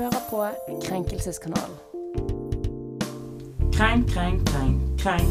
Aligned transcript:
hører 0.00 0.20
på 0.30 0.48
Krenkelseskanalen. 0.84 1.76
Krenk, 3.72 4.10
krenk, 4.10 4.48
krenk, 4.48 4.98
krenk. 4.98 5.28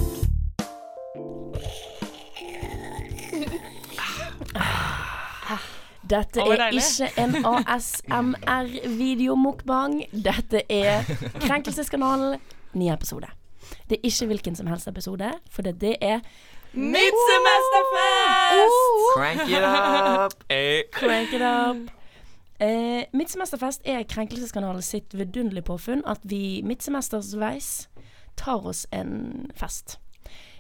Dette 6.10 6.40
er 6.42 6.70
ikke 6.74 7.10
en 7.22 7.36
ASMR-videomukbang. 7.46 10.04
Dette 10.26 10.62
er 10.70 11.04
Krenkelseskanalen, 11.40 12.40
ny 12.74 12.94
episode. 12.94 13.28
Det 13.90 13.98
er 13.98 14.02
ikke 14.04 14.26
hvilken 14.26 14.56
som 14.56 14.68
helst 14.68 14.88
episode, 14.88 15.32
for 15.52 15.62
det, 15.62 15.82
det 15.82 15.96
er 16.02 16.20
Nytt 16.74 17.14
semesterfest! 17.30 18.72
Crank 19.16 19.42
it 19.50 19.64
up! 19.66 20.34
Eh, 20.50 20.82
Crank 20.94 21.34
it 21.34 21.42
up. 21.42 21.76
Eh, 22.60 23.06
Midtsemesterfest 23.16 23.82
er 23.88 24.04
Krenkelseskanalen 24.04 24.84
sitt 24.84 25.14
vidunderlige 25.16 25.64
påfunn 25.70 26.02
at 26.10 26.20
vi 26.28 26.60
midtsemestersveis 26.68 27.88
tar 28.40 28.66
oss 28.68 28.86
en 28.92 29.48
fest. 29.56 29.98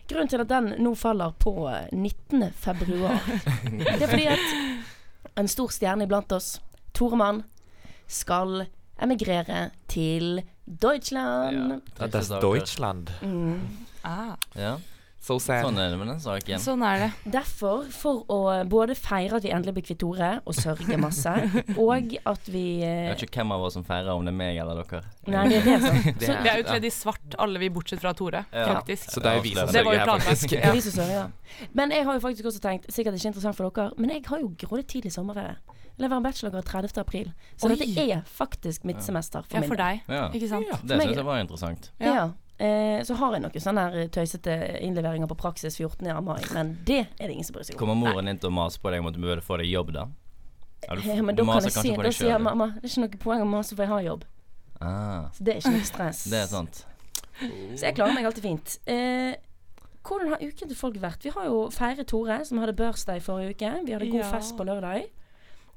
Grunnen 0.09 0.29
til 0.31 0.41
at 0.41 0.49
den 0.49 0.71
nå 0.81 0.93
faller 0.97 1.35
på 1.39 1.53
19. 1.91 2.47
februar, 2.55 3.19
det 3.67 4.01
er 4.01 4.07
fordi 4.07 4.25
at 4.31 5.37
en 5.37 5.47
stor 5.51 5.69
stjerne 5.75 6.07
iblant 6.07 6.31
oss, 6.35 6.61
Toremann, 6.97 7.43
skal 8.09 8.63
emigrere 9.01 9.69
til 9.87 10.41
Deutschland. 10.65 11.81
ja, 11.99 12.07
er 12.07 12.39
Deutschland. 12.41 13.11
Mm. 13.21 13.59
Ah, 14.03 14.33
Ja, 14.55 14.77
So 15.21 15.35
sad. 15.37 15.65
sånn 15.65 15.77
er 15.77 15.89
det 15.91 15.97
med 15.99 16.07
den 16.07 16.19
saken. 16.23 16.61
sånn 16.63 16.81
er 16.87 16.99
det. 17.03 17.31
Derfor, 17.33 17.83
for 17.91 18.21
å 18.31 18.37
både 18.71 18.95
feire 18.95 19.35
at 19.35 19.43
vi 19.43 19.49
endelig 19.51 19.73
blir 19.75 19.83
kvitt 19.89 19.99
Tore, 19.99 20.29
og 20.47 20.55
sørge 20.55 20.95
masse, 20.97 21.33
og 21.77 22.15
at 22.25 22.47
vi 22.47 22.79
Jeg 22.79 23.09
eh, 23.09 23.09
vet 23.11 23.25
ikke 23.27 23.41
hvem 23.43 23.51
av 23.51 23.65
oss 23.67 23.73
som 23.75 23.83
feirer, 23.83 24.09
om 24.15 24.23
det 24.23 24.31
er 24.31 24.37
meg 24.39 24.57
eller 24.63 24.79
dere. 24.83 25.01
Nei, 25.27 25.43
det 25.51 25.57
er 25.59 25.67
det 25.67 25.81
som 25.83 25.97
Det 26.19 26.23
så, 26.29 26.31
er- 26.37 26.41
Vi 26.43 26.49
er 26.53 26.57
jo 26.61 26.67
kledd 26.71 26.87
i 26.87 26.93
svart, 26.95 27.35
alle 27.37 27.59
vi 27.59 27.69
bortsett 27.69 27.99
fra 27.99 28.13
Tore, 28.15 28.45
Ja. 28.55 28.65
faktisk. 28.79 29.11
Så 29.11 29.19
det 29.21 29.27
er 29.33 29.35
jo 29.35 29.41
vi 29.49 29.53
som 29.59 29.67
Det 29.67 29.83
sørger 29.83 29.99
her, 29.99 30.13
faktisk. 30.23 30.49
Det 30.55 30.63
er 30.63 30.71
vi 30.79 30.81
som 30.87 30.97
sørger. 31.01 31.31
Men 31.75 31.91
jeg 31.91 32.05
har 32.07 32.13
jo 32.13 32.19
faktisk 32.29 32.45
også 32.53 32.59
tenkt, 32.63 32.87
sikkert 32.93 33.19
ikke 33.19 33.27
interessant 33.33 33.55
for 33.59 33.69
dere, 33.69 33.91
men 33.99 34.09
jeg 34.15 34.23
har 34.31 34.39
jo 34.39 34.53
grådig 34.57 34.87
tidlig 34.87 35.11
sommerferie. 35.11 35.57
Leverer 35.99 36.21
en 36.21 36.23
bachelorgrad 36.23 36.63
30. 36.63 36.97
april. 37.01 37.33
Så 37.59 37.67
Oi. 37.67 37.75
dette 37.75 38.05
er 38.07 38.21
faktisk 38.23 38.85
mitt 38.87 39.03
semester 39.03 39.43
for 39.43 39.57
Ja, 39.57 39.59
min 39.59 39.67
for 39.69 39.75
deg, 39.75 39.99
Ja, 40.07 40.29
ikke 40.31 40.47
sant? 40.47 40.65
det 40.87 40.95
meg- 40.97 41.09
syns 41.11 41.17
jeg 41.19 41.25
var 41.27 41.41
interessant. 41.43 41.91
Ja. 41.99 42.13
Ja. 42.15 42.29
Eh, 42.59 43.01
så 43.07 43.15
har 43.15 43.33
jeg 43.37 43.41
noen 43.45 43.61
sånne 43.63 43.83
her 43.87 44.07
tøysete 44.11 44.55
innleveringer 44.83 45.29
på 45.31 45.37
praksis 45.39 45.77
14. 45.79 46.09
mai, 46.25 46.41
men 46.53 46.73
det 46.83 47.05
er 47.19 47.27
det 47.29 47.31
ingen 47.37 47.47
som 47.47 47.55
bryr 47.55 47.63
seg 47.69 47.75
om. 47.75 47.79
Kommer 47.79 47.95
moren 47.95 48.25
din 48.27 48.37
til 48.41 48.49
å 48.49 48.55
mase 48.57 48.81
på 48.83 48.91
deg 48.91 48.99
om 48.99 49.07
at 49.07 49.15
du 49.15 49.21
burde 49.23 49.41
få 49.45 49.57
deg 49.61 49.69
jobb, 49.71 49.93
da? 49.95 50.07
Ja, 50.83 50.95
du, 50.95 51.01
Ja, 51.07 51.21
men 51.23 51.35
da 51.35 51.43
kan 51.47 51.63
jeg 51.63 51.71
si, 51.71 51.95
da 51.95 52.11
sier 52.11 52.39
mamma 52.39 52.67
det 52.75 52.83
er 52.83 52.89
ikke 52.91 53.03
noe 53.05 53.21
poeng 53.23 53.41
å 53.43 53.47
mase 53.47 53.75
for 53.75 53.83
jeg 53.83 53.91
har 53.93 54.01
jobb. 54.09 54.25
Ah, 54.81 55.29
Så 55.35 55.43
det 55.43 55.53
er 55.55 55.61
ikke 55.63 55.71
noe 55.77 55.87
stress. 55.87 56.23
det 56.31 56.39
er 56.43 56.47
sant. 56.51 56.85
Så 57.39 57.83
jeg 57.87 57.95
klarer 57.95 58.13
meg 58.15 58.25
alltid 58.27 58.43
fint. 58.43 58.75
Eh, 58.87 59.35
hvordan 60.03 60.29
har 60.33 60.43
uken 60.43 60.67
til 60.67 60.75
folk 60.75 60.95
vært? 60.99 61.23
Vi 61.23 61.31
har 61.35 61.45
jo 61.47 61.69
feiret 61.71 62.07
Tore, 62.11 62.41
som 62.47 62.59
hadde 62.59 62.75
bursdag 62.75 63.21
forrige 63.23 63.55
uke. 63.55 63.71
Vi 63.85 63.91
hadde 63.95 64.11
god 64.11 64.19
Ja. 64.19 64.31
fest 64.31 64.57
på 64.57 64.65
lørdag. 64.67 65.07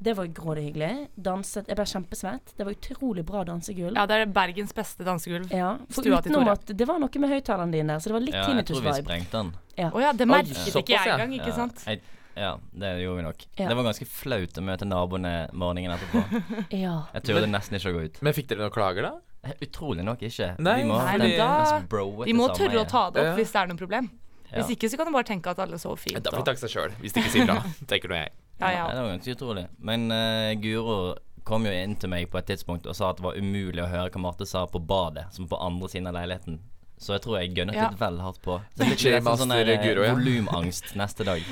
Det 0.03 0.15
var 0.19 0.27
grådig 0.35 0.63
hyggelig. 0.67 1.09
Danset 1.15 1.69
Jeg 1.71 1.79
ble 1.79 1.85
kjempesvett. 1.87 2.55
Det 2.59 2.65
var 2.67 2.73
utrolig 2.75 3.23
bra 3.29 3.45
dansegulv. 3.47 3.95
Ja, 3.95 4.07
det 4.11 4.17
er 4.19 4.33
Bergens 4.35 4.73
beste 4.75 5.07
dansegulv. 5.07 5.53
Ja, 5.55 5.77
for 5.95 6.03
Stua 6.03 6.19
utenom 6.25 6.49
at 6.51 6.67
det 6.67 6.89
var 6.89 6.99
noe 7.03 7.23
med 7.23 7.31
høyttaleren 7.31 7.71
din 7.75 7.87
der, 7.93 8.01
så 8.03 8.11
det 8.11 8.17
var 8.17 8.25
litt 8.27 8.35
Ja, 8.35 8.49
jeg 8.59 8.67
tror 8.67 8.83
vi 8.83 8.97
sprengte 8.99 9.39
den. 9.39 9.53
Å 9.93 10.03
ja, 10.03 10.11
det 10.13 10.27
merket 10.27 10.59
ikke 10.75 10.97
jeg 10.97 11.07
ja. 11.07 11.15
engang, 11.15 11.37
ikke 11.39 11.53
Ja, 11.53 11.57
sant? 11.61 11.85
Jeg, 11.87 12.03
ja, 12.35 12.51
det 12.83 12.91
gjorde 13.05 13.21
vi 13.21 13.27
nok. 13.29 13.45
Ja. 13.61 13.69
Det 13.69 13.77
var 13.79 13.87
ganske 13.91 14.07
flaut 14.09 14.59
å 14.59 14.65
møte 14.65 14.89
naboene 14.89 15.35
morgenen 15.53 15.95
etterpå. 15.99 16.25
Ja. 16.85 16.97
Jeg 17.15 17.29
turte 17.29 17.47
nesten 17.53 17.79
ikke 17.79 17.93
å 17.93 17.97
gå 18.01 18.07
ut. 18.09 18.19
Men 18.27 18.35
fikk 18.37 18.51
dere 18.51 18.65
noen 18.67 18.75
klager, 18.75 19.07
da? 19.11 19.13
Eh, 19.47 19.55
Utrolig 19.67 20.05
nok 20.07 20.23
ikke. 20.27 20.53
Nei, 20.63 20.77
vi 20.83 20.89
må 20.89 20.99
Nei, 20.99 21.15
den 21.19 21.29
men 21.29 21.39
da- 21.39 22.27
vi 22.27 22.35
må 22.39 22.49
tørre 22.57 22.83
å 22.83 22.89
ta 22.89 23.11
det 23.11 23.23
opp 23.23 23.31
Ja. 23.33 23.37
hvis 23.39 23.53
det 23.55 23.61
er 23.63 23.71
noe 23.71 23.79
problem. 23.79 24.11
Ja. 24.53 24.59
Hvis 24.61 24.75
ikke 24.77 24.91
så 24.91 24.99
kan 25.01 25.07
du 25.07 25.13
bare 25.15 25.25
tenke 25.25 25.51
at 25.51 25.59
alle 25.59 25.79
sover 25.81 25.97
fint. 25.97 26.23
Da 26.23 26.31
får 26.31 26.43
vi 26.43 26.49
takke 26.51 26.61
seg 26.67 26.71
sjøl, 26.75 26.91
hvis 27.01 27.13
de 27.15 27.21
ikke 27.23 27.33
sier 27.33 27.47
bra, 27.49 27.63
tenker 27.91 28.09
nå 28.13 28.19
jeg. 28.21 28.33
Ja, 28.63 28.71
ja. 28.79 28.89
det 28.95 29.03
var 29.05 29.13
ganske 29.17 29.35
utrolig. 29.37 29.67
Men 29.79 30.09
uh, 30.15 30.53
Guro 30.63 30.97
kom 31.45 31.67
jo 31.67 31.73
inn 31.75 31.97
til 31.99 32.13
meg 32.13 32.29
på 32.31 32.39
et 32.39 32.47
tidspunkt 32.53 32.87
og 32.87 32.95
sa 32.95 33.11
at 33.11 33.19
det 33.19 33.27
var 33.27 33.39
umulig 33.39 33.83
å 33.83 33.89
høre 33.91 34.13
hva 34.15 34.23
Marte 34.23 34.47
sa 34.47 34.65
på 34.71 34.79
badet, 34.79 35.27
som 35.35 35.49
på 35.51 35.59
andre 35.59 35.91
siden 35.91 36.07
av 36.11 36.15
leiligheten. 36.21 36.61
Så 37.03 37.17
jeg 37.17 37.25
tror 37.25 37.41
jeg 37.41 37.55
gønnet 37.57 37.75
Ja. 37.75 37.89
litt 37.91 37.99
vel 37.99 38.21
hardt 38.23 38.43
på. 38.45 38.61
Så 38.79 38.87
litt 38.87 39.03
J-master 39.07 39.43
sånn 39.43 39.55
der, 39.57 39.73
ja. 39.75 40.15
volumangst 40.15 40.93
neste 40.95 41.27
dag. 41.27 41.43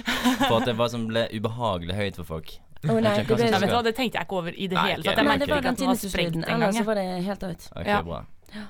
For 0.46 0.60
at 0.60 0.68
det 0.70 0.76
var 0.78 0.92
som 0.92 1.08
ble 1.10 1.26
ubehagelig 1.34 1.96
høyt 1.98 2.20
for 2.22 2.28
folk. 2.36 2.52
Oh, 2.88 2.96
nei, 2.96 3.12
det 3.18 3.26
ble 3.28 3.50
Nei, 3.50 3.82
det 3.84 3.92
tenkte 3.92 4.16
jeg 4.16 4.24
ikke 4.24 4.36
over 4.38 4.54
i 4.56 4.66
det 4.70 4.76
Nei, 4.78 4.84
hele 4.94 5.04
tatt. 5.04 5.18
Jeg 5.18 5.26
var 5.26 5.42
ikke 5.42 5.48
den 5.50 5.68
at 5.68 5.80
den 5.82 5.90
var 5.90 5.98
sprengt 6.00 6.36
engang. 6.38 6.62
Ellers 6.62 6.78
så 6.78 6.84
var 6.86 6.96
det 6.96 7.08
helt 7.26 7.42
høyt. 7.44 7.66
Ok, 7.74 7.86
Ja. 7.90 7.98
bra. 8.06 8.20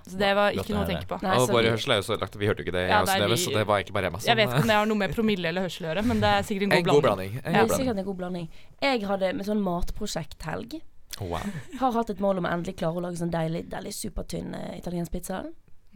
Så 0.07 0.19
det 0.21 0.31
var 0.37 0.53
ikke 0.53 0.75
noe 0.75 0.85
å 0.85 0.89
tenke 0.89 1.09
på. 1.09 1.19
Nei, 1.25 1.37
Og 1.41 1.49
vår 1.49 1.69
hørsel 1.73 1.95
er 1.95 2.01
jo 2.03 2.07
så 2.09 2.19
lagt, 2.21 2.37
vi 2.37 2.47
hørte 2.51 2.63
jo 2.63 2.69
ikke 2.69 2.77
det, 2.77 2.85
Ja, 2.91 3.01
jeg 3.05 3.23
det, 3.23 3.29
vi- 3.31 3.41
så 3.45 3.55
det 3.55 3.67
var 3.67 3.81
egentlig 3.81 3.97
bare 3.97 4.07
Emma 4.11 4.19
som 4.21 4.29
Jeg 4.29 4.37
vet 4.37 4.49
ikke 4.51 4.63
om 4.63 4.69
det 4.73 4.77
har 4.77 4.87
noe 4.87 5.01
med 5.03 5.15
promille 5.15 5.49
eller 5.49 5.63
hørsel 5.69 5.87
å 5.87 5.89
gjøre, 5.91 6.05
men 6.05 6.21
det 6.21 6.31
er 6.31 6.43
sikkert 6.43 6.63
en 6.63 6.73
En 6.73 6.85
god 6.85 6.93
god 6.95 7.03
blanding. 7.03 7.33
blanding. 7.33 7.47
En 7.47 7.55
ja. 7.55 7.61
god 7.61 7.69
blanding. 7.69 7.79
sikkert 7.81 7.99
en 7.99 8.05
god 8.05 8.17
blanding. 8.17 8.49
Jeg 8.83 9.03
hadde 9.11 9.33
med 9.35 9.47
sånn 9.47 9.63
matprosjekthelg. 9.65 10.81
Wow. 11.21 11.41
Har 11.81 11.93
hatt 11.93 12.11
et 12.11 12.21
mål 12.21 12.39
om 12.39 12.45
å 12.47 12.53
endelig 12.53 12.77
klare 12.77 12.97
å 12.97 13.03
lage 13.05 13.19
sånn 13.21 13.33
deilig, 13.33 13.69
deilig 13.69 13.93
supertynn 13.97 14.55
uh, 14.55 14.77
italiensk 14.79 15.13
pizza. 15.13 15.45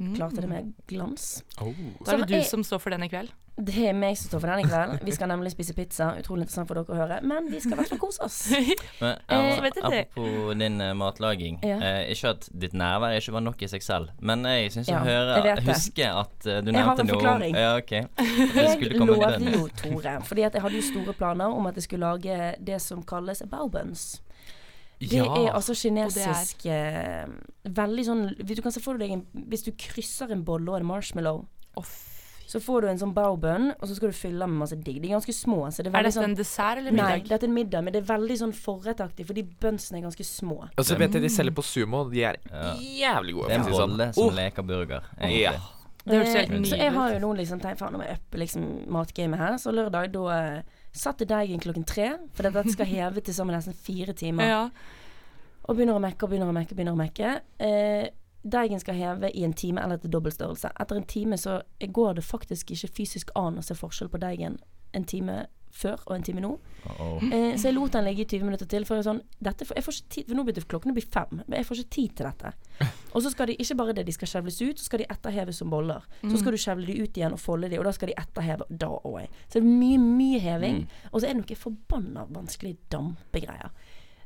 Mm. 0.01 0.15
Klarte 0.17 0.41
det 0.43 0.49
med 0.51 0.73
glans. 0.91 1.45
Oh. 1.63 1.71
Da 2.05 2.13
er 2.17 2.25
det 2.25 2.29
du 2.29 2.35
jeg- 2.35 2.47
som 2.51 2.65
står 2.67 2.81
for 2.83 2.91
den 2.91 3.03
i 3.05 3.09
kveld. 3.09 3.31
Det 3.57 3.77
er 3.87 3.93
meg 3.95 4.17
som 4.19 4.27
står 4.33 4.41
for 4.41 4.51
den 4.51 4.59
i 4.59 4.63
kveld. 4.67 5.05
Vi 5.07 5.13
skal 5.15 5.29
nemlig 5.29 5.53
spise 5.53 5.75
pizza. 5.77 6.09
Utrolig 6.19 6.43
interessant 6.43 6.67
for 6.67 6.75
dere 6.75 6.91
å 6.91 6.97
høre. 6.99 7.21
Men 7.23 7.47
vi 7.49 7.61
skal 7.61 7.77
i 7.77 7.77
hvert 7.77 7.89
fall 7.93 8.01
kose 8.03 8.25
oss. 8.25 8.51
Men 9.01 9.15
Eh, 9.31 9.61
jeg 9.63 9.75
det. 9.75 10.09
apropos 10.11 10.55
din 10.59 10.81
uh, 10.81 10.93
matlaging. 10.99 11.61
Ja. 11.63 11.77
Eh, 11.79 12.11
ikke 12.11 12.33
at 12.35 12.49
ditt 12.51 12.73
nærvær 12.75 13.15
ikke 13.15 13.33
var 13.37 13.41
nok 13.47 13.63
i 13.63 13.69
seg 13.71 13.83
selv, 13.87 14.11
men 14.19 14.43
jeg 14.43 14.73
syns 14.75 14.89
Ja, 14.91 14.99
hører 14.99 15.39
høre 15.39 15.45
jeg 15.55 15.65
husker 15.69 16.19
at 16.25 16.47
eh, 16.47 16.61
du 16.67 16.73
Jeg 16.73 16.83
har 16.83 16.97
nevnte 16.97 17.01
en 17.01 17.07
noe 17.07 17.15
om 17.15 17.21
forklaring. 17.21 17.55
Ja, 17.55 17.77
okay. 17.77 18.03
Jeg 18.59 18.75
skulle 18.75 19.07
lovde 19.07 19.53
jo 19.55 19.69
Tore, 19.79 20.17
fordi 20.27 20.43
at 20.43 20.53
jeg 20.59 20.63
hadde 20.63 20.75
jo 20.75 20.83
store 20.83 21.15
planer 21.15 21.55
om 21.55 21.67
at 21.71 21.75
jeg 21.79 21.85
skulle 21.87 22.11
lage 22.11 22.55
det 22.59 22.83
som 22.83 23.03
kalles 23.07 23.43
baobuns. 23.51 24.21
Det 25.01 25.13
Ja. 25.13 25.25
er 25.25 25.53
altså 25.53 25.75
kinesisk 25.75 26.67
er- 26.67 27.25
eh, 27.25 27.27
Veldig 27.69 28.05
sånn 28.07 28.47
Du 28.47 28.63
kan 28.63 28.73
se 28.73 28.81
for 28.81 28.97
deg 28.99 29.11
en, 29.11 29.27
Hvis 29.35 29.65
du 29.65 29.73
krysser 29.73 30.31
en 30.31 30.45
bolle 30.45 30.69
og 30.71 30.77
en 30.81 30.87
marshmallow, 30.87 31.47
oh, 31.77 31.85
så 32.47 32.61
får 32.61 32.83
du 32.83 32.89
en 32.89 32.99
sånn 32.99 33.15
baobønn, 33.15 33.71
og 33.81 33.89
så 33.89 33.95
skal 33.97 34.09
du 34.11 34.15
fylle 34.15 34.39
den 34.45 34.51
med 34.51 34.59
masse 34.69 34.77
digg. 34.85 35.01
De 35.03 35.09
er 35.09 35.17
ganske 35.19 35.33
små. 35.35 35.67
Så 35.73 35.83
det 35.83 35.87
er 35.93 35.99
Er 35.99 36.03
dette 36.05 36.15
sånn 36.15 36.25
en 36.25 36.35
dessert 36.37 36.77
eller 36.79 36.93
middag? 36.93 37.09
Nei, 37.09 37.21
dette 37.21 37.43
er 37.43 37.49
en 37.49 37.55
middag, 37.55 37.83
men 37.83 37.93
det 37.93 38.03
er 38.09 38.15
veldig 38.19 38.37
sånn 38.39 38.53
forrettaktig, 38.55 39.27
fordi 39.27 39.43
bønsene 39.43 39.99
er 39.99 40.03
ganske 40.03 40.25
små. 40.25 40.69
Og 40.79 40.85
så 40.85 40.97
vet 40.97 41.11
jeg 41.13 41.23
de 41.23 41.29
selger 41.29 41.51
på 41.55 41.65
Sumo, 41.65 42.05
de 42.11 42.23
er 42.23 42.37
Ja. 42.53 42.75
jævlig 42.77 43.35
gode. 43.35 43.49
Det 43.49 43.57
er 43.57 43.61
en 43.61 43.65
det 43.65 43.73
sånn. 43.75 43.97
bolle 43.97 44.13
som 44.15 44.25
Oh, 44.25 44.31
leker 44.31 44.63
burger, 44.63 45.03
Ja. 45.21 45.53
Det 46.07 46.13
høres 46.21 46.35
helt 46.35 46.51
Eh, 46.51 46.61
så 46.61 46.77
jeg 46.79 46.93
har 46.93 47.13
jo 47.15 47.19
noen 47.19 47.37
liksom 47.39 47.61
tegn 47.61 47.79
faen 47.79 47.95
om 47.95 48.01
jeg 48.03 48.19
uppe 48.19 48.39
liksom 48.39 48.87
matgamet 48.89 49.39
her. 49.39 49.55
Så 49.55 49.73
lørdag 49.73 50.13
da 50.13 50.63
eh, 50.95 51.15
i 51.21 51.29
deigen 51.29 51.61
klokken 51.61 51.85
tre, 51.85 52.11
for 52.33 52.47
dette 52.49 52.73
skal 52.73 52.87
heve 52.87 53.21
til 53.21 53.35
sammen 53.35 53.57
nesten 53.57 53.75
fire 53.75 54.13
timer. 54.13 54.51
Ja. 54.51 54.69
Og 55.65 55.77
begynner 55.77 55.97
å 55.97 56.03
mekke 56.03 56.27
og 56.27 56.31
begynner 56.31 56.53
å 56.53 56.55
mekke. 56.57 56.75
begynner 56.77 56.95
å 56.97 57.01
mekke 57.01 57.41
eh, 57.59 58.13
Deigen 58.45 58.81
skal 58.81 58.99
heve 58.99 59.31
i 59.33 59.45
en 59.47 59.55
time 59.57 59.81
eller 59.81 59.97
til 59.97 60.11
dobbeltstørrelse. 60.13 60.69
Etter 60.81 60.99
en 61.01 61.07
time 61.09 61.39
så 61.41 61.63
går 61.81 62.19
det 62.19 62.25
faktisk 62.29 62.75
ikke 62.75 62.91
fysisk 62.99 63.31
an 63.41 63.57
å 63.57 63.65
se 63.65 63.73
forskjell 63.79 64.11
på 64.13 64.21
deigen 64.21 64.59
en 64.93 65.07
time 65.09 65.47
før 65.75 65.99
og 66.07 66.13
en 66.15 66.23
time 66.27 66.43
nå. 66.45 66.51
Uh-oh. 66.85 67.23
Eh, 67.33 67.57
så 67.59 67.69
jeg 67.71 67.75
lot 67.75 67.93
den 67.97 68.05
ligge 68.07 68.23
i 68.23 68.29
20 68.31 68.45
minutter 68.47 68.69
til. 68.71 68.85
For 68.87 68.99
jeg, 69.01 69.07
sånn, 69.09 69.21
dette, 69.43 69.67
får- 69.67 69.79
jeg 69.81 69.85
får 69.87 69.97
ikke 69.99 70.13
tid, 70.15 70.27
for 70.29 70.39
nå 70.39 70.45
begynte 70.47 70.67
klokken 70.71 70.93
å 70.93 70.97
bli 70.97 71.05
fem. 71.05 71.41
Men 71.49 71.57
jeg 71.59 71.67
får 71.67 71.81
ikke 71.83 71.95
tid 71.97 72.15
til 72.21 72.29
dette. 72.31 72.53
Og 73.15 73.23
så 73.25 73.33
skal 73.35 73.51
de 73.51 73.57
ikke 73.59 73.77
bare 73.81 73.97
det, 73.99 74.05
de 74.07 74.15
skal 74.15 74.31
skjevles 74.31 74.61
ut, 74.63 74.79
så 74.79 74.85
skal 74.89 75.03
de 75.03 75.09
etterheves 75.11 75.59
som 75.63 75.71
boller. 75.73 76.07
Så 76.23 76.39
skal 76.43 76.55
du 76.55 76.61
skjevle 76.63 76.87
de 76.87 76.97
ut 77.03 77.19
igjen 77.19 77.35
og 77.37 77.43
folde 77.43 77.69
de, 77.73 77.79
og 77.83 77.85
da 77.89 77.93
skal 77.97 78.13
de 78.13 78.17
etterheve 78.23 78.69
da 78.71 78.93
òg. 79.01 79.27
Så 79.49 79.59
det 79.59 79.65
er 79.65 79.69
mye, 79.69 79.99
mye 79.99 80.41
heving. 80.47 80.81
Og 81.13 81.21
så 81.21 81.29
er 81.29 81.35
det 81.35 81.43
noe 81.43 81.59
forbanna 81.65 82.27
vanskelig 82.31 82.77
dampegreier. 82.95 83.71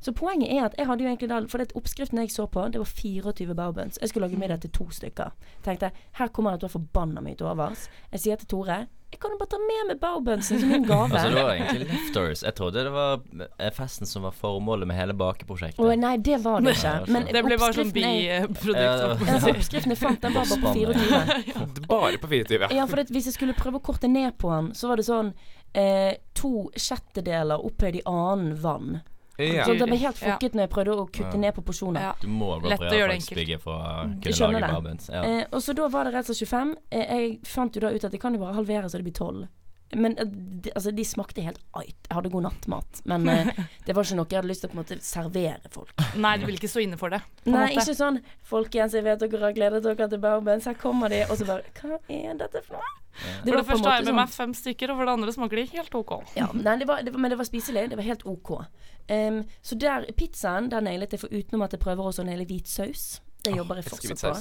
Så 0.00 0.12
poenget 0.14 0.52
er 0.54 0.62
at 0.68 0.76
jeg 0.78 0.86
hadde 0.86 1.02
jo 1.02 1.08
egentlig 1.10 1.28
da 1.28 1.40
For 1.50 1.58
det 1.58 1.72
oppskriften 1.74 2.20
jeg 2.22 2.30
så 2.30 2.44
på, 2.46 2.62
det 2.70 2.78
var 2.78 2.86
24 2.86 3.54
baobuns. 3.58 3.96
Jeg 3.98 4.12
skulle 4.12 4.28
lage 4.28 4.38
middag 4.38 4.60
til 4.62 4.70
to 4.70 4.86
stykker. 4.94 5.32
Tenkte 5.66 5.90
her 6.20 6.28
kommer 6.28 6.52
det 6.54 6.60
til 6.62 6.68
å 6.68 6.70
være 6.70 6.76
forbanna 6.78 7.20
mye 7.24 7.34
til 7.34 7.48
overs. 7.50 7.88
Jeg 8.12 8.20
sier 8.22 8.36
til 8.38 8.46
Tore 8.52 8.76
jeg 9.08 9.20
kan 9.22 9.32
jo 9.32 9.38
bare 9.40 9.48
ta 9.48 9.58
med 9.62 9.86
meg 9.88 10.00
baobunsen 10.02 10.60
som 10.60 10.72
en 10.76 10.82
gave. 10.84 11.06
Altså, 11.08 11.30
det 11.32 11.42
var 11.42 11.54
egentlig 11.54 11.86
leftovers. 11.88 12.42
Jeg 12.44 12.54
trodde 12.58 12.82
det 12.84 12.92
var 12.92 13.22
eh, 13.56 13.70
festen 13.72 14.06
som 14.06 14.26
var 14.28 14.34
formålet 14.36 14.88
med 14.90 14.98
hele 14.98 15.14
bakeprosjektet. 15.16 15.80
Oh, 15.80 15.94
nei, 15.96 16.12
det 16.20 16.36
var 16.44 16.60
det 16.60 16.74
ikke. 16.76 16.92
Men 17.16 17.26
Det 17.32 17.42
ble 17.46 17.58
bare 17.58 17.76
sånn 17.78 17.92
biprodukt. 17.96 18.82
Ja, 18.84 19.48
oppskriften 19.54 19.94
jeg 19.96 20.00
fant, 20.02 20.20
den 20.22 20.36
var 20.36 20.44
bare 20.44 20.60
på 20.60 20.74
Bossmann, 20.74 21.32
24. 21.48 21.88
Bare 21.94 22.20
på 22.20 22.30
24, 22.30 22.60
ja. 22.66 22.70
Ja, 22.82 22.86
for 22.90 23.00
det, 23.00 23.08
hvis 23.16 23.30
jeg 23.30 23.38
skulle 23.38 23.56
prøve 23.56 23.80
å 23.80 23.84
korte 23.88 24.10
ned 24.12 24.36
på 24.38 24.52
den, 24.52 24.70
så 24.76 24.92
var 24.92 25.00
det 25.00 25.08
sånn 25.08 25.32
eh, 25.72 26.18
to 26.36 26.68
sjettedeler 26.76 27.64
opphøyd 27.64 28.02
i 28.02 28.04
annen 28.04 28.52
vann. 28.60 29.00
Ja. 29.38 29.64
Så 29.64 29.78
det 29.78 29.86
ble 29.86 29.96
helt 29.96 30.20
Ja. 30.22 30.32
fukket 30.34 30.52
når 30.54 30.60
jeg 30.66 30.70
prøvde 30.70 30.94
å 30.98 31.06
kutte 31.10 31.34
Ja. 31.34 31.38
ned 31.38 31.54
på 31.54 31.62
porsjoner. 31.62 32.00
Ja. 32.00 32.12
Du 32.20 32.26
må 32.28 32.60
gå 32.60 32.68
Lett 32.68 32.80
å 32.80 32.90
gjøre 32.90 33.14
det 33.46 33.60
for 33.62 33.72
å 33.72 34.20
kunne 34.22 34.60
lage 34.60 34.82
det. 34.82 35.08
Ja. 35.14 35.22
Eh, 35.22 35.44
og 35.52 35.60
så 35.62 35.74
da 35.74 35.88
var 35.88 36.04
det 36.04 36.14
rett 36.14 36.28
og 36.30 36.36
slett 36.36 36.48
25. 36.48 36.74
Eh, 36.90 37.06
jeg 37.18 37.40
fant 37.44 37.72
jo 37.74 37.80
da 37.80 37.88
ut 37.94 38.04
at 38.04 38.12
jeg 38.12 38.20
kan 38.20 38.32
jo 38.34 38.40
bare 38.40 38.54
halvere 38.54 38.84
så 38.90 38.98
det 38.98 39.04
blir 39.04 39.14
12. 39.14 39.48
Men 39.96 40.18
eh, 40.18 40.26
de, 40.26 40.72
altså, 40.74 40.92
de 40.92 41.04
smakte 41.06 41.44
helt 41.44 41.60
ait. 41.78 41.96
Jeg 42.08 42.16
hadde 42.16 42.32
god 42.32 42.46
nattmat, 42.48 43.00
men 43.08 43.28
eh, 43.32 43.50
det 43.86 43.96
var 43.96 44.04
ikke 44.04 44.18
noe 44.18 44.28
jeg 44.28 44.40
hadde 44.40 44.50
lyst 44.50 44.64
til 44.64 44.70
å 44.70 44.72
på 44.72 44.78
en 44.78 44.82
måte 44.82 44.98
servere 45.04 45.72
folk. 45.72 45.92
Nei, 46.20 46.34
du 46.40 46.46
vil 46.48 46.58
ikke 46.60 46.70
stå 46.70 46.84
inne 46.84 47.00
for 47.00 47.14
det. 47.14 47.22
Nei, 47.46 47.70
måte. 47.70 47.80
ikke 47.80 47.96
sånn 47.98 48.20
folkens, 48.48 48.96
jeg 48.96 49.06
vet 49.06 49.22
dere 49.24 49.42
har 49.46 49.56
gledet 49.56 49.82
dere 49.86 50.10
til 50.12 50.22
Barbens, 50.22 50.68
her 50.68 50.78
kommer 50.78 51.12
de, 51.12 51.22
og 51.28 51.40
så 51.40 51.48
bare 51.48 51.74
Hva 51.78 52.00
er 52.12 52.40
dette 52.42 52.64
for 52.66 52.78
noe? 52.78 52.94
For 53.18 53.50
det 53.50 53.64
første 53.66 53.90
har 53.90 53.96
jeg 53.98 54.06
med 54.06 54.18
meg 54.20 54.28
sånn 54.30 54.36
fem 54.36 54.52
stykker, 54.54 54.92
og 54.92 55.00
for 55.00 55.08
det 55.08 55.14
andre 55.16 55.34
smaker 55.34 55.58
de 55.58 55.64
helt 55.72 55.96
OK. 55.98 56.12
ja, 56.38 56.46
nei, 56.54 56.76
det 56.78 56.86
var, 56.86 57.02
det 57.02 57.14
var, 57.14 57.22
Men 57.24 57.32
det 57.34 57.40
var 57.40 57.48
spiselig. 57.48 57.88
Det 57.90 57.98
var 57.98 58.06
helt 58.06 58.22
OK. 58.30 58.52
Um, 59.08 59.40
så 59.64 59.78
der, 59.80 60.06
pizzaen, 60.14 60.68
der 60.70 60.84
nailet 60.84 61.16
jeg, 61.16 61.24
for 61.24 61.32
utenom 61.32 61.64
at 61.66 61.74
jeg 61.74 61.82
prøver 61.82 62.10
også 62.10 62.22
å 62.22 62.28
naile 62.28 62.46
hvit 62.46 62.70
saus. 62.70 63.18
Det 63.42 63.56
jobber 63.56 63.80
jeg 63.80 63.88
fortsatt 63.88 64.22
på. 64.22 64.34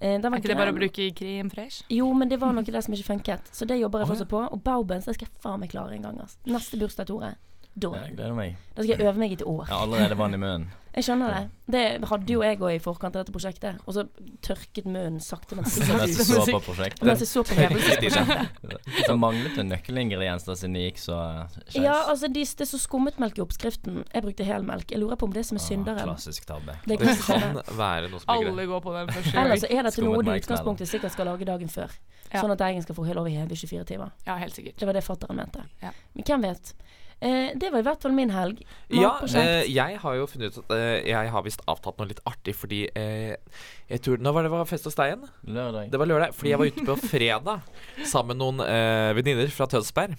Eh, 0.00 0.20
var 0.20 0.32
Er 0.32 0.36
ikke 0.40 0.48
det 0.52 0.56
bare 0.58 0.72
å 0.72 0.76
bruke 0.76 1.06
krem 1.16 1.50
fresh? 1.50 1.84
Jo, 1.88 2.12
men 2.12 2.28
det 2.28 2.38
var 2.40 2.52
noe 2.52 2.62
der 2.64 2.80
som 2.84 2.94
ikke 2.94 3.08
funket. 3.14 3.50
Så 3.52 3.66
det 3.66 3.78
jobber 3.80 4.00
jeg 4.04 4.08
fortsatt 4.12 4.28
på. 4.28 4.42
Og 4.52 4.62
Baubens, 4.62 5.06
det 5.08 5.14
skal 5.16 5.28
jeg 5.28 5.42
faen 5.42 5.60
meg 5.60 5.70
klare 5.72 5.96
en 5.96 6.02
gang. 6.02 6.18
Altså. 6.20 6.36
Neste 6.46 6.76
bursdag, 6.80 7.06
Tore. 7.06 7.34
Da, 7.76 7.90
Jeg 7.92 8.16
gleder 8.16 8.34
meg. 8.34 8.56
da 8.74 8.82
skal 8.82 8.96
jeg 8.96 9.06
øve 9.06 9.18
meg 9.20 9.30
i 9.30 9.34
et 9.34 9.42
år. 9.44 9.66
Jeg 9.68 9.76
har 9.76 9.82
allerede 9.84 10.16
vann 10.16 10.34
i 10.34 10.38
munnen. 10.40 10.68
Jeg 10.96 11.04
skjønner 11.04 11.32
det. 11.34 11.40
Det 11.74 11.80
hadde 12.08 12.32
jo 12.32 12.40
jeg 12.40 12.56
òg 12.56 12.70
i 12.72 12.78
forkant 12.80 13.16
av 13.18 13.20
dette 13.20 13.32
prosjektet. 13.34 13.80
Og 13.84 13.92
så 13.92 14.04
tørket 14.46 14.86
munnen 14.88 15.18
sakte, 15.20 15.52
men 15.58 15.64
Mens 15.66 15.76
jeg 15.76 16.14
så 16.16 16.24
sikkert. 16.40 16.54
på 16.54 16.60
prosjektet. 16.70 17.02
Mens 17.04 17.20
jeg 17.20 17.28
så 17.28 17.42
på 17.44 17.56
hevelsesprosjektet. 17.58 19.04
Så 19.06 19.16
manglet 19.20 19.58
det 19.58 19.66
nøkkelingredienser 19.68 20.56
siden 20.56 20.78
det 20.78 20.86
gikk 20.86 21.02
så 21.02 21.18
skeis. 21.66 21.76
Ja, 21.84 21.98
altså 22.08 22.30
de, 22.32 22.46
det 22.62 22.68
så 22.70 22.80
skummet 22.80 23.20
melk 23.20 23.36
i 23.36 23.44
oppskriften. 23.44 24.00
Jeg 24.08 24.24
brukte 24.24 24.46
helmelk. 24.48 24.88
Jeg 24.94 25.02
lurer 25.04 25.20
på 25.20 25.28
om 25.28 25.36
det 25.36 25.44
som 25.50 25.60
er 25.60 25.66
synderen. 25.66 26.00
Ah, 26.00 26.14
Klassisk 26.14 26.48
tabbe. 26.48 26.78
Det 26.88 26.96
Det 27.04 27.12
kan 27.28 27.60
være 27.76 28.08
noe 28.08 28.24
som 28.24 28.32
ligger 28.32 28.52
Alle 28.54 28.66
går 28.72 28.84
på 28.88 28.96
den 28.96 29.12
første 29.12 29.36
Eller 29.36 29.52
gang. 29.52 29.60
så 29.66 29.72
er 29.76 29.82
dette 29.90 30.06
noe 30.08 30.22
du 30.22 30.30
i 30.32 30.38
utgangspunktet 30.40 30.88
sikkert 30.96 31.12
skal 31.12 31.28
lage 31.28 31.44
dagen 31.52 31.68
før. 31.68 31.92
Ja. 32.32 32.40
Sånn 32.40 32.56
at 32.56 32.58
deigen 32.64 32.82
skal 32.82 32.96
få 32.96 33.04
lov 33.12 33.26
over 33.28 33.30
i 33.52 33.56
24 33.60 33.84
timer. 33.84 34.16
Ja, 34.26 34.40
helt 34.40 34.56
sikkert. 34.56 34.80
Det 34.80 34.88
var 34.88 34.96
det 34.96 35.04
fatteren 35.04 35.36
mente. 35.36 35.60
Ja. 35.84 35.92
Men 36.16 36.24
hvem 36.24 36.48
vet. 36.48 36.72
Eh, 37.20 37.54
det 37.56 37.70
var 37.72 37.80
i 37.80 37.86
hvert 37.86 38.02
fall 38.04 38.12
min 38.12 38.32
helg. 38.34 38.58
Ja, 38.92 39.14
eh, 39.24 39.64
jeg 39.72 40.00
har 40.02 40.16
jo 40.18 40.26
funnet 40.28 40.52
ut 40.52 40.58
at 40.66 40.74
eh, 40.76 41.06
jeg 41.08 41.30
har 41.32 41.44
visst 41.46 41.62
avtalt 41.64 41.96
noe 42.00 42.10
litt 42.10 42.20
artig, 42.28 42.52
fordi 42.58 42.82
eh, 42.92 43.62
jeg 43.88 44.02
tror, 44.04 44.20
Nå 44.20 44.34
var 44.36 44.44
det 44.44 44.52
var 44.52 44.68
fest 44.68 44.84
hos 44.88 44.98
deg 44.98 45.14
igjen? 45.14 45.24
Lørdag. 45.56 45.88
Det 45.92 46.00
var 46.02 46.10
lørdag. 46.10 46.36
Fordi 46.36 46.52
jeg 46.52 46.60
var 46.60 46.72
ute 46.72 46.84
på 46.90 46.98
fredag 47.14 48.04
sammen 48.04 48.34
med 48.34 48.42
noen 48.42 48.66
eh, 48.66 49.14
venninner 49.16 49.48
fra 49.54 49.68
Tønsberg. 49.72 50.18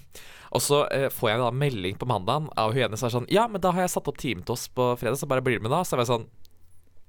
Og 0.56 0.64
så 0.64 0.82
eh, 0.90 1.06
får 1.12 1.30
jeg 1.34 1.42
da 1.44 1.52
melding 1.54 1.98
på 2.00 2.08
mandagen 2.08 2.50
av 2.58 2.74
hun 2.74 2.88
ene 2.88 2.98
som 2.98 3.10
er 3.10 3.14
sånn 3.14 3.30
Ja, 3.30 3.46
men 3.52 3.62
da 3.62 3.70
har 3.76 3.84
jeg 3.84 3.94
satt 3.94 4.08
opp 4.10 4.18
time 4.18 4.42
til 4.42 4.56
oss 4.56 4.66
på 4.72 4.90
fredag, 4.98 5.20
så 5.20 5.28
bare 5.30 5.44
blir 5.44 5.60
du 5.60 5.68
med 5.68 5.74
da. 5.74 5.84
Så 5.84 5.94
jeg 5.94 6.02
var 6.02 6.10
sånn 6.16 6.28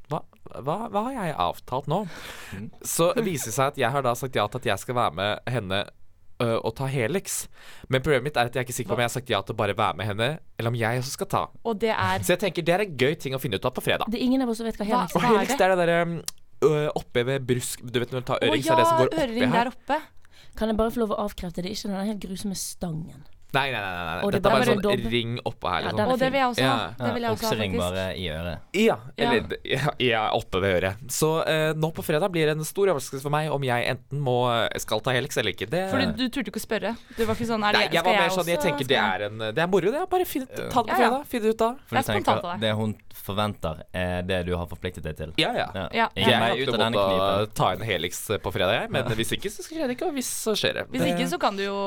hva, 0.09 0.23
hva, 0.65 0.75
hva 0.89 1.01
har 1.05 1.15
jeg 1.15 1.35
avtalt 1.37 1.89
nå? 1.89 1.99
Mm. 2.57 2.69
Så 2.81 3.11
viser 3.21 3.51
det 3.51 3.55
seg 3.55 3.71
at 3.73 3.77
jeg 3.77 3.93
har 3.93 4.05
da 4.05 4.15
sagt 4.17 4.37
ja 4.37 4.47
til 4.49 4.61
at 4.61 4.69
jeg 4.71 4.81
skal 4.81 4.97
være 4.97 5.17
med 5.19 5.51
henne 5.53 5.83
ø, 6.41 6.47
å 6.65 6.71
ta 6.75 6.85
Helix. 6.87 7.47
Men 7.89 8.01
problemet 8.01 8.23
mitt 8.29 8.37
er 8.39 8.49
at 8.49 8.55
jeg 8.55 8.61
er 8.63 8.67
ikke 8.67 8.75
sikker 8.77 8.89
på 8.93 8.97
om 8.97 9.03
jeg 9.03 9.09
har 9.09 9.15
sagt 9.15 9.29
ja 9.33 9.41
til 9.43 9.55
å 9.55 9.59
bare 9.59 9.75
være 9.77 9.97
med 9.99 10.07
henne, 10.07 10.29
eller 10.59 10.69
om 10.73 10.77
jeg 10.79 11.01
også 11.03 11.15
skal 11.17 11.27
ta. 11.33 11.41
Og 11.67 11.79
det 11.79 11.91
er 11.95 12.23
Så 12.23 12.35
jeg 12.35 12.39
tenker 12.45 12.61
det 12.67 12.73
er 12.75 12.85
en 12.85 12.97
gøy 12.97 13.15
ting 13.19 13.35
å 13.35 13.39
finne 13.43 13.59
ut 13.59 13.65
av 13.65 13.73
på 13.75 13.83
fredag. 13.85 14.07
Det 14.09 14.19
er 14.19 14.25
ingen 14.25 14.41
av 14.45 14.49
oss 14.53 14.57
som 14.61 14.65
vet 14.69 14.77
hva 14.79 14.85
Hva- 14.87 15.01
helix 15.03 15.15
Og 15.15 15.21
er. 15.23 15.25
er 15.25 15.33
Helix 15.37 15.55
det? 15.55 15.61
er 15.61 15.75
det 15.75 15.79
derre 15.83 15.99
um, 16.05 16.91
oppe 16.99 17.23
ved 17.25 17.45
brusk 17.47 17.79
Du 17.87 17.99
vet 18.01 18.11
når 18.11 18.19
du 18.23 18.25
tar 18.33 18.39
øring, 18.43 18.59
oh, 18.59 18.65
ja, 18.65 18.73
er 18.73 18.81
det 18.81 18.87
som 18.87 18.97
går 18.99 19.13
oppi 19.15 19.51
her. 19.55 19.67
oppe. 19.73 19.99
Kan 20.59 20.67
jeg 20.71 20.77
bare 20.77 20.91
få 20.91 20.99
lov 21.05 21.11
å 21.15 21.19
avkrefte 21.27 21.61
det? 21.63 21.71
Ikke 21.75 21.87
den 21.91 22.07
helt 22.09 22.19
grusomme 22.23 22.55
stangen. 22.57 23.21
Nei, 23.51 23.71
nei, 23.71 23.79
nei. 23.81 23.93
nei, 23.93 24.15
nei. 24.21 24.31
Dette 24.35 24.49
er 24.49 24.53
bare 24.53 24.73
en 24.75 24.81
sånn 24.83 25.05
ring 25.11 25.37
oppå 25.49 25.69
her. 25.71 25.81
Ja, 25.81 25.89
Liksom. 25.89 25.99
Ja, 25.99 26.05
Og 26.13 26.19
det 26.19 26.27
vil 26.31 26.39
jeg 26.39 26.49
også 26.51 26.65
ha. 26.67 26.75
Ja. 26.79 27.05
Det 27.05 27.13
vil 27.15 27.23
jeg 27.25 27.31
også 27.33 27.47
Oksering 27.49 27.77
bare 27.79 28.03
i 28.15 28.25
øret. 28.29 28.59
Ja, 28.77 28.97
Ja. 29.17 29.29
eller 29.31 29.57
ja, 29.65 29.93
ja, 29.99 30.21
oppe 30.37 30.61
ved 30.61 30.75
øret. 30.83 30.95
Så 31.11 31.29
uh, 31.47 31.73
nå 31.73 31.89
på 31.97 32.03
fredag 32.05 32.29
blir 32.31 32.45
det 32.45 32.57
en 32.57 32.63
stor 32.67 32.91
overraskelse 32.91 33.23
for 33.25 33.33
meg 33.33 33.49
om 33.51 33.63
jeg 33.65 33.87
enten 33.89 34.19
må 34.21 34.35
eh, 34.53 34.77
skal 34.79 35.01
ta 35.01 35.11
Helix 35.15 35.37
eller 35.41 35.55
ikke. 35.55 35.65
Det, 35.71 35.81
For 35.89 35.97
du, 36.03 36.13
du 36.19 36.29
turte 36.29 36.51
ikke 36.53 36.61
å 36.61 36.65
spørre. 36.67 36.93
Du 37.17 37.25
var 37.25 37.33
ikke 37.35 37.49
sånn 37.49 37.63
er 37.65 37.73
det, 37.73 37.79
Nei, 37.79 37.87
jeg 37.89 38.03
skal 38.03 38.05
var 38.05 38.19
mer 38.19 38.27
jeg 38.29 38.35
sånn 38.37 38.51
Jeg 38.53 38.61
tenker 38.67 38.89
det 38.93 38.99
er 39.01 39.25
en 39.29 39.37
Det 39.49 39.63
er 39.65 39.67
moro, 39.71 39.91
det. 39.97 40.05
Bare 40.13 40.25
finn, 40.29 40.45
ta 40.45 40.59
det 40.59 40.69
på 40.73 40.85
Ja, 40.85 40.85
ja. 40.85 41.09
fredag. 41.09 41.25
Finn 41.33 41.41
det 41.43 41.49
ut 41.55 41.57
da. 41.63 41.71
For 41.89 41.95
Det 41.95 42.05
du 42.05 42.11
er 42.11 42.21
tenker 42.21 42.59
det 42.61 42.73
hun 42.79 42.95
forventer, 43.19 43.81
er 43.93 44.21
det 44.25 44.39
du 44.47 44.53
har 44.57 44.65
forpliktet 44.69 45.03
deg 45.03 45.17
til. 45.17 45.33
Ja, 45.41 45.51
ja. 45.57 45.67
Ja. 45.75 45.87
Ja. 45.93 46.07
Jeg 46.15 46.31
er 46.33 46.39
har 46.45 46.55
ut 46.61 46.69
av 46.73 46.79
denne 46.85 47.03
knipen. 47.09 47.53
ta 47.57 47.71
en 47.73 47.81
Helix 47.85 48.21
på 48.41 48.53
fredag, 48.53 48.77
jeg. 48.83 48.91
Men 48.93 49.09
hvis 49.19 49.33
ikke, 49.35 49.49
så 49.53 49.65
skjer 49.65 49.87
det 49.89 49.97
ikke. 49.97 50.07
Og 50.09 50.13
hvis, 50.17 50.29
så 50.45 50.55
skjer 50.57 50.79
det. 50.79 50.85
Hvis 50.93 51.05
ikke, 51.11 51.27
så 51.33 51.37
kan 51.41 51.57
du 51.59 51.65
jo 51.65 51.79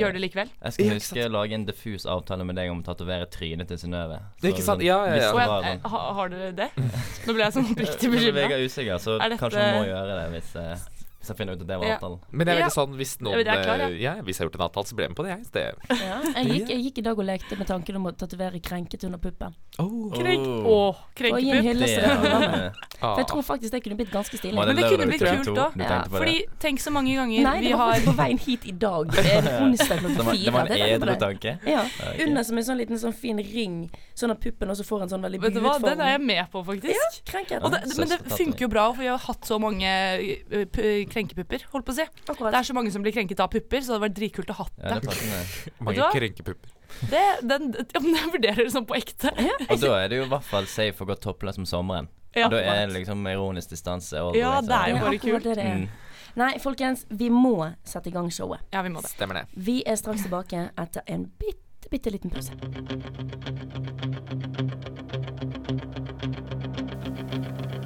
gjøre 0.00 0.12
det 0.16 0.22
likevel. 0.24 0.48
Jeg 0.64 0.72
skal 0.72 0.84
Ja, 0.86 0.94
huske 0.98 1.24
å 1.26 1.30
lage 1.32 1.52
en 1.54 1.64
diffus 1.66 2.06
avtale 2.06 2.44
med 2.44 2.56
deg 2.56 2.70
om 2.70 2.82
å 2.82 2.86
tatovere 2.86 3.26
trynet 3.30 3.68
til 3.68 3.76
Synnøve. 3.78 4.18
Det 4.42 4.52
ikke 4.54 4.62
sant? 4.64 4.80
sånn, 4.80 4.86
Ja, 4.86 4.98
ja, 5.06 5.14
ja. 5.14 5.22
Jeg, 5.22 5.34
var 5.34 5.64
eh, 5.64 5.78
sånn- 5.78 5.90
ha, 5.90 6.02
har 6.18 6.28
dere 6.28 6.52
det? 6.52 6.68
Nå 7.26 7.34
ble 7.34 7.44
jeg 7.44 7.52
sånn 7.58 7.70
oppriktig 7.72 8.10
bekymra. 8.14 8.48
er 8.50 8.64
usikker, 8.68 8.98
så 8.98 9.18
dette- 9.18 9.38
kanskje 9.38 9.64
hun 9.64 9.78
må 9.80 9.86
gjøre 9.88 10.18
det 10.20 10.26
hvis, 10.34 10.50
eh, 10.56 10.76
hvis 11.24 11.32
jeg 11.32 11.36
finner 11.40 11.56
ut 11.56 11.62
at 11.64 11.66
det 11.66 11.78
var 11.80 11.86
Ja. 11.88 11.96
avtalen. 11.96 12.18
Men 12.30 12.46
det 12.46 12.52
er 12.54 12.58
Ja. 12.58 12.66
veldig 12.68 12.76
sånn 12.76 12.96
hvis 13.00 13.12
noen 13.24 13.38
Jeg 13.40 13.46
er 13.48 13.64
klar, 13.64 13.78
ja. 13.80 13.88
eh, 13.88 13.96
ja, 14.02 14.14
Hvis 14.20 14.36
jeg 14.38 14.44
har 14.44 14.50
gjort 14.50 14.60
en 14.60 14.66
avtale, 14.68 14.84
så 14.86 14.94
blir 14.94 15.04
jeg 15.04 15.10
med 15.10 15.16
på 15.16 15.24
det, 15.24 15.32
jeg. 15.34 15.42
Det, 15.52 15.64
Ja. 16.04 16.20
Jeg, 16.36 16.46
gikk, 16.52 16.68
jeg 16.68 16.80
gikk 16.84 16.98
i 16.98 17.02
dag 17.08 17.18
og 17.18 17.24
lekte 17.24 17.56
med 17.58 17.66
tanken 17.66 17.96
om 17.96 18.04
å 18.06 18.12
tatovere 18.12 18.60
'krenket' 18.60 19.04
under 19.04 19.18
puppen. 19.18 19.54
oh. 19.78 20.12
Krenk. 20.12 20.46
Oh. 20.46 20.66
Åh, 20.66 20.94
Og 20.94 21.40
gi 21.40 21.50
en 21.50 21.64
krenkepupp. 21.64 21.80
Det 21.80 21.96
det. 21.96 21.98
er- 21.98 22.72
ah. 23.02 23.14
For 23.14 23.20
jeg 23.22 23.26
tror 23.26 23.42
faktisk 23.42 23.70
det 23.72 23.82
kunne 23.82 23.96
blitt 23.96 24.10
ganske 24.12 24.36
stilig. 24.38 24.54
Men 24.54 24.76
det 24.76 24.84
kunne 24.84 25.06
blitt 25.06 25.20
kult 25.44 25.54
da. 25.56 25.70
Ja, 25.76 26.04
Fordi 26.04 26.44
tenk 26.60 26.78
så 26.80 26.90
mange 26.92 27.14
ganger 27.16 27.42
Nei, 27.42 27.60
vi 27.60 27.68
det 27.68 27.76
var 27.78 27.94
på 27.94 28.12
veien 28.16 28.38
hit 28.38 28.66
i 28.66 28.72
dag. 28.72 29.06
En 29.08 29.44
onsdag 29.64 30.00
Det 30.02 30.14
klokka 30.14 30.24
var, 30.24 30.32
fire. 30.34 30.44
det 30.44 30.52
var 30.52 30.66
en 30.66 31.02
edru 31.02 31.16
tanke? 31.18 31.58
Ja. 31.66 31.80
Ok. 31.84 32.20
Under 32.26 32.42
som 32.42 32.58
en 32.58 32.64
sånn 32.64 32.76
liten 32.78 32.98
sånn 32.98 33.14
fin 33.14 33.38
ring, 33.38 33.90
sånn 34.14 34.30
at 34.30 34.38
puppen 34.40 34.70
også 34.70 34.84
får 34.86 35.02
en 35.04 35.10
sånn 35.10 35.24
veldig 35.26 35.40
buet 35.42 35.56
form. 35.58 35.82
den 35.88 36.00
er 36.04 36.10
jeg 36.14 36.20
med 36.22 36.50
på, 36.52 36.62
faktisk. 36.68 37.18
Ja, 37.34 37.58
Og 37.60 37.72
det, 37.74 37.80
men 37.98 38.08
det 38.12 38.18
funker 38.30 38.64
jo 38.66 38.68
bra, 38.70 38.84
for 38.92 39.02
vi 39.02 39.08
har 39.10 39.18
hatt 39.18 39.48
så 39.50 39.58
mange 39.62 39.90
eh, 39.90 40.64
p- 40.70 41.04
krenkepupper, 41.10 41.66
holdt 41.72 41.86
på 41.88 41.92
å 41.92 41.98
si. 41.98 42.06
Det 42.28 42.54
er 42.54 42.68
så 42.70 42.76
mange 42.78 42.92
som 42.94 43.02
blir 43.02 43.12
krenket 43.16 43.42
av 43.42 43.50
pupper, 43.50 43.82
så 43.82 43.90
det 43.90 43.96
hadde 43.98 44.06
vært 44.06 44.18
dritkult 44.20 44.52
å 44.54 44.58
ha 44.62 44.66
Ja, 44.78 45.00
det 45.00 45.80
Mange 45.80 46.10
krenkepupper. 46.14 46.70
Det, 47.10 47.22
den, 47.42 47.72
ja, 47.74 48.00
men 48.00 48.14
jeg 48.14 48.30
vurderer 48.36 48.62
det 48.62 48.70
sånn 48.72 48.86
på 48.86 48.94
ekte. 49.00 49.32
Og 49.66 49.80
da 49.82 49.96
er 50.04 50.08
det 50.12 50.20
jo 50.22 50.28
i 50.28 50.30
hvert 50.30 50.46
fall 50.46 50.66
safe 50.70 51.02
å 51.02 51.08
gå 51.10 51.16
toppløs 51.18 51.58
om 51.58 51.66
sommeren. 51.66 52.06
Ja, 52.34 52.48
da 52.50 52.58
er 52.62 52.86
det 52.86 52.94
liksom 53.00 53.26
ironisk 53.30 53.70
distanse. 53.74 54.18
Ja, 54.38 54.60
det 54.62 54.74
er 54.78 54.94
jo 54.94 55.02
bare 55.02 55.18
kult. 55.22 55.42
det 55.46 55.54
det. 55.58 55.66
Mm. 55.66 55.88
Nei, 56.34 56.52
folkens, 56.58 57.04
vi 57.14 57.28
må 57.30 57.52
sette 57.86 58.10
i 58.10 58.14
gang 58.14 58.26
showet. 58.34 58.62
Ja, 58.74 58.80
vi 58.82 58.90
må 58.90 59.02
det. 59.04 59.10
Stemmer 59.12 59.38
det. 59.38 59.44
Vi 59.54 59.82
er 59.86 59.94
straks 59.98 60.24
tilbake 60.26 60.64
etter 60.82 61.02
en 61.06 61.28
bitte, 61.38 61.60
bitte 61.90 62.10
liten 62.10 62.30
pause. 62.30 62.52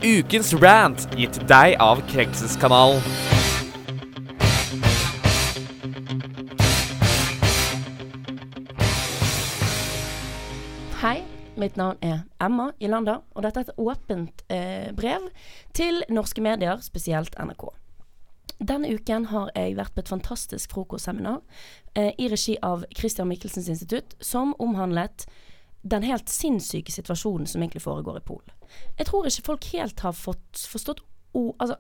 Ukens 0.03 0.55
rant 0.55 1.09
gitt 1.19 1.41
deg 1.51 1.75
av 1.83 2.01
Krenkelseskanalen. 2.09 3.03
Hei, 11.03 11.23
mitt 11.59 11.77
navn 11.77 11.99
er 12.03 12.23
Emma 12.43 12.71
Ilander, 12.79 13.21
og 13.35 13.45
dette 13.45 13.61
er 13.61 13.69
et 13.69 13.83
åpent 13.83 14.47
eh, 14.51 14.89
brev 14.97 15.29
til 15.75 16.01
norske 16.11 16.43
medier, 16.43 16.81
spesielt 16.83 17.37
NRK. 17.39 17.69
Denne 18.59 18.91
uken 18.91 19.29
har 19.31 19.53
jeg 19.55 19.77
vært 19.79 19.95
på 19.95 20.03
et 20.03 20.11
fantastisk 20.11 20.73
frokostseminar 20.75 21.43
eh, 21.95 22.11
i 22.19 22.27
regi 22.31 22.57
av 22.63 22.85
Christian 22.91 23.29
Michelsens 23.31 23.69
institutt, 23.71 24.17
som 24.21 24.55
omhandlet 24.59 25.29
den 25.87 26.03
helt 26.03 26.29
sinnssyke 26.29 26.93
situasjonen 26.93 27.47
som 27.47 27.63
egentlig 27.63 27.85
foregår 27.85 28.19
i 28.19 28.25
Polen. 28.27 28.55
Jeg 28.99 29.07
tror 29.09 29.29
ikke 29.29 29.47
folk 29.47 29.69
helt 29.73 30.03
har 30.03 30.17
fått 30.17 30.65
forstått 30.73 31.05
o, 31.39 31.53
altså, 31.59 31.79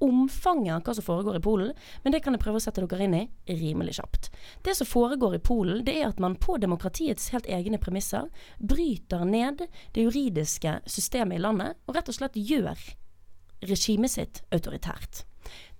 omfanget 0.00 0.74
av 0.74 0.84
hva 0.84 0.94
som 0.96 1.04
foregår 1.04 1.38
i 1.38 1.42
Polen, 1.44 1.72
men 2.04 2.14
det 2.14 2.20
kan 2.24 2.36
jeg 2.36 2.42
prøve 2.44 2.60
å 2.60 2.62
sette 2.62 2.84
dere 2.86 3.06
inn 3.08 3.16
i 3.18 3.56
rimelig 3.58 3.96
kjapt. 3.98 4.30
Det 4.64 4.76
som 4.78 4.88
foregår 4.88 5.36
i 5.36 5.42
Polen, 5.44 5.82
det 5.86 5.96
er 5.98 6.08
at 6.08 6.22
man 6.22 6.38
på 6.40 6.60
demokratiets 6.62 7.30
helt 7.34 7.48
egne 7.50 7.80
premisser 7.82 8.30
bryter 8.58 9.26
ned 9.26 9.66
det 9.96 10.06
juridiske 10.06 10.78
systemet 10.86 11.40
i 11.40 11.42
landet, 11.42 11.80
og 11.86 11.98
rett 11.98 12.12
og 12.12 12.16
slett 12.16 12.38
gjør 12.38 12.86
regimet 13.66 14.14
sitt 14.14 14.44
autoritært. 14.54 15.24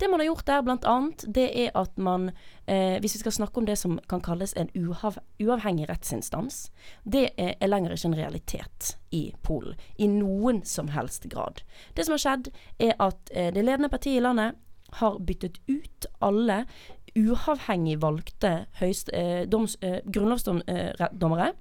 Det 0.01 0.09
man 0.09 0.23
har 0.23 0.31
gjort 0.31 0.47
der, 0.49 0.63
blant 0.65 0.87
annet, 0.89 1.25
det 1.29 1.47
er 1.67 1.75
at 1.77 1.99
man, 2.01 2.31
eh, 2.65 2.97
hvis 3.05 3.19
vi 3.19 3.21
skal 3.21 3.35
snakke 3.37 3.61
om 3.61 3.67
det 3.69 3.77
som 3.77 3.99
kan 4.09 4.23
kalles 4.25 4.55
en 4.57 4.71
uavhengig 4.73 5.91
rettsinstans, 5.91 6.71
det 7.05 7.27
er, 7.37 7.53
er 7.61 7.69
lenger 7.69 7.93
ikke 7.93 8.09
en 8.09 8.17
realitet 8.17 8.95
i 9.13 9.27
Polen. 9.45 9.77
I 10.01 10.09
noen 10.09 10.63
som 10.65 10.89
helst 10.95 11.29
grad. 11.29 11.61
Det 11.95 12.09
som 12.09 12.17
har 12.17 12.25
skjedd, 12.25 12.49
er 12.81 12.97
at 12.97 13.35
eh, 13.35 13.53
det 13.53 13.67
ledende 13.67 13.93
partiet 13.93 14.23
i 14.23 14.25
landet 14.25 14.57
har 15.03 15.21
byttet 15.21 15.61
ut 15.69 16.09
alle 16.25 16.65
uavhengig 17.19 18.01
valgte 18.01 18.55
høyst, 18.81 19.13
eh, 19.13 19.45
doms, 19.45 19.77
eh, 19.83 20.01
grunnlovsdommere 20.07 21.53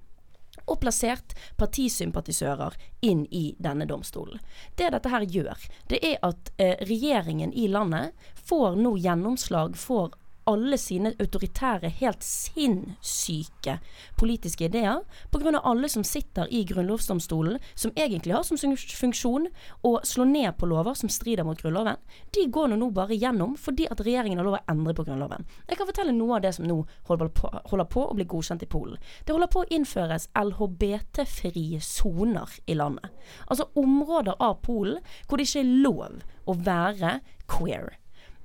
og 0.70 0.80
plassert 0.84 1.36
partisympatisører 1.60 2.78
inn 3.06 3.26
i 3.34 3.56
denne 3.60 3.88
domstolen. 3.90 4.40
Det 4.78 4.92
dette 4.94 5.12
her 5.12 5.26
gjør, 5.26 5.68
det 5.90 6.00
er 6.06 6.18
at 6.26 6.54
eh, 6.58 6.78
regjeringen 6.86 7.54
i 7.54 7.68
landet 7.72 8.16
får 8.50 8.78
nå 8.80 8.96
gjennomslag 9.02 9.78
for 9.80 10.16
alle 10.50 10.78
sine 10.82 11.14
autoritære, 11.22 11.92
helt 12.00 12.26
sinnssyke 12.26 13.78
politiske 14.20 14.66
ideer 14.66 15.04
pga. 15.32 15.60
alle 15.64 15.90
som 15.90 16.04
sitter 16.04 16.48
i 16.50 16.64
grunnlovsdomstolen, 16.66 17.60
som 17.76 17.92
egentlig 17.96 18.34
har 18.34 18.44
som 18.44 18.58
funksjon 18.58 19.48
å 19.84 20.00
slå 20.04 20.26
ned 20.26 20.58
på 20.58 20.70
lover 20.70 20.94
som 20.98 21.10
strider 21.10 21.44
mot 21.44 21.62
Grunnloven. 21.62 21.98
De 22.34 22.48
går 22.48 22.74
nå, 22.74 22.90
bare 22.92 23.18
gjennom 23.18 23.56
fordi 23.58 23.88
at 23.92 24.02
regjeringen 24.02 24.40
har 24.40 24.48
lov 24.48 24.58
å 24.60 24.64
endre 24.72 24.96
på 24.98 25.06
Grunnloven. 25.08 25.46
Jeg 25.68 25.78
kan 25.78 25.90
fortelle 25.90 26.16
noe 26.16 26.38
av 26.38 26.44
det 26.44 26.54
som 26.58 26.68
nå 26.68 26.80
holder 27.10 27.32
på, 27.36 27.52
holder 27.72 27.90
på 27.94 28.06
å 28.08 28.18
bli 28.18 28.28
godkjent 28.30 28.66
i 28.66 28.70
Polen. 28.70 28.98
Det 29.26 29.36
holder 29.36 29.52
på 29.54 29.64
å 29.64 29.70
innføres 29.76 30.30
LHBT-frie 30.38 31.82
soner 31.84 32.60
i 32.66 32.78
landet. 32.80 33.10
Altså 33.48 33.70
områder 33.80 34.40
av 34.40 34.60
Polen 34.66 35.02
hvor 35.28 35.38
det 35.38 35.50
ikke 35.50 35.64
er 35.64 35.74
lov 35.86 36.22
å 36.50 36.56
være 36.58 37.20
queer. 37.50 37.98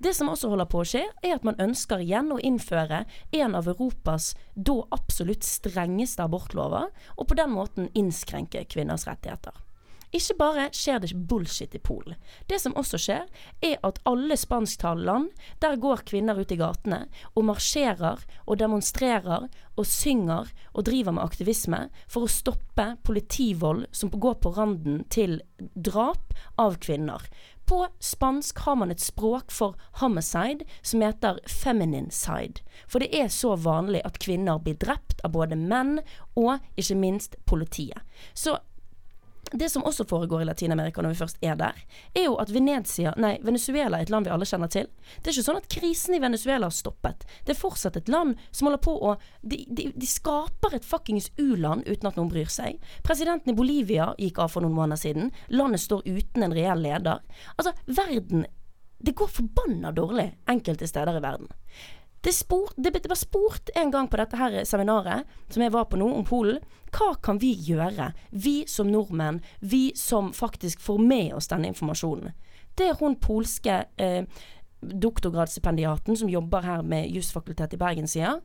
Det 0.04 0.12
som 0.14 0.28
også 0.28 0.50
holder 0.52 0.68
på 0.68 0.82
å 0.82 0.84
skje, 0.84 1.00
er 1.24 1.38
at 1.38 1.46
man 1.48 1.56
ønsker 1.64 2.02
igjen 2.04 2.28
å 2.34 2.40
innføre 2.44 3.06
en 3.38 3.54
av 3.56 3.70
Europas 3.72 4.34
da 4.52 4.82
absolutt 4.92 5.46
strengeste 5.48 6.26
abortlover, 6.26 6.90
og 7.16 7.30
på 7.30 7.38
den 7.38 7.54
måten 7.54 7.88
innskrenke 7.96 8.66
kvinners 8.68 9.06
rettigheter. 9.08 9.56
Ikke 10.14 10.36
bare 10.38 10.64
skjer 10.76 11.00
det 11.02 11.16
bullshit 11.26 11.72
i 11.74 11.80
Polen. 11.82 12.14
Det 12.46 12.60
som 12.62 12.76
også 12.78 13.00
skjer, 13.00 13.24
er 13.64 13.80
at 13.82 13.96
alle 14.06 14.36
spansktalende 14.38 15.08
land, 15.08 15.30
der 15.64 15.80
går 15.80 16.04
kvinner 16.06 16.38
ut 16.38 16.52
i 16.52 16.58
gatene 16.60 17.00
og 17.32 17.48
marsjerer 17.48 18.22
og 18.44 18.60
demonstrerer 18.60 19.48
og 19.74 19.88
synger 19.90 20.52
og 20.70 20.84
driver 20.86 21.16
med 21.16 21.24
aktivisme 21.24 21.80
for 22.06 22.28
å 22.28 22.30
stoppe 22.30 22.92
politivold 23.08 23.88
som 23.90 24.12
går 24.12 24.38
på 24.44 24.54
randen 24.54 25.02
til 25.10 25.40
drap 25.74 26.36
av 26.62 26.78
kvinner. 26.84 27.24
På 27.66 27.86
spansk 28.00 28.58
har 28.66 28.76
man 28.76 28.90
et 28.92 29.00
språk 29.00 29.52
for 29.52 29.78
homicide 30.00 30.66
som 30.82 31.00
heter 31.00 31.40
feminine 31.48 32.10
side. 32.12 32.60
For 32.86 33.00
det 33.00 33.14
er 33.16 33.32
så 33.32 33.54
vanlig 33.56 34.02
at 34.04 34.20
kvinner 34.20 34.60
blir 34.60 34.76
drept 34.80 35.24
av 35.24 35.32
både 35.36 35.56
menn 35.56 35.98
og 36.36 36.58
ikke 36.76 36.98
minst 37.00 37.38
politiet. 37.48 38.04
Så 38.34 38.58
det 39.54 39.68
som 39.70 39.84
også 39.86 40.04
foregår 40.10 40.42
i 40.42 40.44
Latin-Amerika 40.48 41.02
når 41.02 41.14
vi 41.14 41.18
først 41.20 41.36
er 41.44 41.54
der, 41.58 41.78
er 42.14 42.26
jo 42.26 42.34
at 42.42 42.50
Venezia, 42.50 43.12
nei, 43.20 43.36
Venezuela 43.46 44.00
er 44.00 44.08
et 44.08 44.10
land 44.10 44.26
vi 44.26 44.32
alle 44.34 44.48
kjenner 44.48 44.70
til. 44.72 44.88
Det 45.22 45.30
er 45.30 45.36
ikke 45.36 45.46
sånn 45.46 45.60
at 45.60 45.68
krisen 45.70 46.16
i 46.16 46.20
Venezuela 46.22 46.66
har 46.66 46.74
stoppet. 46.74 47.22
Det 47.46 47.54
er 47.54 47.60
fortsatt 47.60 47.98
et 48.00 48.10
land 48.10 48.34
som 48.50 48.68
holder 48.68 48.82
på 48.82 48.96
å 48.98 49.14
De, 49.44 49.58
de, 49.68 49.90
de 49.94 50.06
skaper 50.08 50.74
et 50.74 50.86
fuckings 50.88 51.28
u-land 51.36 51.84
uten 51.86 52.08
at 52.08 52.16
noen 52.16 52.30
bryr 52.32 52.48
seg. 52.50 52.80
Presidenten 53.04 53.52
i 53.52 53.56
Bolivia 53.56 54.08
gikk 54.18 54.40
av 54.40 54.50
for 54.54 54.64
noen 54.64 54.74
måneder 54.74 55.00
siden. 55.00 55.30
Landet 55.52 55.84
står 55.84 56.06
uten 56.08 56.46
en 56.46 56.54
reell 56.56 56.80
leder. 56.82 57.20
Altså, 57.56 57.74
verden 57.86 58.46
Det 59.04 59.12
går 59.12 59.28
forbanna 59.28 59.92
dårlig 59.92 60.30
enkelte 60.48 60.88
steder 60.88 61.18
i 61.18 61.20
verden. 61.20 61.50
Det, 62.24 62.32
spurt, 62.32 62.72
det, 62.76 62.94
det 63.04 63.08
var 63.10 63.20
spurt 63.20 63.70
en 63.76 63.90
gang 63.92 64.08
på 64.08 64.16
dette 64.16 64.38
her 64.40 64.62
seminaret 64.64 65.28
som 65.52 65.60
jeg 65.60 65.74
var 65.74 65.84
på 65.90 65.98
nå, 66.00 66.08
om 66.08 66.24
Polen. 66.24 66.62
Hva 66.94 67.10
kan 67.20 67.40
vi 67.42 67.52
gjøre, 67.66 68.12
vi 68.30 68.62
som 68.70 68.88
nordmenn, 68.88 69.42
vi 69.60 69.90
som 69.98 70.32
faktisk 70.32 70.80
får 70.80 71.02
med 71.04 71.34
oss 71.36 71.50
denne 71.52 71.68
informasjonen? 71.74 72.32
Det 72.74 72.88
er 72.88 72.96
hun 72.98 73.18
polske 73.20 73.82
eh, 74.00 74.24
doktorgradsstipendiaten 74.80 76.16
som 76.16 76.32
jobber 76.32 76.64
her 76.64 76.82
med 76.86 77.12
Jusfakultetet 77.12 77.76
i 77.76 77.82
Bergen, 77.82 78.08
sier, 78.10 78.40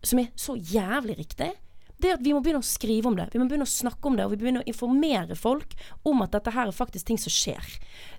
som 0.00 0.22
er 0.22 0.32
så 0.38 0.56
jævlig 0.56 1.18
riktig 1.20 1.52
det 1.96 2.10
er 2.10 2.18
at 2.18 2.24
vi 2.24 2.34
må 2.36 2.42
begynne 2.44 2.60
å 2.60 2.66
skrive 2.66 3.08
om 3.08 3.16
det. 3.16 3.30
Vi 3.32 3.40
må 3.40 3.46
begynne 3.48 3.64
å 3.64 3.72
snakke 3.72 4.10
om 4.10 4.18
det, 4.18 4.26
og 4.26 4.34
vi 4.34 4.40
begynner 4.42 4.64
å 4.64 4.68
informere 4.68 5.36
folk 5.38 5.72
om 6.04 6.20
at 6.24 6.34
dette 6.34 6.52
her 6.52 6.68
er 6.68 6.76
faktisk 6.76 7.08
ting 7.08 7.20
som 7.20 7.32
skjer. 7.32 7.76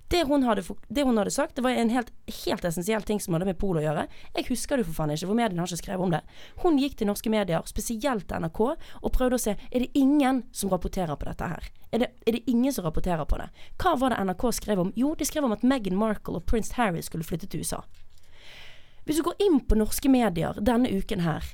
Det 0.08 0.22
hun 0.24 0.42
hadde, 0.42 0.62
det 0.88 1.04
hun 1.04 1.18
hadde 1.20 1.30
sagt, 1.30 1.56
det 1.56 1.62
var 1.62 1.76
en 1.76 1.90
helt, 1.92 2.12
helt 2.44 2.64
essensiell 2.64 3.02
ting 3.04 3.20
som 3.20 3.34
hadde 3.36 3.48
med 3.50 3.58
Pol 3.60 3.76
å 3.76 3.82
gjøre. 3.84 4.06
Jeg 4.36 4.46
husker 4.48 4.80
det 4.80 4.86
for 4.88 4.96
faen 4.96 5.12
ikke, 5.12 5.28
for 5.28 5.36
mediene 5.36 5.60
har 5.60 5.68
ikke 5.68 5.82
skrevet 5.82 6.06
om 6.06 6.14
det. 6.14 6.22
Hun 6.62 6.78
gikk 6.80 6.96
til 6.96 7.10
norske 7.10 7.32
medier, 7.32 7.66
spesielt 7.68 8.32
NRK, 8.32 8.62
og 9.02 9.12
prøvde 9.12 9.36
å 9.36 9.42
se 9.42 9.56
er 9.58 9.84
det 9.84 9.90
ingen 9.98 10.42
som 10.52 10.72
rapporterer 10.72 11.20
på 11.20 11.28
dette 11.28 11.50
her. 11.52 11.68
Er 11.92 12.04
det, 12.04 12.10
er 12.24 12.38
det 12.38 12.42
ingen 12.48 12.72
som 12.72 12.88
rapporterer 12.88 13.28
på 13.28 13.36
det? 13.40 13.50
Hva 13.80 13.94
var 14.00 14.14
det 14.14 14.24
NRK 14.24 14.48
skrev 14.56 14.80
om? 14.80 14.92
Jo, 14.96 15.12
de 15.16 15.28
skrev 15.28 15.44
om 15.44 15.56
at 15.56 15.64
Meghan 15.64 16.00
Markle 16.00 16.40
og 16.40 16.48
prins 16.48 16.72
Harry 16.80 17.04
skulle 17.04 17.28
flytte 17.28 17.48
til 17.48 17.64
USA. 17.64 17.82
Hvis 19.04 19.20
du 19.20 19.24
går 19.28 19.40
inn 19.44 19.60
på 19.64 19.76
norske 19.76 20.08
medier 20.12 20.56
denne 20.60 20.88
uken 20.92 21.24
her, 21.24 21.44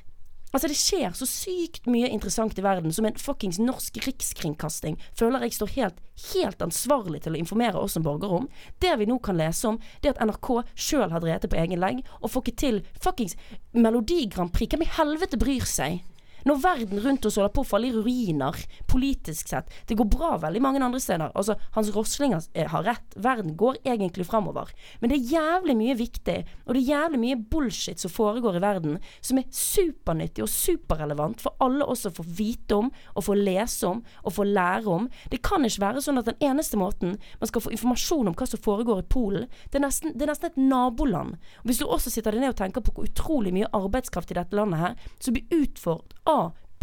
Altså, 0.55 0.69
det 0.71 0.77
skjer 0.79 1.11
så 1.11 1.25
sykt 1.27 1.87
mye 1.91 2.07
interessant 2.15 2.55
i 2.55 2.63
verden 2.63 2.93
som 2.95 3.03
en 3.03 3.17
fuckings 3.19 3.57
norsk 3.59 3.97
rikskringkasting 4.05 4.95
føler 5.19 5.43
jeg 5.43 5.57
står 5.57 5.73
helt, 5.73 5.97
helt 6.29 6.63
ansvarlig 6.63 7.19
til 7.25 7.35
å 7.35 7.41
informere 7.41 7.81
oss 7.81 7.97
som 7.97 8.05
borgere 8.05 8.39
om. 8.39 8.47
Det 8.79 8.93
vi 9.01 9.09
nå 9.09 9.17
kan 9.19 9.35
lese 9.35 9.67
om, 9.67 9.81
det 9.99 10.13
at 10.13 10.23
NRK 10.23 10.51
sjøl 10.79 11.11
har 11.11 11.19
drevet 11.19 11.51
på 11.51 11.59
egen 11.59 11.83
legg, 11.83 11.99
og 12.21 12.31
får 12.31 12.45
ikke 12.45 12.61
til 12.63 12.79
fuckings 13.03 13.35
Melodi 13.75 14.21
Grand 14.31 14.55
Prix. 14.55 14.71
Hvem 14.71 14.87
i 14.87 14.93
helvete 14.95 15.41
bryr 15.43 15.67
seg? 15.67 15.99
Når 16.45 16.59
verden 16.61 16.99
rundt 17.01 17.25
oss 17.25 17.39
holder 17.39 17.53
på 17.55 17.63
å 17.63 17.67
falle 17.67 17.87
i 17.89 17.93
ruiner, 17.95 18.57
politisk 18.85 19.49
sett 19.49 19.71
Det 19.89 19.95
går 19.97 20.05
bra 20.13 20.35
veldig 20.43 20.61
mange 20.61 20.81
andre 20.83 20.99
steder. 21.01 21.31
Altså, 21.33 21.55
Hans 21.73 21.89
Rosling 21.95 22.35
har 22.35 22.83
rett. 22.85 23.15
Verden 23.17 23.55
går 23.57 23.79
egentlig 23.81 24.27
framover. 24.29 24.69
Men 25.01 25.09
det 25.09 25.17
er 25.17 25.31
jævlig 25.33 25.75
mye 25.79 25.95
viktig, 25.97 26.37
og 26.65 26.75
det 26.75 26.83
er 26.83 26.91
jævlig 26.91 27.21
mye 27.23 27.39
bullshit 27.49 28.01
som 28.01 28.13
foregår 28.13 28.59
i 28.59 28.61
verden, 28.61 28.99
som 29.25 29.39
er 29.41 29.47
supernyttig 29.49 30.43
og 30.45 30.51
superrelevant 30.51 31.41
for 31.41 31.57
alle 31.65 31.87
oss 31.89 32.05
å 32.05 32.13
få 32.13 32.25
vite 32.37 32.77
om, 32.77 32.91
og 33.15 33.25
få 33.25 33.37
lese 33.39 33.89
om, 33.89 34.03
og 34.23 34.35
få 34.37 34.45
lære 34.45 34.91
om. 34.91 35.09
Det 35.31 35.41
kan 35.45 35.65
ikke 35.65 35.81
være 35.81 36.05
sånn 36.05 36.21
at 36.21 36.29
den 36.29 36.45
eneste 36.45 36.77
måten 36.77 37.17
man 37.41 37.49
skal 37.49 37.65
få 37.65 37.73
informasjon 37.73 38.29
om 38.29 38.37
hva 38.37 38.49
som 38.49 38.61
foregår 38.61 39.01
i 39.01 39.07
Polen, 39.15 39.49
det 39.71 39.79
er 39.79 39.85
nesten, 39.87 40.13
det 40.13 40.27
er 40.27 40.33
nesten 40.33 40.51
et 40.51 40.61
naboland. 40.61 41.39
Og 41.63 41.71
Hvis 41.71 41.81
du 41.81 41.87
også 41.87 42.13
sitter 42.13 42.35
deg 42.35 42.45
ned 42.45 42.53
og 42.53 42.59
tenker 42.61 42.85
på 42.85 42.93
hvor 42.93 43.09
utrolig 43.09 43.53
mye 43.55 43.71
arbeidskraft 43.73 44.33
i 44.33 44.37
dette 44.37 44.57
landet 44.57 44.81
her, 44.81 44.95
som 45.17 45.33
blir 45.33 45.63
utfordret 45.63 46.13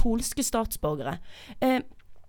polske 0.02 0.44
statsborgere. 0.44 1.18
Eh, 1.60 1.80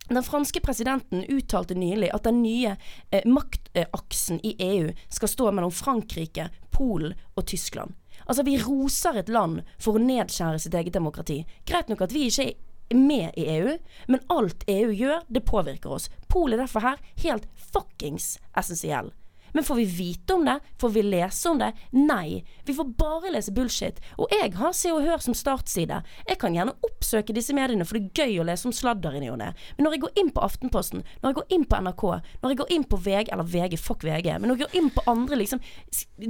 den 0.10 0.24
franske 0.24 0.60
presidenten 0.60 1.24
uttalte 1.32 1.76
nylig 1.76 2.10
at 2.14 2.26
den 2.28 2.42
nye 2.44 2.76
eh, 3.10 3.26
maktaksen 3.26 4.42
i 4.44 4.56
EU 4.60 4.92
skal 5.08 5.32
stå 5.32 5.52
mellom 5.52 5.72
Frankrike, 5.72 6.50
Polen 6.72 7.16
og 7.36 7.48
Tyskland. 7.48 7.96
Altså, 8.26 8.44
vi 8.44 8.60
roser 8.60 9.18
et 9.20 9.32
land 9.32 9.64
for 9.82 9.98
å 9.98 10.04
nedskjære 10.04 10.60
sitt 10.60 10.76
eget 10.78 10.96
demokrati. 10.96 11.42
Greit 11.68 11.90
nok 11.92 12.06
at 12.06 12.14
vi 12.16 12.28
ikke 12.28 12.50
er 12.52 13.00
med 13.00 13.40
i 13.40 13.48
EU, 13.58 13.78
men 14.12 14.24
alt 14.34 14.68
EU 14.70 14.92
gjør, 14.92 15.24
det 15.28 15.46
påvirker 15.48 15.96
oss. 15.98 16.10
Polen 16.28 16.58
er 16.58 16.66
derfor 16.66 16.86
her 16.86 17.02
helt 17.24 17.48
fuckings 17.72 18.36
essensiell. 18.60 19.12
Men 19.54 19.64
får 19.64 19.76
vi 19.76 19.86
vite 19.86 20.34
om 20.34 20.46
det? 20.46 20.60
Får 20.82 20.90
vi 20.90 21.04
lese 21.04 21.50
om 21.50 21.60
det? 21.62 21.72
Nei. 21.92 22.44
Vi 22.66 22.74
får 22.74 22.90
bare 22.98 23.32
lese 23.34 23.54
bullshit. 23.54 24.02
Og 24.18 24.32
jeg 24.34 24.54
har 24.58 24.74
Se 24.74 24.92
og 24.94 25.04
Hør 25.06 25.22
som 25.24 25.36
startside. 25.38 26.02
Jeg 26.28 26.40
kan 26.42 26.56
gjerne 26.56 26.76
oppsøke 26.86 27.36
disse 27.36 27.54
mediene, 27.56 27.86
for 27.86 27.98
det 27.98 28.10
er 28.10 28.28
gøy 28.28 28.42
å 28.42 28.48
lese 28.50 28.68
om 28.70 28.76
sladder 28.76 29.18
i 29.18 29.24
ny 29.24 29.30
og 29.34 29.40
ne. 29.42 29.52
Men 29.78 29.88
når 29.88 29.98
jeg 29.98 30.04
går 30.06 30.22
inn 30.24 30.32
på 30.34 30.44
Aftenposten, 30.46 31.04
når 31.22 31.32
jeg 31.32 31.40
går 31.40 31.56
inn 31.58 31.66
på 31.70 31.82
NRK, 31.86 32.06
når 32.42 32.54
jeg 32.54 32.62
går 32.64 32.74
inn 32.78 32.88
på 32.90 33.00
VG, 33.06 33.32
eller 33.36 33.50
VG, 33.54 33.78
fuck 33.82 34.06
VG, 34.08 34.30
men 34.40 34.50
når 34.50 34.58
jeg 34.58 34.66
går 34.66 34.80
inn 34.82 34.90
på 34.96 35.06
andre, 35.14 35.40
liksom, 35.44 35.62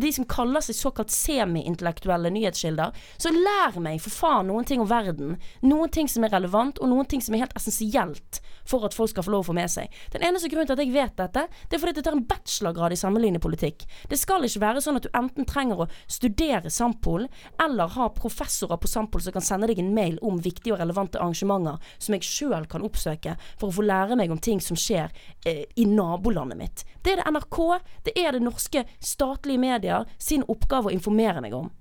de 0.04 0.14
som 0.16 0.28
kaller 0.30 0.66
seg 0.66 0.78
såkalt 0.78 1.14
semi-intellektuelle 1.14 2.32
nyhetskilder, 2.34 2.92
så 3.18 3.34
lær 3.34 3.80
meg 3.84 4.02
for 4.04 4.16
faen 4.16 4.52
noen 4.52 4.68
ting 4.68 4.84
om 4.84 4.90
verden. 4.90 5.38
Noen 5.64 5.92
ting 5.94 6.12
som 6.12 6.26
er 6.28 6.34
relevant, 6.36 6.82
og 6.82 6.92
noen 6.92 7.08
ting 7.10 7.24
som 7.24 7.36
er 7.36 7.46
helt 7.46 7.58
essensielt 7.60 8.42
for 8.68 8.86
at 8.88 8.96
folk 8.96 9.12
skal 9.12 9.26
få 9.26 9.34
lov 9.34 9.46
å 9.46 9.50
få 9.52 9.58
med 9.58 9.72
seg. 9.72 9.92
Den 10.14 10.24
eneste 10.28 10.50
grunnen 10.52 10.70
til 10.70 10.78
at 10.78 10.84
jeg 10.84 10.94
vet 10.96 11.16
dette, 11.20 11.48
det 11.70 11.78
er 11.78 11.82
fordi 11.82 12.00
jeg 12.00 12.08
tar 12.08 12.18
en 12.18 12.26
bachelorgrad 12.28 12.96
i 12.96 13.00
sammenlignepolitikk. 13.14 13.86
Det 14.10 14.18
skal 14.18 14.46
ikke 14.46 14.62
være 14.64 14.82
sånn 14.82 14.98
at 14.98 15.06
du 15.06 15.12
enten 15.18 15.46
trenger 15.46 15.84
å 15.84 15.88
studere 16.08 16.72
Sampol, 16.74 17.28
eller 17.62 17.92
ha 17.96 18.10
professorer 18.14 18.80
på 18.82 18.90
Sampol 18.90 19.22
som 19.22 19.34
kan 19.36 19.46
sende 19.46 19.70
deg 19.70 19.80
en 19.80 19.94
mail 19.94 20.18
om 20.22 20.40
viktige 20.42 20.74
og 20.74 20.82
relevante 20.82 21.20
arrangementer 21.20 21.80
som 21.98 22.16
jeg 22.16 22.26
sjøl 22.28 22.68
kan 22.70 22.84
oppsøke 22.86 23.36
for 23.60 23.70
å 23.70 23.78
få 23.78 23.86
lære 23.86 24.18
meg 24.20 24.32
om 24.34 24.42
ting 24.42 24.62
som 24.62 24.78
skjer 24.80 25.14
eh, 25.46 25.66
i 25.76 25.86
nabolandet 25.86 26.60
mitt. 26.60 26.86
Det 27.04 27.14
er 27.14 27.22
det 27.22 27.32
NRK, 27.32 27.60
det 28.04 28.18
er 28.18 28.34
det 28.34 28.44
norske 28.44 28.86
statlige 29.00 29.62
medier 29.62 30.08
sin 30.18 30.46
oppgave 30.48 30.90
å 30.90 30.96
informere 30.96 31.44
meg 31.44 31.56
om. 31.58 31.72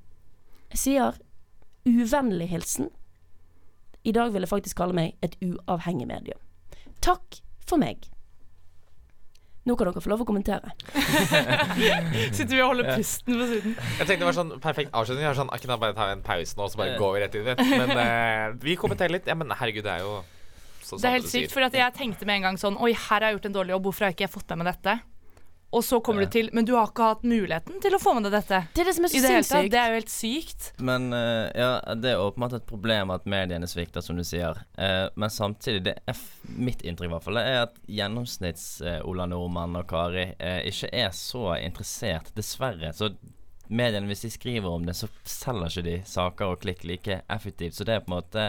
Jeg 0.73 0.83
sier 0.85 1.21
uvennlig 1.89 2.49
hilsen. 2.53 2.91
I 4.03 4.13
dag 4.15 4.33
vil 4.35 4.43
jeg 4.43 4.51
faktisk 4.51 4.81
kalle 4.81 4.97
meg 4.97 5.15
et 5.23 5.37
uavhengig 5.45 6.09
medium. 6.11 6.41
Takk 7.03 7.43
for 7.67 7.79
meg. 7.79 8.12
Nå 9.63 9.77
kan 9.79 9.87
dere 9.87 10.03
få 10.03 10.11
lov 10.11 10.25
å 10.25 10.27
kommentere. 10.27 10.73
Sitter 12.37 12.51
vi 12.51 12.63
og 12.65 12.73
holder 12.73 12.97
pusten 12.97 13.37
på 13.39 13.47
siden. 13.47 13.77
Jeg 13.79 14.09
tenkte 14.09 14.19
det 14.25 14.27
var 14.27 14.35
sånn 14.35 14.57
perfekt 14.63 14.91
avslutning. 14.91 15.23
Jeg 15.29 15.39
sånn, 15.39 15.53
kan 15.55 15.75
jeg 15.77 15.83
bare 15.85 15.95
ta 15.95 16.09
en 16.11 16.25
pause 16.27 16.59
nå, 16.59 16.67
så 16.67 16.81
bare 16.81 16.97
går 16.99 17.15
vi 17.15 17.23
rett 17.23 17.37
inn 17.39 17.47
i 17.47 17.53
det? 17.53 17.69
Men 17.71 17.93
uh, 17.95 18.59
vi 18.65 18.75
kommenterer 18.81 19.15
litt. 19.15 19.31
Ja, 19.31 19.39
men 19.39 19.55
herregud, 19.55 19.87
det 19.87 19.95
er 19.95 20.03
jo 20.03 20.17
så 20.83 20.97
sant 20.97 21.05
Det 21.05 21.13
er 21.13 21.17
helt 21.21 21.31
sykt, 21.31 21.55
for 21.55 21.63
at 21.69 21.79
jeg 21.79 21.95
tenkte 21.95 22.27
med 22.27 22.41
en 22.41 22.49
gang 22.51 22.59
sånn 22.59 22.75
Oi, 22.83 22.91
her 22.91 23.23
har 23.23 23.29
jeg 23.31 23.39
gjort 23.39 23.49
en 23.53 23.57
dårlig 23.61 23.77
jobb, 23.77 23.87
hvorfor 23.87 24.09
har 24.09 24.17
ikke 24.17 24.27
jeg 24.27 24.35
fått 24.35 24.51
med 24.51 24.65
meg 24.65 24.73
dette? 24.73 24.99
Og 25.73 25.85
så 25.85 26.01
kommer 26.05 26.27
du 26.27 26.33
til 26.33 26.51
Men 26.53 26.67
du 26.69 26.75
har 26.77 26.91
ikke 26.91 27.07
hatt 27.15 27.23
muligheten 27.25 27.81
til 27.81 27.97
å 27.97 28.01
få 28.01 28.13
med 28.19 28.27
deg 28.29 28.35
dette. 28.37 28.59
Det 28.75 28.83
er 28.83 28.91
det 28.91 28.95
som 28.99 29.07
er 29.09 29.13
I 29.13 29.23
så 29.23 29.31
sinnssykt. 29.31 29.71
Det 29.73 29.81
er 29.81 29.93
jo 29.93 29.99
helt 30.01 30.13
sykt. 30.13 30.67
Men 30.85 31.09
uh, 31.17 31.49
ja, 31.57 31.71
det 31.97 32.13
er 32.13 32.21
åpenbart 32.21 32.59
et 32.59 32.67
problem 32.69 33.13
at 33.15 33.29
mediene 33.29 33.69
svikter, 33.71 34.05
som 34.05 34.21
du 34.21 34.25
sier. 34.27 34.61
Uh, 34.77 35.09
men 35.17 35.33
samtidig, 35.33 35.85
det 35.89 35.95
er 35.97 36.13
f 36.13 36.27
mitt 36.53 36.85
inntrykk 36.85 37.09
i 37.09 37.13
hvert 37.15 37.25
fall, 37.25 37.41
er 37.41 37.63
at 37.63 37.79
gjennomsnitts-Ola 37.89 39.27
Nordmann 39.31 39.79
og 39.79 39.87
Kari 39.89 40.27
eh, 40.37 40.59
ikke 40.69 40.91
er 40.93 41.15
så 41.17 41.55
interessert, 41.57 42.29
dessverre. 42.37 42.93
Så 42.97 43.13
mediene, 43.73 44.11
hvis 44.11 44.27
de 44.27 44.33
skriver 44.35 44.69
om 44.69 44.85
det, 44.85 44.97
så 44.99 45.09
selger 45.25 45.71
ikke 45.71 45.87
de 45.89 45.97
saker 46.09 46.53
og 46.53 46.61
klikk 46.67 46.85
like 46.89 47.23
effektivt. 47.33 47.79
Så 47.79 47.89
det 47.89 47.97
er 47.97 48.05
på 48.05 48.13
en 48.13 48.19
måte 48.19 48.47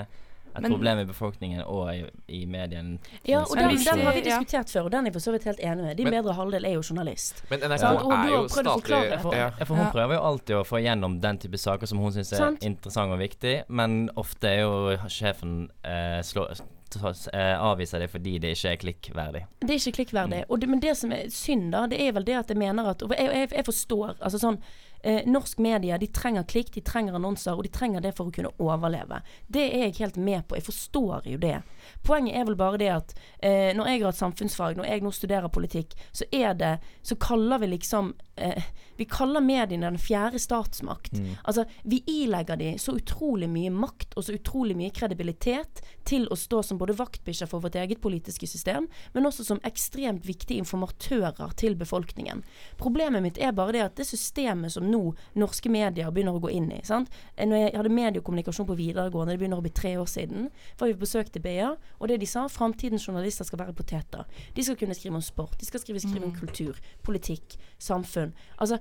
et 0.56 0.62
Men- 0.62 0.72
problem 0.72 1.00
i 1.00 1.06
befolkningen 1.06 1.62
og 1.66 1.96
i, 1.96 2.04
i 2.28 2.46
medien. 2.46 3.00
Ja, 3.28 3.40
og 3.42 3.56
den, 3.58 3.70
den 3.78 4.02
har 4.06 4.14
vi 4.14 4.22
diskutert 4.22 4.70
før, 4.70 4.82
og 4.88 4.92
den 4.92 5.06
er 5.06 5.10
jeg 5.12 5.14
for 5.14 5.20
så 5.26 5.32
vidt 5.32 5.44
helt 5.50 5.60
enig 5.60 5.84
med. 5.84 5.98
Din 5.98 6.10
Men- 6.10 6.24
bedre 6.24 6.34
halvdel 6.38 6.66
er 6.66 6.74
jo 6.78 6.82
journalist. 6.90 7.44
Men 7.50 7.60
NRK 7.60 7.82
ja. 7.84 8.24
er 8.24 8.30
jo 8.32 8.44
statlig 8.48 9.22
for- 9.22 9.36
ja. 9.36 9.50
For 9.66 9.74
hun 9.76 9.86
Ja. 9.86 9.92
prøver 9.92 10.14
jo 10.16 10.22
alltid 10.22 10.56
å 10.56 10.64
få 10.66 10.78
igjennom 10.84 11.20
den 11.22 11.38
type 11.38 11.58
saker 11.58 11.86
som 11.88 11.98
hun 12.00 12.12
syns 12.12 12.32
er 12.34 12.38
Sant. 12.38 12.64
interessant 12.64 13.12
og 13.12 13.20
viktig, 13.20 13.64
men 13.70 14.10
ofte 14.16 14.44
er 14.48 14.62
jo 14.62 14.98
sjefen 15.08 15.70
eh, 15.84 16.22
slå, 16.22 16.48
eh, 17.34 17.58
avviser 17.60 18.00
det 18.00 18.10
fordi 18.12 18.40
det 18.40 18.52
ikke 18.56 18.72
er 18.72 18.78
klikkverdig. 18.78 19.44
Det 19.62 19.70
er 19.70 19.80
ikke 19.80 19.96
klikkverdig. 20.06 20.44
Og 20.50 20.60
det, 20.62 20.70
men 20.70 20.80
det 20.80 20.96
som 20.98 21.12
er 21.12 21.26
synd, 21.30 21.72
da, 21.72 21.88
det 21.88 22.00
er 22.00 22.12
vel 22.14 22.24
det 22.24 22.36
at 22.36 22.48
jeg 22.54 22.58
mener 22.58 22.90
at 22.90 23.02
jeg, 23.02 23.18
jeg, 23.18 23.50
jeg 23.52 23.66
forstår 23.66 24.16
altså 24.22 24.40
sånn 24.40 24.60
eh, 25.04 25.22
Norsk 25.30 25.60
media 25.64 25.98
de 25.98 26.08
trenger 26.08 26.44
klikk, 26.50 26.74
de 26.74 26.82
trenger 26.82 27.18
annonser, 27.20 27.56
og 27.56 27.68
de 27.68 27.72
trenger 27.74 28.04
det 28.04 28.14
for 28.18 28.30
å 28.30 28.36
kunne 28.36 28.54
overleve. 28.64 29.22
Det 29.48 29.66
er 29.70 29.88
jeg 29.88 30.00
helt 30.00 30.18
med 30.18 30.48
på. 30.48 30.58
Jeg 30.58 30.68
forstår 30.68 31.30
jo 31.30 31.40
det. 31.44 31.60
Poenget 32.04 32.38
er 32.40 32.48
vel 32.48 32.58
bare 32.60 32.80
det 32.82 32.90
at 32.94 33.16
eh, 33.40 33.72
når 33.76 33.90
jeg 33.90 34.02
har 34.02 34.12
hatt 34.12 34.22
samfunnsfag, 34.22 34.78
når 34.78 34.90
jeg 34.90 35.04
nå 35.04 35.12
studerer 35.12 35.54
politikk, 35.54 35.96
så 36.12 36.28
er 36.32 36.54
det 36.54 36.74
Så 37.04 37.16
kaller 37.16 37.60
vi 37.60 37.68
liksom 37.68 38.14
eh, 38.36 38.64
Vi 38.98 39.06
kaller 39.06 39.42
mediene 39.42 39.90
den 39.90 40.00
fjerde 40.00 40.40
statsmakt. 40.40 41.18
Altså, 41.44 41.66
vi 41.84 42.04
ilegger 42.08 42.56
de 42.56 42.78
så 42.80 42.96
utrolig 42.96 43.50
mye 43.50 43.72
makt 43.74 44.14
og 44.16 44.24
så 44.24 44.36
utrolig 44.38 44.76
mye 44.78 44.94
kredibilitet 44.94 45.82
til 46.06 46.28
å 46.32 46.36
stå 46.38 46.62
som 46.64 46.78
både 46.78 46.96
vaktbikkjer 46.98 47.50
for 47.50 47.64
vårt 47.64 47.76
eget 47.76 48.02
politiske 48.02 48.48
system, 48.48 48.88
men 49.14 49.26
også 49.26 49.44
som 49.48 49.62
ekstremt 49.66 50.26
viktige 50.28 50.62
informatører 50.62 51.56
til 51.58 51.76
befolkningen. 51.80 52.44
Problemet 52.78 53.24
mitt 53.24 53.38
er 53.42 53.56
bare 53.56 53.74
det 53.76 53.84
at 53.88 53.98
det 53.98 54.08
systemet 54.08 54.74
som 54.76 54.86
nå 54.90 55.16
norske 55.40 55.70
medier 55.74 56.12
begynner 56.12 56.38
å 56.38 56.44
gå 56.44 56.54
inn 56.54 56.72
i 56.72 56.82
sant? 56.86 57.10
Eh, 57.36 57.48
Når 57.48 57.58
jeg 57.58 57.78
hadde 57.78 57.94
mediekommunikasjon 57.98 58.68
på 58.70 58.78
videregående, 58.78 59.34
det 59.34 59.42
begynner 59.42 59.62
å 59.62 59.66
bli 59.66 59.74
tre 59.74 59.98
år 59.98 60.10
siden, 60.10 60.50
var 60.80 60.88
vi 60.88 60.94
på 60.94 61.06
besøk 61.06 61.32
til 61.34 61.42
BA, 61.44 61.73
og 62.00 62.10
det 62.12 62.20
de 62.22 62.30
sa, 62.30 62.48
framtidens 62.52 63.08
journalister 63.08 63.48
skal 63.48 63.60
være 63.60 63.76
poteter. 63.78 64.26
De 64.56 64.64
skal 64.64 64.78
kunne 64.80 64.98
skrive 64.98 65.20
om 65.20 65.26
sport, 65.26 65.56
de 65.60 65.66
skal 65.66 65.84
skrive, 65.84 66.02
skrive 66.04 66.28
om 66.28 66.36
kultur, 66.36 66.80
politikk, 67.04 67.58
samfunn. 67.80 68.34
Altså, 68.58 68.80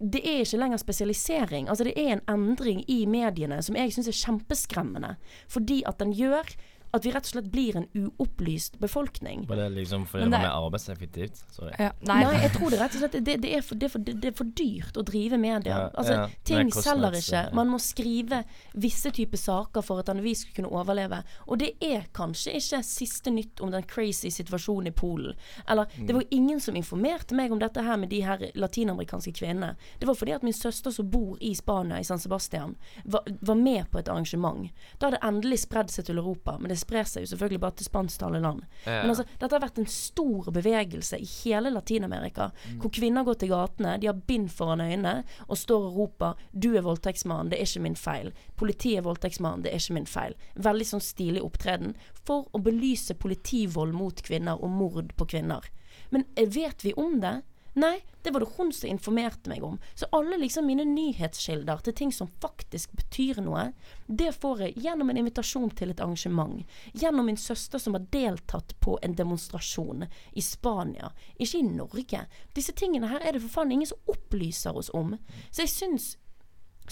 det 0.00 0.22
er 0.24 0.40
ikke 0.40 0.56
lenger 0.56 0.80
spesialisering. 0.80 1.68
Altså 1.68 1.84
Det 1.84 1.92
er 1.96 2.12
en 2.12 2.26
endring 2.28 2.84
i 2.88 3.04
mediene 3.06 3.62
som 3.62 3.76
jeg 3.76 3.92
syns 3.92 4.08
er 4.08 4.16
kjempeskremmende. 4.16 5.16
Fordi 5.48 5.82
at 5.86 6.00
den 6.00 6.14
gjør 6.16 6.48
at 6.92 7.04
vi 7.06 7.12
rett 7.14 7.26
og 7.28 7.32
slett 7.34 7.50
blir 7.52 7.76
en 7.78 7.86
uopplyst 7.94 8.78
befolkning. 8.82 9.44
Var 9.48 9.56
det 9.56 9.68
liksom 9.76 10.06
fordi 10.10 10.24
det 10.24 10.30
var 10.34 10.42
mer 10.42 10.56
arbeidseffektivt? 10.66 11.42
Sorry. 11.54 11.72
Ja, 11.78 11.92
Nei. 12.08 12.18
nei. 12.24 12.40
jeg 12.42 12.52
tror 12.56 12.70
det 12.74 12.80
rett 12.80 12.96
og 12.96 13.02
slett 13.04 13.12
det, 13.24 13.36
det, 13.44 13.52
er, 13.56 13.62
for, 13.62 13.78
det, 13.78 13.86
er, 13.86 13.92
for, 13.94 13.98
det 14.10 14.30
er 14.30 14.36
for 14.40 14.50
dyrt 14.58 14.98
å 14.98 15.04
drive 15.06 15.38
medier. 15.38 15.70
Ja, 15.70 15.90
altså, 15.94 16.16
ja. 16.18 16.24
Ting 16.48 16.70
kostnads- 16.70 16.88
selger 16.88 17.18
ikke. 17.20 17.42
Man 17.60 17.70
må 17.70 17.78
skrive 17.82 18.42
visse 18.74 19.12
typer 19.14 19.38
saker 19.40 19.84
for 19.86 20.02
at 20.02 20.10
en 20.12 20.22
avis 20.22 20.42
skal 20.44 20.56
kunne 20.60 20.72
overleve. 20.80 21.22
Og 21.46 21.60
det 21.62 21.72
er 21.84 22.08
kanskje 22.16 22.56
ikke 22.58 22.82
siste 22.86 23.30
nytt 23.34 23.62
om 23.62 23.70
den 23.74 23.86
crazy 23.90 24.30
situasjonen 24.34 24.90
i 24.90 24.94
Polen. 24.96 25.38
Eller 25.70 25.86
det 25.98 26.16
var 26.16 26.24
ingen 26.34 26.60
som 26.60 26.76
informerte 26.78 27.36
meg 27.38 27.52
om 27.54 27.60
dette 27.62 27.82
her 27.86 27.96
med 28.00 28.10
de 28.10 28.22
her 28.26 28.42
latinamerikanske 28.58 29.32
kvinnene. 29.38 29.76
Det 30.00 30.08
var 30.10 30.18
fordi 30.18 30.34
at 30.36 30.42
min 30.46 30.56
søster 30.56 30.90
som 30.94 31.10
bor 31.10 31.38
i 31.40 31.54
Spania, 31.54 32.00
i 32.00 32.04
San 32.04 32.18
Sebastian, 32.18 32.74
var, 33.04 33.22
var 33.40 33.54
med 33.54 33.90
på 33.90 33.98
et 34.02 34.08
arrangement. 34.08 34.68
Da 34.98 35.06
hadde 35.08 35.18
det 35.20 35.26
endelig 35.28 35.60
spredd 35.64 35.90
seg 35.92 36.08
til 36.08 36.18
Europa, 36.18 36.56
men 36.58 36.72
det 36.72 36.79
sprer 36.80 37.08
seg 37.08 37.24
jo 37.24 37.30
selvfølgelig 37.32 37.60
bare 37.62 37.76
til 37.78 37.88
spansktalende 37.88 38.42
land. 38.44 38.62
Ja. 38.84 39.00
Men 39.02 39.12
altså, 39.12 39.26
dette 39.30 39.56
har 39.56 39.64
vært 39.64 39.80
en 39.82 39.90
stor 39.90 40.50
bevegelse 40.54 41.20
i 41.20 41.28
hele 41.28 41.72
Latin-Amerika, 41.74 42.50
hvor 42.82 42.94
kvinner 42.94 43.26
går 43.26 43.40
til 43.40 43.52
gatene, 43.52 43.96
de 44.00 44.10
har 44.10 44.22
bind 44.28 44.50
foran 44.52 44.84
øynene 44.84 45.24
og 45.46 45.58
står 45.58 45.88
og 45.90 45.98
roper 45.98 46.46
'Du 46.52 46.74
er 46.76 46.86
voldtektsmann, 46.86 47.50
det 47.50 47.58
er 47.58 47.68
ikke 47.68 47.86
min 47.86 47.96
feil'. 47.96 48.32
'Politiet 48.56 48.98
er 48.98 49.06
voldtektsmann, 49.08 49.62
det 49.62 49.72
er 49.72 49.78
ikke 49.78 49.98
min 49.98 50.10
feil'. 50.10 50.38
Veldig 50.54 50.86
sånn 50.86 51.04
stilig 51.04 51.42
opptreden 51.42 51.94
for 52.24 52.48
å 52.52 52.62
belyse 52.62 53.14
politivold 53.14 53.94
mot 53.94 54.22
kvinner 54.22 54.60
og 54.62 54.70
mord 54.70 55.14
på 55.16 55.26
kvinner. 55.26 55.64
Men 56.10 56.24
eh, 56.36 56.48
vet 56.48 56.84
vi 56.84 56.94
om 56.96 57.20
det? 57.20 57.42
Nei, 57.74 58.00
det 58.22 58.30
var 58.30 58.40
det 58.40 58.50
hun 58.56 58.72
som 58.72 58.90
informerte 58.90 59.50
meg 59.50 59.64
om. 59.64 59.78
Så 59.94 60.06
alle 60.12 60.38
liksom 60.38 60.66
mine 60.66 60.84
nyhetskilder 60.84 61.84
til 61.84 61.94
ting 61.96 62.12
som 62.12 62.30
faktisk 62.42 62.92
betyr 62.98 63.40
noe, 63.44 63.70
det 64.06 64.32
får 64.42 64.64
jeg 64.64 64.84
gjennom 64.86 65.10
en 65.10 65.20
invitasjon 65.22 65.70
til 65.78 65.92
et 65.92 66.02
arrangement. 66.02 66.64
Gjennom 66.92 67.30
min 67.30 67.38
søster 67.40 67.78
som 67.78 67.94
har 67.94 68.08
deltatt 68.12 68.74
på 68.80 68.98
en 69.02 69.14
demonstrasjon 69.16 70.08
i 70.32 70.42
Spania, 70.42 71.12
ikke 71.38 71.62
i 71.62 71.68
Norge. 71.68 72.24
Disse 72.56 72.74
tingene 72.76 73.12
her 73.12 73.22
er 73.22 73.36
det 73.36 73.44
for 73.46 73.60
faen 73.60 73.76
ingen 73.76 73.92
som 73.92 74.10
opplyser 74.10 74.76
oss 74.76 74.90
om. 74.94 75.14
Så 75.50 75.64
jeg 75.64 75.74
syns 75.76 76.10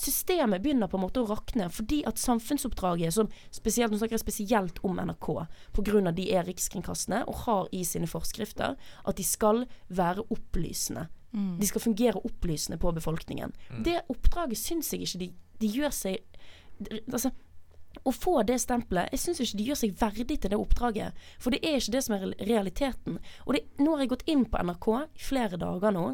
systemet 0.02 0.62
begynner 0.62 0.90
på 0.90 0.98
en 0.98 1.04
måte 1.06 1.22
å 1.22 1.28
rakne 1.28 1.68
fordi 1.72 2.02
at 2.08 2.20
samfunnsoppdraget, 2.20 3.14
som 3.14 3.30
spesielt, 3.54 3.92
nå 3.92 4.00
snakker 4.00 4.18
jeg 4.18 4.24
spesielt 4.24 4.80
om 4.86 5.00
NRK, 5.00 5.28
pga. 5.76 6.12
de 6.12 6.30
er 6.32 6.46
rikskringkastende 6.48 7.24
og 7.26 7.44
har 7.46 7.68
i 7.72 7.84
sine 7.84 8.08
forskrifter 8.10 8.76
at 8.78 9.16
de 9.16 9.26
skal 9.26 9.66
være 9.88 10.26
opplysende. 10.30 11.08
De 11.60 11.66
skal 11.66 11.80
fungere 11.80 12.24
opplysende 12.24 12.78
på 12.80 12.92
befolkningen. 12.92 13.52
Det 13.84 14.00
oppdraget 14.08 14.58
syns 14.58 14.92
jeg 14.92 15.04
ikke 15.04 15.18
de, 15.18 15.32
de 15.60 15.66
gjør 15.66 15.90
seg 15.92 16.38
Altså, 17.10 17.32
å 18.06 18.12
få 18.14 18.44
det 18.46 18.60
stempelet 18.62 19.10
Jeg 19.10 19.18
syns 19.18 19.40
ikke 19.42 19.58
de 19.58 19.64
gjør 19.66 19.78
seg 19.80 19.96
verdig 19.98 20.36
til 20.38 20.52
det 20.52 20.60
oppdraget. 20.60 21.16
For 21.42 21.50
det 21.50 21.58
er 21.66 21.80
ikke 21.80 21.94
det 21.96 22.02
som 22.06 22.14
er 22.14 22.26
realiteten. 22.46 23.18
Og 23.46 23.56
det, 23.56 23.64
nå 23.82 23.96
har 23.96 24.04
jeg 24.04 24.12
gått 24.14 24.28
inn 24.30 24.44
på 24.46 24.62
NRK 24.62 24.88
i 25.02 25.24
flere 25.26 25.58
dager 25.60 25.94
nå. 25.96 26.06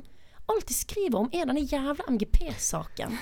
Alt 0.52 0.68
de 0.68 0.76
skriver 0.76 1.18
om, 1.20 1.28
er 1.32 1.44
denne 1.48 1.64
jævla 1.64 2.08
MGP-saken. 2.08 3.18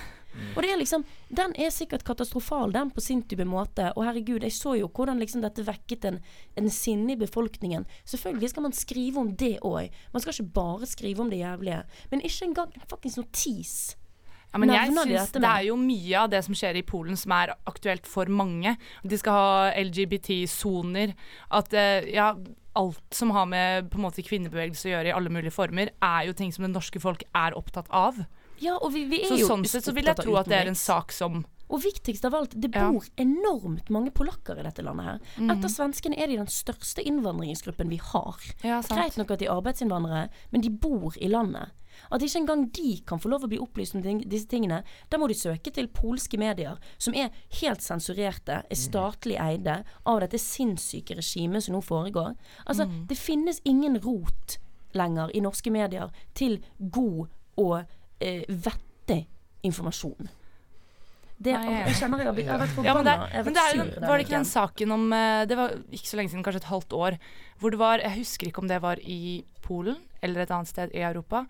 Og 0.55 0.63
det 0.65 0.71
er 0.73 0.81
liksom 0.81 1.05
Den 1.29 1.55
er 1.61 1.73
sikkert 1.73 2.05
katastrofal, 2.05 2.73
den, 2.73 2.91
på 2.91 3.01
sin 3.01 3.23
type 3.29 3.45
måte. 3.49 3.91
Og 3.97 4.05
herregud, 4.05 4.45
jeg 4.45 4.53
så 4.53 4.75
jo 4.79 4.91
hvordan 4.93 5.21
liksom 5.21 5.45
dette 5.45 5.65
vekket 5.67 6.05
en, 6.09 6.21
en 6.57 6.71
sinne 6.73 7.15
i 7.15 7.21
befolkningen. 7.21 7.87
Selvfølgelig 8.05 8.53
skal 8.53 8.67
man 8.69 8.77
skrive 8.77 9.21
om 9.21 9.33
det 9.37 9.59
òg. 9.65 9.89
Man 10.13 10.25
skal 10.25 10.37
ikke 10.37 10.55
bare 10.61 10.89
skrive 10.89 11.25
om 11.25 11.33
det 11.33 11.41
jævlige. 11.41 11.83
Men 12.11 12.25
ikke 12.25 12.51
engang 12.51 12.77
en 12.77 12.89
fuckings 12.89 13.17
notis. 13.21 13.75
Ja, 14.53 14.61
men 14.61 14.69
jeg 14.69 14.93
synes 14.93 15.31
Det 15.33 15.49
er 15.49 15.63
jo 15.65 15.79
mye 15.81 16.17
av 16.21 16.29
det 16.33 16.43
som 16.45 16.57
skjer 16.57 16.77
i 16.77 16.85
Polen 16.85 17.17
som 17.17 17.33
er 17.33 17.55
aktuelt 17.69 18.09
for 18.09 18.29
mange. 18.29 18.77
De 19.01 19.19
skal 19.19 19.39
ha 19.39 19.71
LGBT-soner. 19.81 21.15
At 21.57 21.73
eh, 21.73 22.13
ja, 22.13 22.35
alt 22.77 23.17
som 23.17 23.33
har 23.33 23.49
med 23.49 23.89
på 23.93 24.01
en 24.01 24.05
måte 24.05 24.25
kvinnebevegelse 24.25 24.91
å 24.91 24.93
gjøre 24.93 25.09
i 25.09 25.17
alle 25.17 25.33
mulige 25.33 25.55
former, 25.57 25.93
er 26.05 26.29
jo 26.29 26.37
ting 26.37 26.53
som 26.53 26.67
det 26.67 26.75
norske 26.75 27.01
folk 27.01 27.25
er 27.33 27.57
opptatt 27.57 27.89
av. 27.89 28.21
Ja, 28.63 28.77
og 28.79 28.93
vi, 28.95 29.05
vi 29.11 29.23
er 29.25 29.29
Så 29.33 29.39
jo 29.41 29.49
sånn 29.51 29.67
sett 29.69 29.85
så 29.89 29.95
vil 29.97 30.07
jeg 30.07 30.17
tro 30.23 30.37
at 30.39 30.47
det 30.51 30.61
er 30.61 30.71
en 30.71 30.79
sak 30.79 31.13
som 31.13 31.43
Og 31.73 31.81
viktigst 31.81 32.25
av 32.29 32.35
alt, 32.37 32.53
det 32.61 32.69
Ja. 32.75 32.91
bor 32.93 33.05
enormt 33.17 33.89
mange 33.91 34.11
polakker 34.13 34.59
i 34.61 34.63
dette 34.67 34.83
landet 34.85 35.07
her. 35.07 35.21
Mm. 35.39 35.51
Etter 35.55 35.71
svenskene 35.73 36.19
er 36.21 36.27
de 36.29 36.37
den 36.37 36.47
største 36.53 37.01
innvandringsgruppen 37.03 37.89
vi 37.89 37.97
har. 37.97 38.37
Ja. 38.63 38.83
Greit 38.83 39.17
nok 39.17 39.31
at 39.33 39.39
de 39.41 39.47
er 39.47 39.55
arbeidsinnvandrere, 39.57 40.29
men 40.53 40.61
de 40.61 40.69
bor 40.69 41.17
i 41.17 41.29
landet. 41.33 41.71
At 42.11 42.21
ikke 42.21 42.41
engang 42.43 42.67
de 42.73 43.01
kan 43.07 43.19
få 43.19 43.31
lov 43.31 43.45
å 43.45 43.49
bli 43.49 43.59
opplyst 43.59 43.95
om 43.95 44.03
disse 44.03 44.49
tingene, 44.49 44.83
da 45.09 45.17
må 45.17 45.29
de 45.29 45.35
søke 45.35 45.73
til 45.73 45.89
polske 45.89 46.37
medier, 46.39 46.77
som 46.99 47.15
er 47.15 47.31
helt 47.63 47.81
sensurerte, 47.81 48.63
er 48.71 48.77
statlig 48.77 49.39
eide 49.41 49.83
av 50.05 50.21
dette 50.21 50.39
sinnssyke 50.41 51.17
regimet 51.17 51.63
som 51.63 51.75
nå 51.77 51.81
foregår. 51.83 52.35
Altså, 52.67 52.85
Mm. 52.87 53.07
det 53.09 53.17
finnes 53.17 53.61
ingen 53.65 53.99
rot 53.99 54.59
lenger 54.95 55.31
i 55.35 55.41
norske 55.41 55.71
medier 55.73 56.11
til 56.35 56.61
god 56.91 57.29
og 57.57 57.87
eh, 58.23 58.45
vettig 58.49 59.27
informasjon. 59.67 60.29
Det, 61.43 61.53
Nei, 61.59 61.63
jeg- 61.73 61.87
jeg 61.89 61.95
kjenner 61.99 62.19
jeg 62.23 62.27
har 62.29 62.35
blitt 62.37 62.47
jeg 62.47 62.53
har 62.55 62.61
vært 62.63 62.85
Ja, 62.87 62.95
men 62.95 63.05
det, 63.05 63.13
forbanna. 63.19 63.45
men 63.45 63.55
det 63.55 63.63
er, 63.63 64.07
var 64.07 64.17
det 64.19 64.25
ikke 64.27 64.37
den 64.39 64.45
saken 64.47 64.93
om 64.95 65.13
eh, 65.13 65.45
Det 65.51 65.57
var 65.59 65.71
ikke 65.91 66.07
så 66.07 66.17
lenge 66.21 66.31
siden, 66.31 66.45
kanskje 66.47 66.61
et 66.63 66.69
halvt 66.71 66.93
år, 66.95 67.17
hvor 67.59 67.71
det 67.75 67.79
var 67.81 67.99
Jeg 67.99 68.15
husker 68.21 68.47
ikke 68.47 68.63
om 68.63 68.69
det 68.71 68.79
var 68.81 68.97
i 69.03 69.43
Polen 69.61 69.97
eller 70.23 70.43
et 70.45 70.51
annet 70.55 70.69
sted 70.71 70.91
i 70.95 71.01
Europa, 71.03 71.41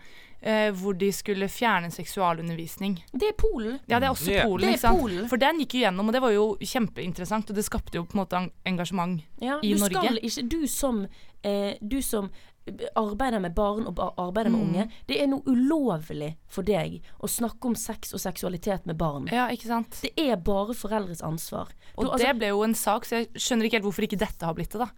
eh, 0.40 0.70
hvor 0.72 0.94
de 0.96 1.10
skulle 1.12 1.44
fjerne 1.52 1.90
seksualundervisning. 1.92 3.02
Det 3.12 3.28
er 3.28 3.36
Polen. 3.36 3.80
Ja, 3.86 3.98
det 4.00 4.06
er 4.08 4.12
også 4.14 4.32
Ja. 4.32 4.44
Polen, 4.46 4.64
er 4.70 4.72
ikke 4.72 4.80
sant? 4.80 5.00
Polen. 5.00 5.28
For 5.28 5.36
den 5.36 5.58
gikk 5.60 5.74
jo 5.74 5.80
gjennom, 5.84 6.08
og 6.08 6.12
det 6.14 6.22
var 6.22 6.30
jo 6.32 6.56
kjempeinteressant, 6.56 7.50
og 7.50 7.56
det 7.56 7.64
skapte 7.66 7.94
jo 8.00 8.04
på 8.04 8.16
en 8.16 8.24
måte 8.24 8.50
engasjement. 8.64 9.20
Ja, 9.42 9.58
i 9.62 9.74
du 9.74 9.78
Norge. 9.80 10.00
Skal 10.00 10.18
ikke, 10.22 10.48
du 10.48 10.66
som, 10.66 11.06
eh, 11.44 11.74
du 11.86 12.00
som 12.00 12.30
arbeider 12.96 13.40
med 13.40 13.54
barn 13.54 13.86
og 13.86 13.98
arbeider 14.16 14.50
med 14.50 14.60
Mm. 14.60 14.68
unge, 14.68 14.90
det 15.08 15.20
er 15.20 15.26
noe 15.26 15.42
ulovlig 15.46 16.36
for 16.46 16.62
deg 16.62 17.00
å 17.20 17.28
snakke 17.28 17.64
om 17.66 17.74
sex 17.74 18.12
og 18.14 18.20
seksualitet 18.20 18.86
med 18.86 18.96
barn. 18.98 19.26
Ja, 19.32 19.48
ikke 19.48 19.66
sant? 19.66 19.98
Det 20.02 20.12
er 20.16 20.36
bare 20.36 20.74
foreldres 20.74 21.22
ansvar. 21.22 21.68
Og 21.98 22.04
Du, 22.04 22.10
altså- 22.10 22.26
det 22.26 22.38
ble 22.38 22.48
jo 22.48 22.62
en 22.62 22.74
sak, 22.74 23.04
så 23.04 23.10
jeg 23.18 23.32
skjønner 23.34 23.64
ikke 23.66 23.72
helt 23.82 23.84
hvorfor 23.84 24.02
ikke 24.06 24.18
dette 24.18 24.42
har 24.46 24.54
blitt 24.54 24.70
det, 24.70 24.78
da. 24.78 24.90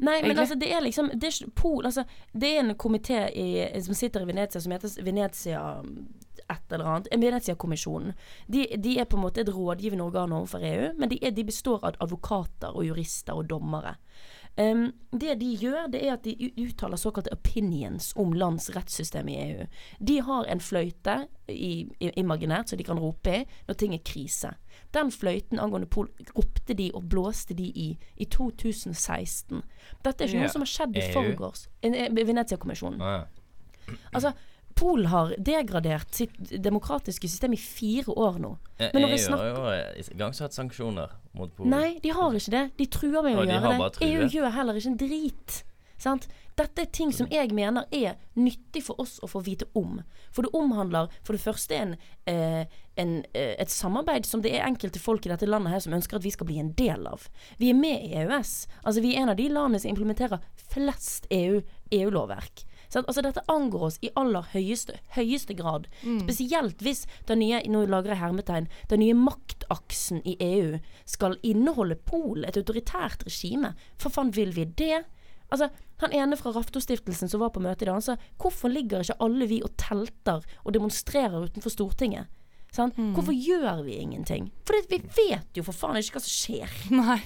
Nei, 0.00 0.22
men 0.22 0.36
altså, 0.36 0.58
det 0.58 0.72
er 0.72 0.80
liksom 0.80 1.10
Det 1.16 1.28
er, 1.42 1.50
Pol, 1.54 1.84
altså, 1.84 2.04
det 2.36 2.48
er 2.56 2.60
en 2.60 2.74
komité 2.74 3.82
som 3.84 3.94
sitter 3.94 4.22
i 4.22 4.24
Venezia 4.24 4.60
som 4.60 4.72
heter 4.72 5.02
Venezia 5.04 5.84
et 6.50 6.72
eller 6.72 6.84
annet. 6.84 7.08
Venezia-kommisjonen. 7.12 8.14
De, 8.50 8.66
de 8.76 8.98
er 8.98 9.04
på 9.04 9.16
en 9.16 9.22
måte 9.22 9.38
et 9.40 9.48
rådgivende 9.48 10.02
organ 10.04 10.32
overfor 10.32 10.60
EU, 10.60 10.92
men 10.98 11.08
de, 11.08 11.18
er, 11.22 11.30
de 11.30 11.44
består 11.44 11.84
av 11.84 11.94
advokater 12.00 12.74
og 12.74 12.84
jurister 12.84 13.32
og 13.36 13.46
dommere. 13.48 13.94
Em, 14.60 14.92
det 15.12 15.38
de 15.40 15.46
gjør, 15.56 15.86
det 15.92 16.02
er 16.06 16.12
at 16.12 16.24
de 16.24 16.50
uttaler 16.60 16.96
såkalte 17.00 17.32
opinions 17.32 18.10
om 18.20 18.32
lands 18.36 18.66
rettssystem 18.76 19.28
i 19.32 19.36
EU. 19.46 19.64
De 19.98 20.18
har 20.20 20.44
en 20.44 20.60
fløyte 20.60 21.14
i, 21.48 21.88
i, 22.00 22.10
imaginært 22.20 22.68
som 22.68 22.76
de 22.78 22.84
kan 22.84 23.00
rope 23.00 23.32
i 23.32 23.46
når 23.68 23.78
ting 23.80 23.94
er 23.96 24.02
krise. 24.04 24.50
Den 24.92 25.10
fløyten 25.10 25.58
angående 25.58 25.88
pol 25.88 26.10
ropte 26.36 26.74
de 26.76 26.90
og 26.94 27.08
blåste 27.08 27.54
de 27.56 27.64
i 27.64 27.88
i 28.20 28.24
2016. 28.28 29.62
Dette 30.04 30.24
er 30.24 30.28
ikke 30.28 30.36
Ja. 30.36 30.42
noe 30.44 30.52
som 30.52 30.62
har 30.62 30.72
skjedd 30.74 30.96
i 30.96 31.00
EU? 31.08 31.12
forgårs. 31.16 31.68
Venezia-kommisjonen. 31.82 33.00
Ah, 33.00 33.24
ja. 33.88 33.94
Altså, 34.12 34.32
Polen 34.82 35.06
har 35.12 35.34
degradert 35.38 36.14
sitt 36.14 36.36
demokratiske 36.62 37.28
system 37.30 37.54
i 37.54 37.60
fire 37.60 38.12
år 38.18 38.40
nå. 38.42 38.56
Men 38.82 39.04
når 39.04 39.12
vi 39.12 39.18
EU 39.22 39.36
har 39.38 39.48
jo 39.48 39.66
eh, 39.70 40.12
igangsatt 40.16 40.56
sanksjoner 40.56 41.12
mot 41.38 41.52
Polen. 41.56 41.70
Nei, 41.70 41.98
de 42.02 42.14
har 42.14 42.34
ikke 42.34 42.54
det. 42.54 42.64
De 42.80 42.88
truer 42.90 43.20
med 43.22 43.38
å 43.38 43.44
de 43.46 43.54
gjøre 43.54 43.76
det. 43.78 44.08
EU 44.08 44.32
gjør 44.32 44.56
heller 44.58 44.80
ikke 44.80 44.90
en 44.92 45.04
drit. 45.04 45.62
Sant? 46.02 46.26
Dette 46.58 46.82
er 46.82 46.90
ting 46.92 47.12
som 47.14 47.28
jeg 47.32 47.52
mener 47.54 47.86
er 47.94 48.18
nyttig 48.36 48.82
for 48.84 49.00
oss 49.00 49.16
å 49.22 49.28
få 49.30 49.40
vite 49.46 49.68
om. 49.78 50.00
For 50.34 50.44
det 50.44 50.52
omhandler 50.58 51.12
for 51.22 51.36
det 51.36 51.44
første 51.44 51.78
en, 51.78 51.94
eh, 52.26 52.66
en, 52.96 53.12
eh, 53.32 53.54
et 53.58 53.70
samarbeid 53.70 54.26
som 54.26 54.42
det 54.42 54.52
er 54.52 54.66
enkelte 54.66 54.98
folk 55.00 55.24
i 55.26 55.30
dette 55.30 55.46
landet 55.46 55.72
her 55.72 55.80
som 55.80 55.94
ønsker 55.94 56.16
at 56.16 56.24
vi 56.24 56.34
skal 56.34 56.46
bli 56.46 56.58
en 56.58 56.72
del 56.72 57.06
av. 57.06 57.28
Vi 57.58 57.70
er 57.70 57.74
med 57.74 58.02
i 58.02 58.14
EØS. 58.14 58.66
Altså 58.84 59.00
Vi 59.00 59.14
er 59.14 59.22
en 59.22 59.30
av 59.30 59.36
de 59.36 59.48
landene 59.48 59.80
som 59.80 59.94
implementerer 59.94 60.40
flest 60.56 61.26
EU 61.30 61.62
EU-lovverk. 62.92 63.08
Altså 63.08 63.22
Dette 63.22 63.42
angår 63.48 63.82
oss 63.86 63.98
i 64.02 64.10
aller 64.16 64.42
høyeste, 64.52 64.98
høyeste 65.16 65.54
grad. 65.54 65.88
Spesielt 66.02 66.82
hvis 66.82 67.06
den 67.26 67.40
nye 67.40 67.62
nå 67.68 67.86
lager 67.86 68.12
jeg 68.14 68.20
hermetegn, 68.20 68.68
den 68.88 69.00
nye 69.00 69.14
maktaksen 69.14 70.22
i 70.24 70.36
EU 70.40 70.78
skal 71.04 71.38
inneholde 71.42 71.96
Polen, 71.96 72.44
et 72.44 72.56
autoritært 72.56 73.24
regime. 73.24 73.74
For 73.98 74.10
faen, 74.10 74.32
vil 74.34 74.52
vi 74.52 74.64
det? 74.64 75.04
Altså, 75.50 75.70
Han 76.02 76.12
ene 76.12 76.36
fra 76.36 76.50
Raftostiftelsen 76.50 77.28
som 77.28 77.40
var 77.40 77.52
på 77.54 77.60
møtet 77.62 77.82
i 77.82 77.86
dag, 77.86 77.94
han 77.94 78.02
sa 78.02 78.16
hvorfor 78.42 78.68
ligger 78.68 79.04
ikke 79.04 79.20
alle 79.22 79.46
vi 79.46 79.62
og 79.62 79.70
telter 79.78 80.42
og 80.64 80.72
demonstrerer 80.74 81.44
utenfor 81.46 81.70
Stortinget? 81.70 82.26
Sant? 82.72 82.96
Hvorfor 82.96 83.30
gjør 83.30 83.84
vi 83.84 84.00
ingenting? 84.00 84.50
For 84.66 84.74
vi 84.90 84.98
vet 84.98 85.54
jo 85.54 85.62
for 85.62 85.76
faen 85.76 86.00
ikke 86.00 86.16
hva 86.16 86.24
som 86.24 86.34
skjer. 86.34 86.74
Nei. 87.02 87.20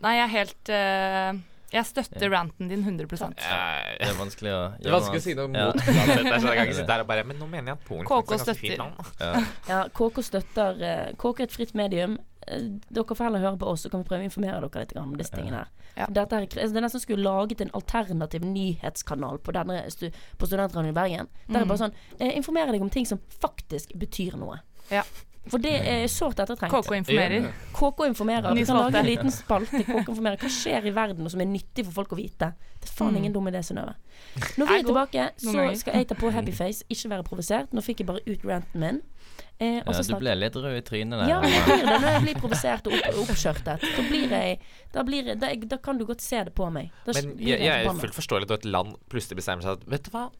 Nei, 0.00 0.14
jeg 0.16 0.24
er 0.24 0.32
helt 0.32 0.72
eh, 0.72 1.40
Jeg 1.70 1.86
støtter 1.86 2.32
ranten 2.32 2.70
din 2.70 2.82
100 2.82 3.06
Det 3.06 4.08
er 4.08 4.16
vanskelig 4.18 4.52
å 4.54 4.62
Det 4.74 4.88
er 4.90 4.94
vanskelig 4.96 5.20
å 5.20 5.24
si 5.24 5.34
noe 5.38 5.50
mot 5.52 5.78
er 5.78 5.84
sånn, 5.86 6.24
jeg 6.26 6.42
kan 6.42 6.64
ikke 6.64 6.78
sitte 6.80 6.96
her 6.96 7.04
og 7.04 7.10
bare 7.10 7.26
Men 7.28 7.38
nå 7.38 7.46
mener 7.50 7.72
jeg 7.72 7.78
at 7.78 7.84
Polen 7.86 8.08
KK 8.08 8.34
er 8.34 8.42
støtter. 8.42 8.82
Ja. 9.20 9.44
Ja, 9.68 9.80
KK 9.94 10.24
støtter 10.26 10.82
eh, 10.88 11.06
KK 11.20 11.44
er 11.44 11.46
et 11.46 11.54
fritt 11.54 11.76
medium. 11.78 12.18
Eh, 12.46 12.66
dere 12.90 13.16
får 13.16 13.28
heller 13.28 13.44
høre 13.44 13.60
på 13.60 13.70
oss, 13.70 13.84
så 13.86 13.92
kan 13.92 14.02
vi 14.02 14.10
prøve 14.10 14.26
å 14.26 14.30
informere 14.30 14.58
dere 14.66 14.84
litt 14.84 14.96
om 14.98 15.14
disse 15.18 15.36
tingene 15.36 15.62
her. 15.62 15.70
Ja. 15.98 16.06
Dette 16.10 16.38
er, 16.38 16.46
altså, 16.48 16.72
det 16.74 16.80
er 16.80 16.86
nesten 16.86 17.02
skulle 17.02 17.26
laget 17.26 17.62
en 17.64 17.72
alternativ 17.76 18.44
nyhetskanal 18.46 19.40
på, 19.44 19.54
denne 19.54 19.82
stu, 19.92 20.08
på 20.38 20.48
Studentradioen 20.48 20.92
i 20.92 20.96
Bergen. 20.96 21.30
Der 21.50 21.62
er 21.62 21.70
bare 21.70 21.82
sånn 21.86 21.96
eh, 22.18 22.34
Informere 22.38 22.74
deg 22.74 22.82
om 22.82 22.92
ting 22.92 23.08
som 23.08 23.22
faktisk 23.42 23.94
betyr 24.00 24.38
noe. 24.40 24.60
Ja. 24.90 25.04
For 25.50 25.58
det 25.62 25.72
er 25.92 26.06
sårt 26.12 26.38
ettertrengt. 26.42 26.72
KK 26.72 26.96
informerer. 27.00 27.50
KK 27.76 28.06
informerer. 28.10 28.54
Vi 28.54 28.64
kan 28.68 28.76
lage 28.80 28.98
en 29.02 29.06
liten 29.10 29.30
spalte. 29.34 29.82
KK 29.84 30.08
informerer. 30.08 30.38
Hva 30.40 30.50
skjer 30.54 30.86
i 30.90 30.94
verden 30.96 31.26
og 31.26 31.32
som 31.34 31.40
er 31.44 31.50
nyttig 31.50 31.84
for 31.88 32.00
folk 32.02 32.14
å 32.14 32.20
vite? 32.20 32.52
Det 32.80 32.88
er 32.88 32.94
faen 32.96 33.16
ingen 33.18 33.32
dum 33.34 33.48
idé, 33.50 33.60
Synnøve. 33.66 33.94
Når 34.56 34.66
vi 34.70 34.78
er 34.78 34.84
tilbake, 34.88 35.24
så 35.42 35.64
skal 35.76 35.98
jeg 36.00 36.08
ta 36.08 36.16
på 36.16 36.30
happyface, 36.32 36.84
ikke 36.88 37.10
være 37.12 37.26
provosert. 37.26 37.72
Nå 37.76 37.82
fikk 37.84 38.00
jeg 38.00 38.08
bare 38.08 38.22
ut 38.26 38.44
ranten 38.48 38.80
min. 38.80 39.00
Eh, 39.60 39.82
Ja, 39.84 39.92
du 40.00 40.14
ble 40.16 40.32
litt 40.40 40.54
rød 40.56 40.76
i 40.78 40.80
trynet 40.80 41.20
der. 41.20 41.28
ja, 41.28 41.40
jeg 41.44 41.64
blir 41.66 41.82
det 41.84 41.98
når 42.00 42.06
jeg 42.14 42.22
blir 42.24 42.38
provosert 42.40 42.86
og 42.88 42.94
opp, 42.96 43.18
oppskjørtet. 43.26 43.84
Da 43.84 44.02
blir 44.08 44.30
jeg 44.32 44.58
da, 44.94 45.02
blir 45.04 45.26
jeg, 45.28 45.36
da, 45.42 45.50
da 45.74 45.76
kan 45.76 45.98
du 46.00 46.06
godt 46.08 46.22
se 46.24 46.40
det 46.48 46.54
på 46.56 46.70
meg. 46.72 46.88
Da 47.04 47.12
Men 47.18 47.34
jeg, 47.38 47.60
jeg 47.60 47.84
er 47.84 48.00
fullt 48.00 48.16
forståelig 48.16 48.48
når 48.48 48.62
et 48.62 48.64
land 48.72 48.94
plutselig 49.12 49.36
bestemmer 49.42 49.66
seg 49.66 49.76
at 49.76 49.84
Vet 49.92 50.08
du 50.08 50.10
hva? 50.16 50.30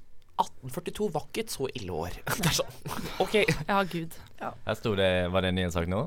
1842 0.43 1.11
var 1.15 1.27
ikke 1.29 1.45
et 1.45 1.53
så 1.53 1.69
ille 1.73 1.99
år. 2.07 2.17
Det 2.41 2.49
er 2.51 2.57
sånn 2.61 3.05
OK. 3.23 3.37
Ja, 3.69 3.83
gud. 3.85 4.17
Her 4.41 4.79
sto 4.79 4.95
det 4.99 5.11
Var 5.33 5.45
det 5.45 5.53
en 5.53 5.59
nyhetssak 5.61 5.89
nå? 5.91 6.07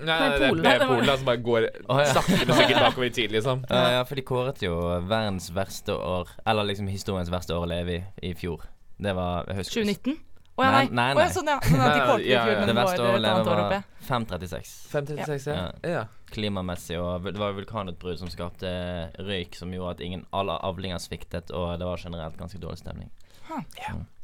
Nei, 0.00 0.16
Nei, 0.16 0.28
det 0.40 0.70
er 0.70 0.86
Polen 0.88 1.10
som 1.10 1.26
bare 1.28 1.40
går 1.44 1.66
oh, 1.84 1.98
ja. 2.00 2.06
sakte, 2.14 2.38
men 2.48 2.56
sikkert 2.56 2.78
bakover 2.86 3.06
i 3.10 3.12
tid, 3.12 3.34
liksom. 3.34 3.66
Ja, 3.68 3.82
ja, 3.98 4.04
for 4.08 4.16
de 4.16 4.24
kåret 4.24 4.62
jo 4.64 4.72
verdens 5.04 5.50
verste 5.52 5.92
år 5.92 6.30
Eller 6.48 6.70
liksom 6.70 6.88
historiens 6.88 7.28
verste 7.32 7.52
år 7.52 7.66
å 7.66 7.68
leve 7.68 7.98
i 7.98 8.30
i 8.30 8.34
fjor. 8.38 8.64
Det 9.00 9.12
var 9.16 9.48
jeg 9.48 9.68
2019? 9.68 10.16
Å 10.60 10.64
ja, 10.64 10.70
nei. 10.74 10.82
Nei, 10.90 11.04
nei, 11.14 11.16
Oh, 11.16 11.22
ja, 11.24 11.32
sånn, 11.32 11.48
ja. 11.48 11.56
Sånn 11.64 11.80
at 11.80 11.94
de 11.94 12.00
Nei, 12.00 12.16
i 12.20 12.32
fjor, 12.34 12.50
men 12.50 12.66
Det 12.68 12.72
det 12.72 12.76
verste 12.76 13.04
året 13.04 13.18
å 13.18 13.22
leve 13.24 13.44
var 13.48 13.84
536. 14.08 14.72
536, 14.92 15.46
ja. 15.48 15.54
Ja. 15.56 15.92
ja. 15.94 16.02
Klimamessig, 16.34 16.98
og 17.00 17.28
det 17.30 17.40
var 17.40 17.56
vulkanutbrudd 17.56 18.20
som 18.20 18.30
skapte 18.32 18.70
røyk, 19.18 19.56
som 19.56 19.72
gjorde 19.74 19.96
at 19.96 20.04
ingen, 20.04 20.26
alle 20.36 20.58
avlinger 20.66 21.00
sviktet, 21.02 21.52
og 21.56 21.72
det 21.80 21.88
var 21.88 22.02
generelt 22.02 22.36
ganske 22.40 22.60
dårlig 22.60 22.82
stemning. 22.82 23.10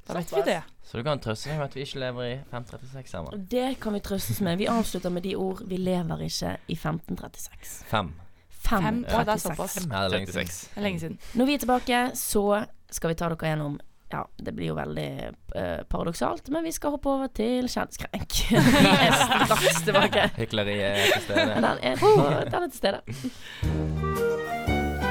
Da 0.07 0.15
vet 0.15 0.33
vi 0.37 0.43
det. 0.47 0.61
Så 0.87 1.01
du 1.01 1.03
kan 1.03 1.19
trøste 1.19 1.51
deg 1.51 1.59
med 1.59 1.67
at 1.67 1.75
vi 1.75 1.83
ikke 1.83 1.99
lever 1.99 2.29
i 2.29 2.35
536 2.51 3.17
ennå. 3.19 3.41
Det 3.51 3.67
kan 3.83 3.97
vi 3.97 4.03
trøstes 4.07 4.39
med. 4.41 4.61
Vi 4.61 4.69
avslutter 4.71 5.11
med 5.11 5.27
de 5.27 5.35
ord 5.37 5.65
Vi 5.67 5.81
lever 5.83 6.23
ikke 6.29 6.53
i 6.69 6.77
1536. 6.79 7.75
Fem. 7.91 8.13
Fem. 8.51 9.03
Å, 9.03 9.25
det 9.27 9.35
er 9.35 9.43
536. 9.43 9.43
såpass. 9.49 9.77
Ja, 9.83 9.91
det 9.91 10.05
er 10.05 10.15
lenge 10.15 10.33
siden. 10.33 10.55
Det 10.55 10.79
er 10.79 10.87
lenge 10.87 11.03
siden. 11.03 11.19
Når 11.35 11.51
vi 11.51 11.59
er 11.59 11.67
tilbake, 11.67 12.01
så 12.15 12.47
skal 12.91 13.13
vi 13.13 13.19
ta 13.19 13.31
dere 13.35 13.53
gjennom 13.53 13.79
ja, 14.13 14.21
det 14.39 14.53
blir 14.55 14.71
jo 14.71 14.75
veldig 14.77 15.11
uh, 15.57 15.83
paradoksalt, 15.91 16.47
men 16.55 16.63
vi 16.65 16.71
skal 16.73 16.95
hoppe 16.95 17.11
over 17.11 17.27
til 17.35 17.67
kjærlighetskrenk. 17.67 18.37
Vi 18.87 18.93
er 18.95 19.17
straks 19.19 19.83
tilbake. 19.83 20.29
Hykleriet 20.39 20.87
er 20.87 21.11
til 21.17 21.25
stede. 21.27 21.57
Den 21.57 21.65
er, 21.67 21.97
på, 21.99 22.13
den 22.47 22.63
er 22.63 22.69
til 22.69 22.79
stede. 22.79 23.03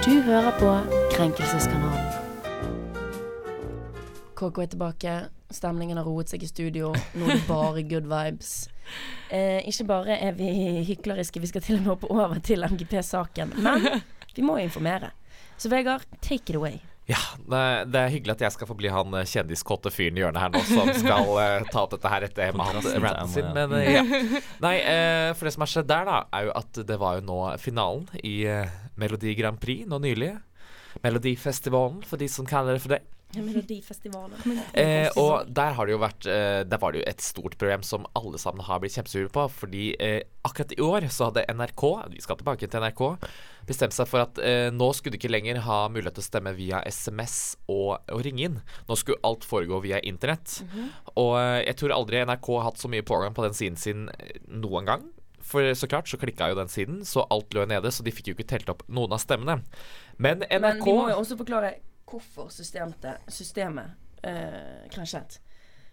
Du 0.05 0.21
hører 0.21 0.55
på 0.59 0.77
Krenkelseskanalen. 1.11 2.24
KK 4.35 4.63
er 4.63 4.71
tilbake. 4.73 5.17
Stemningen 5.53 5.99
har 5.99 6.07
roet 6.07 6.31
seg 6.31 6.43
i 6.43 6.49
studio. 6.49 6.91
Nå 7.15 7.27
er 7.27 7.37
det 7.39 7.45
bare 7.49 7.83
good 7.87 8.09
vibes. 8.11 8.55
Eh, 9.33 9.61
ikke 9.69 9.87
bare 9.89 10.17
er 10.21 10.35
vi 10.37 10.49
hykleriske, 10.87 11.41
vi 11.41 11.49
skal 11.49 11.63
til 11.65 11.79
og 11.79 11.85
med 11.85 11.93
hoppe 11.93 12.09
over 12.13 12.41
til 12.43 12.65
MGP-saken. 12.65 13.55
Men 13.63 13.87
vi 14.35 14.43
må 14.45 14.59
jo 14.59 14.67
informere. 14.67 15.13
Så 15.57 15.71
Vegard, 15.71 16.03
take 16.21 16.51
it 16.51 16.59
away. 16.59 16.81
Ja, 17.05 17.19
det, 17.85 17.99
er 17.99 18.09
hyggelig 18.09 18.33
at 18.33 18.41
jeg 18.47 18.53
skal 18.55 18.67
få 18.67 18.75
bli 18.79 18.89
han 18.89 19.13
eh, 19.13 19.27
kjendiskåte 19.29 19.91
fyren 19.93 20.17
i 20.17 20.23
hjørnet 20.23 20.41
her 20.41 20.53
nå, 20.55 20.61
som 20.65 20.89
skal 20.89 21.27
uh, 21.37 21.67
ta 21.69 21.83
opp 21.83 21.93
dette 21.93 22.09
her 22.09 22.25
etter 22.25 22.55
ranten 22.57 23.29
sin. 23.29 23.51
Men 23.53 23.75
uh, 23.77 23.81
ja. 23.85 24.01
Nei, 24.65 24.75
uh, 24.81 25.29
for 25.37 25.45
det 25.45 25.53
som 25.53 25.65
har 25.67 25.69
skjedd 25.69 25.91
der, 25.91 26.09
da, 26.09 26.23
er 26.33 26.47
jo 26.47 26.55
at 26.57 26.81
det 26.89 26.97
var 27.01 27.19
jo 27.19 27.27
nå 27.27 27.39
finalen 27.61 28.09
i 28.25 28.39
Melodi 28.97 29.35
Grand 29.37 29.61
Prix 29.61 29.85
nå 29.89 30.01
nylig. 30.01 30.33
Melodifestivalen, 31.03 32.01
for 32.07 32.17
de 32.17 32.31
som 32.31 32.47
kaller 32.49 32.79
det 32.79 32.85
for 32.87 32.95
det. 32.95 33.03
Melodifestivalen. 33.43 34.61
Eh, 34.73 35.09
og 35.19 35.49
der 35.51 35.75
har 35.75 35.87
det 35.87 35.95
jo 35.95 36.01
vært 36.01 36.27
eh, 36.29 36.61
Der 36.67 36.79
var 36.81 36.93
det 36.93 37.01
jo 37.01 37.07
et 37.09 37.23
stort 37.23 37.57
problem 37.57 37.83
som 37.85 38.07
alle 38.15 38.39
sammen 38.41 38.65
har 38.65 38.79
blitt 38.83 38.95
kjempesure 38.97 39.31
på. 39.33 39.47
Fordi 39.61 39.85
eh, 39.99 40.21
akkurat 40.47 40.73
i 40.75 40.81
år 40.83 41.07
så 41.13 41.29
hadde 41.29 41.45
NRK, 41.55 41.83
vi 42.13 42.23
skal 42.23 42.39
tilbake 42.39 42.69
til 42.69 42.83
NRK, 42.83 43.03
bestemt 43.69 43.95
seg 43.95 44.09
for 44.09 44.25
at 44.25 44.39
eh, 44.43 44.69
nå 44.73 44.91
skulle 44.93 45.15
de 45.15 45.21
ikke 45.21 45.33
lenger 45.33 45.63
ha 45.65 45.79
mulighet 45.91 46.17
til 46.19 46.25
å 46.25 46.29
stemme 46.29 46.55
via 46.57 46.83
SMS 46.85 47.57
og, 47.65 47.97
og 48.11 48.23
ringe 48.25 48.49
inn. 48.49 48.61
Nå 48.89 48.99
skulle 48.99 49.21
alt 49.27 49.47
foregå 49.47 49.81
via 49.85 50.01
internett. 50.05 50.59
Og 51.15 51.35
eh, 51.39 51.63
jeg 51.65 51.79
tror 51.81 51.97
aldri 51.97 52.23
NRK 52.25 52.51
har 52.57 52.69
hatt 52.69 52.81
så 52.81 52.91
mye 52.91 53.05
pågang 53.05 53.35
på 53.35 53.45
den 53.47 53.57
siden 53.57 53.79
sin 53.81 54.09
eh, 54.15 54.39
noen 54.51 54.89
gang. 54.89 55.05
For 55.45 55.73
så 55.77 55.87
klart 55.87 56.09
så 56.09 56.17
klikka 56.17 56.49
jo 56.49 56.57
den 56.57 56.71
siden, 56.71 57.01
så 57.05 57.27
alt 57.29 57.53
lå 57.53 57.67
nede, 57.69 57.91
så 57.93 58.03
de 58.05 58.13
fikk 58.13 58.31
jo 58.31 58.37
ikke 58.37 58.47
telt 58.49 58.71
opp 58.71 58.81
noen 58.89 59.13
av 59.13 59.21
stemmene. 59.21 59.59
Men 60.17 60.41
NRK 60.41 60.61
Men 60.61 60.79
vi 60.81 60.95
må 60.95 61.09
jo 61.11 61.19
også 61.21 61.37
forklare 61.37 61.75
hvorfor 62.09 62.51
systemet, 62.53 63.05
systemet 63.27 63.95
eh, 64.23 64.85
krasjet. 64.93 65.39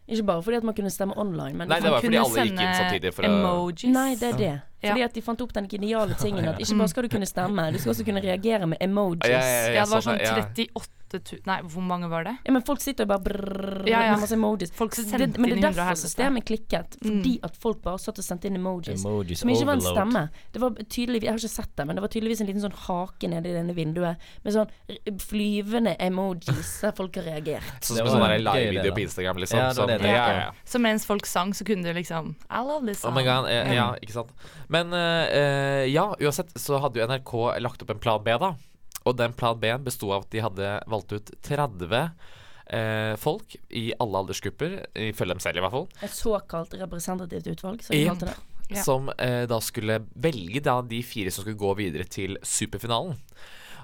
Ikke 0.08 0.24
bare 0.26 0.42
fordi 0.42 0.56
at 0.56 0.66
man 0.66 0.74
kunne 0.74 0.90
stemme 0.90 1.14
online, 1.18 1.54
men 1.58 1.68
Nei, 1.70 1.78
det 1.80 1.90
var 1.92 2.02
fordi 2.02 2.18
alle 2.18 2.46
gikk 2.48 2.58
inn 2.58 2.74
samtidig 2.74 3.12
for 3.14 3.26
å 3.26 3.30
emojis. 3.30 3.92
Nei, 3.94 4.10
det 4.18 4.28
er 4.32 4.38
det. 4.40 4.54
Ja. 4.82 4.90
Fordi 4.92 5.04
at 5.04 5.14
de 5.14 5.22
fant 5.22 5.40
opp 5.40 5.52
den 5.54 5.68
geniale 5.68 6.14
tingen 6.18 6.48
at 6.48 6.58
ikke 6.60 6.76
bare 6.78 6.88
skal 6.88 7.02
du 7.06 7.08
kunne 7.08 7.26
stemme, 7.30 7.68
du 7.72 7.78
skal 7.78 7.92
også 7.94 8.04
kunne 8.04 8.20
reagere 8.24 8.66
med 8.66 8.78
emojis. 8.82 9.28
Ja, 9.30 9.38
ja, 9.38 9.62
ja. 9.68 9.72
Ja, 9.78 9.84
det 9.86 9.90
var 9.94 10.00
sånn 10.08 10.18
ja. 10.20 10.34
38 10.42 10.88
000 11.12 11.42
Nei, 11.44 11.58
hvor 11.68 11.82
mange 11.84 12.08
var 12.08 12.24
det? 12.24 12.32
Ja, 12.46 12.52
men 12.56 12.62
folk 12.64 12.80
sitter 12.80 13.04
jo 13.04 13.08
bare 13.10 13.20
brrrr 13.20 13.84
Ja, 13.86 13.98
ja. 14.00 14.12
med 14.14 14.22
masse 14.22 14.32
emojis. 14.32 14.70
Folk 14.72 14.94
det, 14.96 15.36
men 15.36 15.50
det 15.50 15.58
er 15.58 15.66
og 15.68 15.74
derfor 15.76 15.98
systemet 16.00 16.46
klikket. 16.48 16.96
Fordi 17.02 17.34
Mm. 17.36 17.44
at 17.44 17.56
folk 17.60 17.82
bare 17.82 17.98
satt 18.00 18.16
og 18.18 18.24
sendte 18.24 18.46
inn 18.48 18.56
emojis. 18.56 19.04
Emojis 19.04 19.38
Som 19.42 19.50
ikke 19.52 19.66
var 19.68 19.74
en 19.76 19.80
stemme. 19.84 20.22
Det 20.54 20.60
var 20.62 20.70
tydelig, 20.88 21.20
Jeg 21.22 21.30
har 21.34 21.36
ikke 21.38 21.48
sett 21.52 21.76
det, 21.76 21.86
men 21.86 21.96
det 21.96 22.00
var 22.02 22.08
tydeligvis 22.08 22.40
en 22.40 22.46
liten 22.48 22.62
sånn 22.64 22.72
hake 22.88 23.28
nede 23.28 23.44
i 23.44 23.52
denne 23.52 23.74
vinduet 23.76 24.16
med 24.42 24.54
sånn 24.56 24.72
flyvende 25.20 25.96
emojis 26.00 26.80
der 26.82 26.92
folk 26.96 27.14
har 27.20 27.24
reagert. 27.28 27.62
Så, 27.84 27.94
som 27.96 28.06
en 28.06 28.12
sånn 28.16 28.44
live-video 28.46 28.94
på 28.96 29.04
Instagram, 29.04 29.36
liksom. 29.44 29.58
Ja, 29.60 29.68
det 29.68 29.76
Sånn, 29.76 29.92
det 29.92 29.98
det 30.02 30.12
ja, 30.14 30.24
ja, 30.32 30.40
ja. 30.46 30.50
Så 30.64 30.80
mens 30.82 31.04
folk 31.08 31.26
sang, 31.28 31.52
så 31.56 31.66
kunne 31.68 31.84
du 31.84 31.92
liksom 31.96 32.34
I 32.50 32.62
love 32.64 32.86
this 32.88 33.04
Oh 33.04 33.10
song. 33.10 33.18
my 33.20 33.24
god, 33.28 33.50
ja, 33.52 33.90
ikke 34.02 34.16
sant. 34.16 34.32
Men 34.72 34.92
eh, 34.96 35.86
ja, 35.92 36.10
uansett 36.16 36.52
så 36.60 36.80
hadde 36.80 37.00
jo 37.00 37.08
NRK 37.10 37.32
lagt 37.60 37.82
opp 37.84 37.92
en 37.92 38.02
plan 38.02 38.22
B, 38.24 38.34
da. 38.40 38.54
Og 39.02 39.18
den 39.18 39.34
plan 39.36 39.58
B-en 39.60 39.84
besto 39.84 40.12
av 40.14 40.24
at 40.24 40.32
de 40.32 40.44
hadde 40.44 40.70
valgt 40.90 41.12
ut 41.12 41.32
30 41.44 41.96
eh, 41.98 43.14
folk 43.20 43.56
i 43.68 43.90
alle 44.00 44.22
aldersgrupper, 44.22 44.78
ifølge 45.10 45.34
dem 45.34 45.42
selv 45.42 45.58
i 45.58 45.64
hvert 45.64 45.74
fall. 45.74 45.88
Et 46.06 46.14
såkalt 46.14 46.76
representativt 46.78 47.50
utvalg, 47.52 47.82
som 47.84 47.96
de 47.96 48.06
kalte 48.08 48.30
det. 48.30 48.38
Ja. 48.72 48.84
som 48.86 49.10
eh, 49.20 49.42
da 49.50 49.58
skulle 49.60 49.98
velge 50.14 50.62
da 50.64 50.78
de 50.86 51.02
fire 51.04 51.32
som 51.34 51.44
skulle 51.44 51.60
gå 51.60 51.74
videre 51.76 52.06
til 52.08 52.38
superfinalen. 52.46 53.18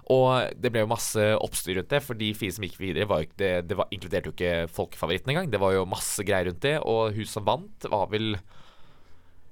Og 0.09 0.55
det 0.57 0.71
ble 0.73 0.87
jo 0.87 0.89
masse 0.89 1.25
oppstyr 1.37 1.77
rundt 1.77 1.91
det, 1.93 2.01
for 2.01 2.17
de 2.17 2.31
fire 2.37 2.55
som 2.57 2.65
gikk 2.65 2.79
videre, 2.81 3.09
var 3.11 3.21
jo 3.21 3.35
det, 3.43 3.51
det 3.69 3.77
var, 3.77 3.91
inkluderte 3.93 4.31
jo 4.31 4.37
ikke 4.37 4.71
folkefavoritten 4.73 5.35
engang. 5.35 5.51
Det 5.53 5.61
var 5.61 5.75
jo 5.75 5.85
masse 5.91 6.25
greier 6.25 6.49
rundt 6.49 6.65
det, 6.65 6.79
og 6.81 7.19
hun 7.19 7.29
som 7.29 7.45
vant, 7.45 7.91
var 7.93 8.09
vel 8.15 8.39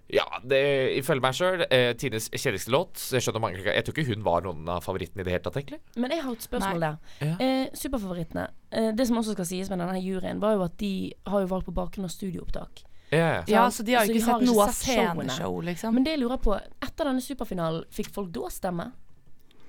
ja, 0.09 0.27
det, 0.47 0.59
ifølge 1.01 1.23
meg 1.25 1.35
sjøl, 1.35 1.63
eh, 1.67 1.89
Tines 1.99 2.29
kjedeligste 2.31 2.71
låt. 2.71 3.01
Jeg 3.11 3.25
skjønner 3.25 3.43
mange 3.43 3.63
Jeg 3.65 3.87
tror 3.87 3.97
ikke 3.97 4.13
hun 4.13 4.27
var 4.27 4.45
noen 4.45 4.69
av 4.71 4.85
favorittene 4.85 5.25
i 5.25 5.27
det 5.27 5.35
hele 5.35 5.43
tatt, 5.43 5.57
egentlig. 5.59 5.81
Men 5.99 6.15
jeg 6.15 6.23
har 6.23 6.37
et 6.37 6.47
spørsmål 6.47 6.85
der. 6.85 6.99
Ja. 7.27 7.33
Eh, 7.43 7.73
superfavorittene. 7.75 8.45
Eh, 8.71 8.93
det 8.95 9.07
som 9.09 9.19
også 9.19 9.35
skal 9.35 9.49
sies 9.49 9.71
med 9.73 9.83
denne 9.83 9.99
juryen, 9.99 10.43
var 10.43 10.55
jo 10.55 10.63
at 10.69 10.77
de 10.79 10.93
har 11.27 11.43
jo 11.43 11.51
valgt 11.51 11.67
på 11.67 11.75
bakgrunn 11.75 12.07
av 12.07 12.15
studieopptak. 12.15 12.85
Ja, 13.11 13.19
ja. 13.19 13.43
Ja, 13.51 13.65
så 13.71 13.83
de 13.87 13.95
har 13.95 14.07
jo 14.07 14.15
de 14.15 14.21
ikke 14.21 14.29
sett 14.29 14.47
noe 14.47 14.63
av 14.67 14.75
sceneshow, 14.75 15.59
liksom. 15.67 15.95
Men 15.95 16.07
det 16.07 16.15
jeg 16.15 16.23
lurer 16.23 16.41
på, 16.43 16.55
etter 16.55 17.11
denne 17.11 17.23
superfinalen, 17.23 17.87
fikk 17.95 18.11
folk 18.15 18.31
da 18.35 18.51
stemme? 18.51 18.89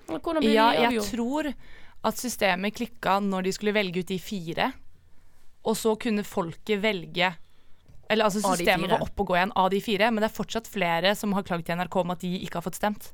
Eller 0.08 0.21
hvordan 0.21 0.45
ble 0.45 0.54
Ja, 0.54 0.69
de 0.73 0.86
jeg 0.86 1.06
tror 1.10 1.50
at 2.08 2.21
systemet 2.21 2.78
klikka 2.78 3.17
når 3.26 3.50
de 3.50 3.54
skulle 3.58 3.73
velge 3.73 4.06
ut 4.06 4.13
de 4.13 4.19
fire, 4.21 4.71
og 5.67 5.76
så 5.76 5.97
kunne 6.00 6.23
folket 6.26 6.82
velge 6.82 7.34
Eller 8.10 8.26
altså 8.26 8.39
systemet 8.58 8.89
var 8.89 9.02
oppe 9.04 9.22
og 9.22 9.28
gå 9.28 9.36
igjen 9.36 9.52
av 9.56 9.70
de 9.70 9.82
fire, 9.82 10.12
men 10.12 10.22
det 10.24 10.30
er 10.32 10.36
fortsatt 10.38 10.67
flere 10.67 11.15
som 11.15 11.34
har 11.34 11.43
klagd 11.43 11.65
til 11.67 11.76
NRK 11.78 11.96
om 12.02 12.12
at 12.12 12.20
de 12.24 12.30
ikke 12.39 12.56
har 12.62 12.62
fått 12.65 12.76
stemt. 12.80 13.10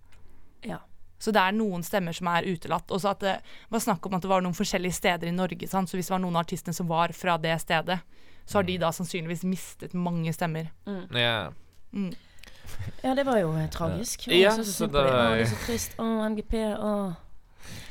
Ja. 0.63 0.77
Så 1.19 1.31
det 1.31 1.39
er 1.41 1.51
noen 1.55 1.83
stemmer 1.83 2.11
som 2.13 2.27
er 2.27 2.43
utelatt. 2.43 2.91
Og 2.91 2.99
så 3.01 3.09
at 3.13 3.19
det 3.23 3.37
var 3.71 3.79
snakk 3.79 4.05
om 4.05 4.13
at 4.17 4.21
det 4.21 4.29
var 4.29 4.41
noen 4.43 4.53
forskjellige 4.57 4.93
steder 4.97 5.27
i 5.27 5.31
Norge. 5.31 5.67
Sant? 5.71 5.89
Så 5.89 5.95
hvis 5.97 6.07
det 6.11 6.13
var 6.17 6.19
noen 6.19 6.35
av 6.35 6.43
artistene 6.43 6.73
som 6.75 6.87
var 6.87 7.13
fra 7.15 7.37
det 7.37 7.55
stedet, 7.63 7.99
så 8.45 8.57
har 8.59 8.63
de 8.67 8.77
da 8.77 8.91
sannsynligvis 8.91 9.43
mistet 9.47 9.93
mange 9.95 10.33
stemmer. 10.35 10.69
ja. 11.15 11.49
ja, 13.03 13.13
det 13.15 13.23
var 13.25 13.37
jo 13.39 13.53
eh, 13.55 13.69
tragisk. 13.71 14.27
Ja, 14.27 14.35
jeg 14.35 14.51
så 14.59 14.63
så 14.71 14.87
det- 14.87 15.03
det 15.03 15.13
var 15.13 15.45
så 15.45 15.59
trist. 15.65 15.95
Å, 15.97 16.09
MGP. 16.29 16.53
Å. 16.75 17.15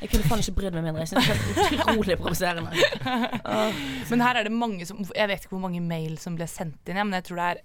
Jeg 0.01 0.11
kunne 0.11 0.29
faen 0.29 0.41
ikke 0.43 0.55
brydd 0.57 0.77
meg 0.77 0.87
mindre. 0.87 1.03
Jeg 1.05 1.13
synes 1.13 1.27
det 1.27 1.35
er 1.35 1.83
utrolig 1.83 2.17
provoserende. 2.19 2.71
Men 4.11 4.25
her 4.25 4.39
er 4.39 4.47
det 4.49 4.55
mange 4.55 4.87
som 4.89 4.99
Jeg 5.15 5.29
vet 5.31 5.45
ikke 5.45 5.55
hvor 5.55 5.63
mange 5.63 5.83
mail 5.83 6.17
som 6.21 6.35
ble 6.39 6.47
sendt 6.51 6.91
inn, 6.91 6.99
men 7.03 7.15
jeg 7.19 7.29
tror 7.29 7.39
det 7.41 7.51
er 7.53 7.63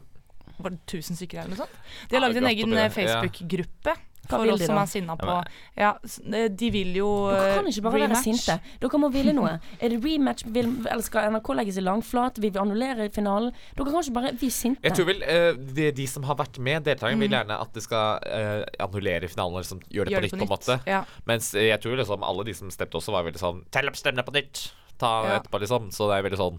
var 0.59 0.73
det 0.75 0.81
1000 0.91 1.19
stykker 1.21 1.39
eller 1.39 1.55
noe 1.55 1.61
sånt. 1.61 1.75
De 2.11 2.17
har 2.17 2.25
laget 2.25 2.41
en 2.41 2.49
egen. 2.51 2.73
Facebook-gruppe 2.91 3.95
Hva 4.29 4.37
for 4.39 4.45
vil 4.45 4.53
oss 4.55 4.61
de 4.61 4.67
som 4.69 4.77
da? 4.77 4.83
er 4.83 4.91
sinna 4.93 5.17
på 5.17 5.37
Ja, 5.79 5.91
eh, 6.37 6.49
de 6.53 6.71
vil 6.75 6.95
jo 6.99 7.09
Dere 7.33 7.49
eh, 7.49 7.55
kan 7.59 7.67
ikke 7.71 7.83
bare 7.89 8.01
være 8.05 8.21
sinte. 8.23 8.59
Dere 8.83 9.01
må 9.03 9.09
ville 9.15 9.33
noe. 9.37 9.55
Er 9.81 9.89
det 9.95 9.99
rematch, 10.05 10.45
vil, 10.47 10.69
eller 10.87 11.03
skal 11.07 11.31
NRK 11.33 11.49
legge 11.57 11.73
seg 11.79 11.87
langflat? 11.87 12.39
Vil 12.43 12.53
vi 12.53 12.59
annullere 12.61 13.09
finalen? 13.15 13.53
Dere 13.77 13.89
kan 13.91 14.03
ikke 14.05 14.17
bare 14.21 14.33
bli 14.39 14.51
sinte. 14.53 14.85
Jeg 14.85 14.97
tror 14.99 15.09
vel 15.11 15.23
uh, 15.25 15.53
de, 15.79 15.89
de 15.97 16.07
som 16.07 16.23
har 16.29 16.37
vært 16.39 16.59
med, 16.61 16.85
deltakerne, 16.85 17.17
Mm. 17.19 17.25
vil 17.25 17.35
gjerne 17.39 17.57
at 17.65 17.73
de 17.75 17.81
skal 17.81 18.21
uh, 18.23 18.65
annullere 18.85 19.29
finalen 19.33 19.59
liksom 19.63 19.81
gjøre 19.89 20.11
det 20.11 20.13
Gjør 20.13 20.21
på 20.21 20.27
nytt, 20.29 20.39
på 20.39 20.45
en 20.47 20.53
måte. 20.53 20.79
Ja. 20.87 21.01
Mens 21.27 21.55
eh, 21.55 21.71
jeg 21.73 21.81
tror 21.83 21.97
liksom 21.99 22.23
alle 22.23 22.45
de 22.45 22.55
som 22.55 22.71
stemte 22.71 22.99
også, 23.01 23.13
var 23.17 23.25
veldig 23.27 23.41
sånn 23.41 23.65
Tell 23.75 23.89
opp 23.89 23.97
stemmene 23.97 24.23
på 24.29 24.35
nytt! 24.37 24.69
Ta 24.99 25.11
Ja. 25.25 25.37
etterpå, 25.39 25.61
liksom. 25.63 25.91
Så 25.95 26.09
det 26.11 26.17
er 26.19 26.25
veldig 26.27 26.39
sånn 26.41 26.57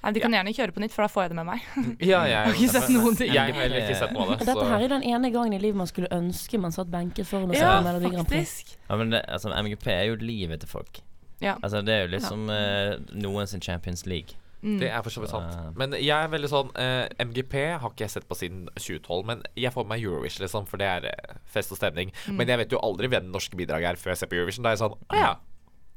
Nei, 0.00 0.12
de 0.16 0.22
kan 0.24 0.32
gjerne 0.32 0.52
kjøre 0.56 0.72
på 0.72 0.80
nytt, 0.80 0.94
for 0.94 1.04
da 1.04 1.10
får 1.12 1.26
jeg 1.26 1.32
det 1.32 1.38
med 1.40 1.48
meg. 1.50 1.64
Ja, 2.10 2.22
jeg 2.24 2.32
Jeg 2.32 2.40
har 2.46 2.56
ikke 2.56 2.72
sett 2.72 2.92
noen 2.94 3.18
ting. 3.18 3.32
Jeg 3.34 3.54
har 3.54 3.60
heller 3.60 3.82
ikke 3.84 3.98
sett 4.00 4.14
på 4.16 4.26
det. 4.30 4.38
Dette 4.48 4.66
her 4.72 4.84
er 4.86 4.92
den 4.94 5.06
ene 5.12 5.30
gangen 5.34 5.56
i 5.56 5.60
livet 5.60 5.80
man 5.82 5.90
skulle 5.90 6.08
ønske 6.14 6.60
man 6.60 6.74
satt 6.76 6.90
benket 6.92 7.28
foran 7.28 7.52
og 7.52 7.56
så 7.58 7.64
Ja, 7.64 7.78
på 7.78 7.86
Melodi 7.88 8.12
Grand 8.16 8.28
Prix. 8.30 8.76
Ja, 8.88 8.96
men 8.96 9.12
det, 9.12 9.24
altså, 9.28 9.52
MGP 9.52 9.88
er 9.92 10.04
jo 10.08 10.20
livet 10.20 10.64
til 10.64 10.72
folk. 10.72 11.02
Ja. 11.40 11.56
Altså, 11.62 11.82
det 11.84 11.94
er 11.94 12.06
jo 12.06 12.14
liksom 12.16 12.48
ja. 12.52 12.96
uh, 12.96 13.12
noens 13.16 13.56
Champions 13.60 14.06
League. 14.06 14.40
Mm. 14.62 14.76
Det 14.80 14.90
er 14.92 15.00
for 15.02 15.12
så 15.12 15.22
vidt 15.22 15.32
sant. 15.32 15.76
Men 15.80 15.94
jeg 15.96 16.12
er 16.12 16.28
veldig 16.28 16.48
sånn 16.52 16.72
eh, 16.76 17.06
MGP 17.24 17.54
har 17.80 17.92
ikke 17.94 18.04
jeg 18.04 18.12
sett 18.12 18.26
på 18.28 18.36
siden 18.36 18.66
2012, 18.76 19.22
men 19.30 19.44
jeg 19.56 19.72
får 19.72 19.86
med 19.86 19.94
meg 19.94 20.04
Eurovision, 20.04 20.44
liksom, 20.44 20.66
for 20.68 20.82
det 20.82 20.88
er 20.90 21.06
eh, 21.08 21.38
fest 21.48 21.72
og 21.72 21.80
stemning. 21.80 22.12
Mm. 22.26 22.36
Men 22.36 22.52
jeg 22.52 22.60
vet 22.60 22.76
jo 22.76 22.82
aldri 22.84 23.08
hvem 23.08 23.30
det 23.30 23.32
norske 23.32 23.56
bidraget 23.56 23.94
er 23.94 24.00
før 24.00 24.12
jeg 24.12 24.20
ser 24.20 24.30
på 24.32 24.36
Eurovision. 24.36 24.66
Da 24.66 24.72
er 24.72 24.76
jeg 24.76 24.82
sånn 24.82 24.98
Å 25.00 25.22
ja. 25.22 25.32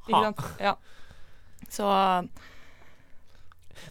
Ikke 0.07 0.23
sant? 0.29 0.45
Ja. 0.63 0.73
Så 1.71 1.89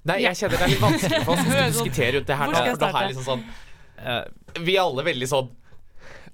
Nei, 0.05 0.18
jeg 0.23 0.35
kjenner 0.40 0.57
det 0.59 0.66
er 0.68 0.73
litt 0.75 0.85
vanskelig 0.85 1.25
for 1.25 1.33
oss 1.33 1.47
å 1.47 1.66
diskutere 1.73 2.12
rundt 2.18 2.27
det 2.27 2.37
her 2.37 2.47
Hvor 2.47 2.53
nå. 2.53 2.59
skal 2.59 2.66
jeg 2.66 2.77
For 2.77 2.87
det 2.87 2.87
her 2.87 2.92
starte? 2.92 3.05
er 3.05 3.09
liksom 3.12 3.27
sånn 3.31 3.42
eh, 4.07 4.62
Vi 4.66 4.77
er 4.77 4.83
alle 4.87 5.03
veldig 5.05 5.29
sånn 5.29 5.51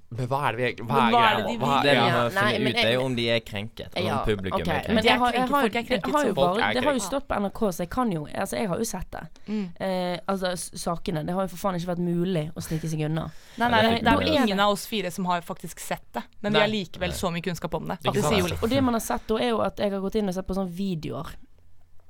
Men 0.09 0.25
hva 0.25 0.37
er 0.47 0.55
det 0.55 0.57
vi 0.59 0.63
egentlig 0.65 0.85
Hva 0.89 0.95
Men 0.97 1.05
er 1.05 1.13
hva 1.13 1.19
er 1.21 1.29
greia 1.29 1.37
det 1.37 1.43
nå? 1.43 1.49
de 1.49 1.57
Hva- 1.69 1.81
det 1.85 1.91
vi 1.91 1.97
Ja, 1.99 2.05
må 2.09 2.29
nei, 2.33 2.45
finne 2.49 2.63
men 2.63 2.73
ut, 2.73 2.79
er 2.79 2.87
jeg- 2.89 2.93
jo 2.97 3.01
om 3.05 3.15
de 3.19 3.25
er 3.29 3.39
krenket. 3.45 3.89
Eller 3.95 4.07
Ja, 4.09 4.15
om 4.19 4.25
publikum 4.25 4.61
ok, 4.61 4.67
er 4.67 4.73
Men 4.73 4.81
krenket. 4.89 5.05
jeg 5.05 5.19
har, 5.19 5.29
er 5.29 5.33
jeg 5.33 5.41
har, 5.41 5.69
krenket, 5.69 5.69
folk 5.69 5.75
er 5.75 6.01
det 6.09 6.13
har 6.15 6.23
jo 6.25 6.33
folk 6.33 6.35
bare 6.39 6.49
er 6.49 6.73
Det 6.73 6.83
har 6.83 6.93
jo 6.93 6.99
krenket. 6.99 7.07
stått 7.09 7.27
på 7.29 7.35
NRK, 7.43 7.59
så 7.69 7.79
jeg 7.85 7.89
kan 7.93 8.11
jo 8.15 8.21
Altså, 8.33 8.55
jeg 8.57 8.67
har 8.71 8.77
jo 8.81 8.87
sett 8.89 9.11
det. 9.11 9.23
mm. 9.47 9.65
Eh, 9.79 10.17
altså 10.33 10.47
s- 10.57 10.71
sakene. 10.81 11.25
Det 11.25 11.33
har 11.35 11.41
jo 11.45 11.47
for 11.53 11.57
faen 11.61 11.75
ikke 11.77 11.91
vært 11.93 12.01
mulig 12.01 12.45
å 12.57 12.61
snike 12.65 12.89
seg 12.89 13.05
unna. 13.05 13.27
Nei, 13.59 13.69
nei, 13.69 13.81
det, 13.99 14.07
er 14.07 14.17
med. 14.17 14.27
ingen 14.33 14.59
av 14.59 14.71
oss 14.73 14.87
fire 14.87 15.11
som 15.11 15.25
har 15.25 15.41
faktisk 15.41 15.79
sett 15.79 16.05
det. 16.13 16.23
Men 16.41 16.53
vi 16.53 16.57
Nei. 16.59 16.65
har 16.65 16.73
likevel 16.73 17.11
så 17.13 17.29
mye 17.31 17.41
kunnskap 17.45 17.73
om 17.75 17.85
det. 17.87 17.99
Ikke 18.01 18.13
Det 18.13 18.23
sant? 18.23 18.33
sier 18.33 18.41
jo 18.41 18.47
litt. 18.49 18.63
Og 18.63 18.69
det 18.69 18.81
man 18.83 18.93
har 18.97 19.01
sett 19.05 19.27
da, 19.27 19.35
er 19.37 19.49
jo 19.49 19.61
at 19.61 19.77
jeg 19.77 19.91
har 19.91 19.99
gått 20.01 20.15
inn 20.15 20.27
og 20.27 20.33
sett 20.33 20.47
på 20.47 20.55
sånne 20.57 20.73
videoer 20.73 21.27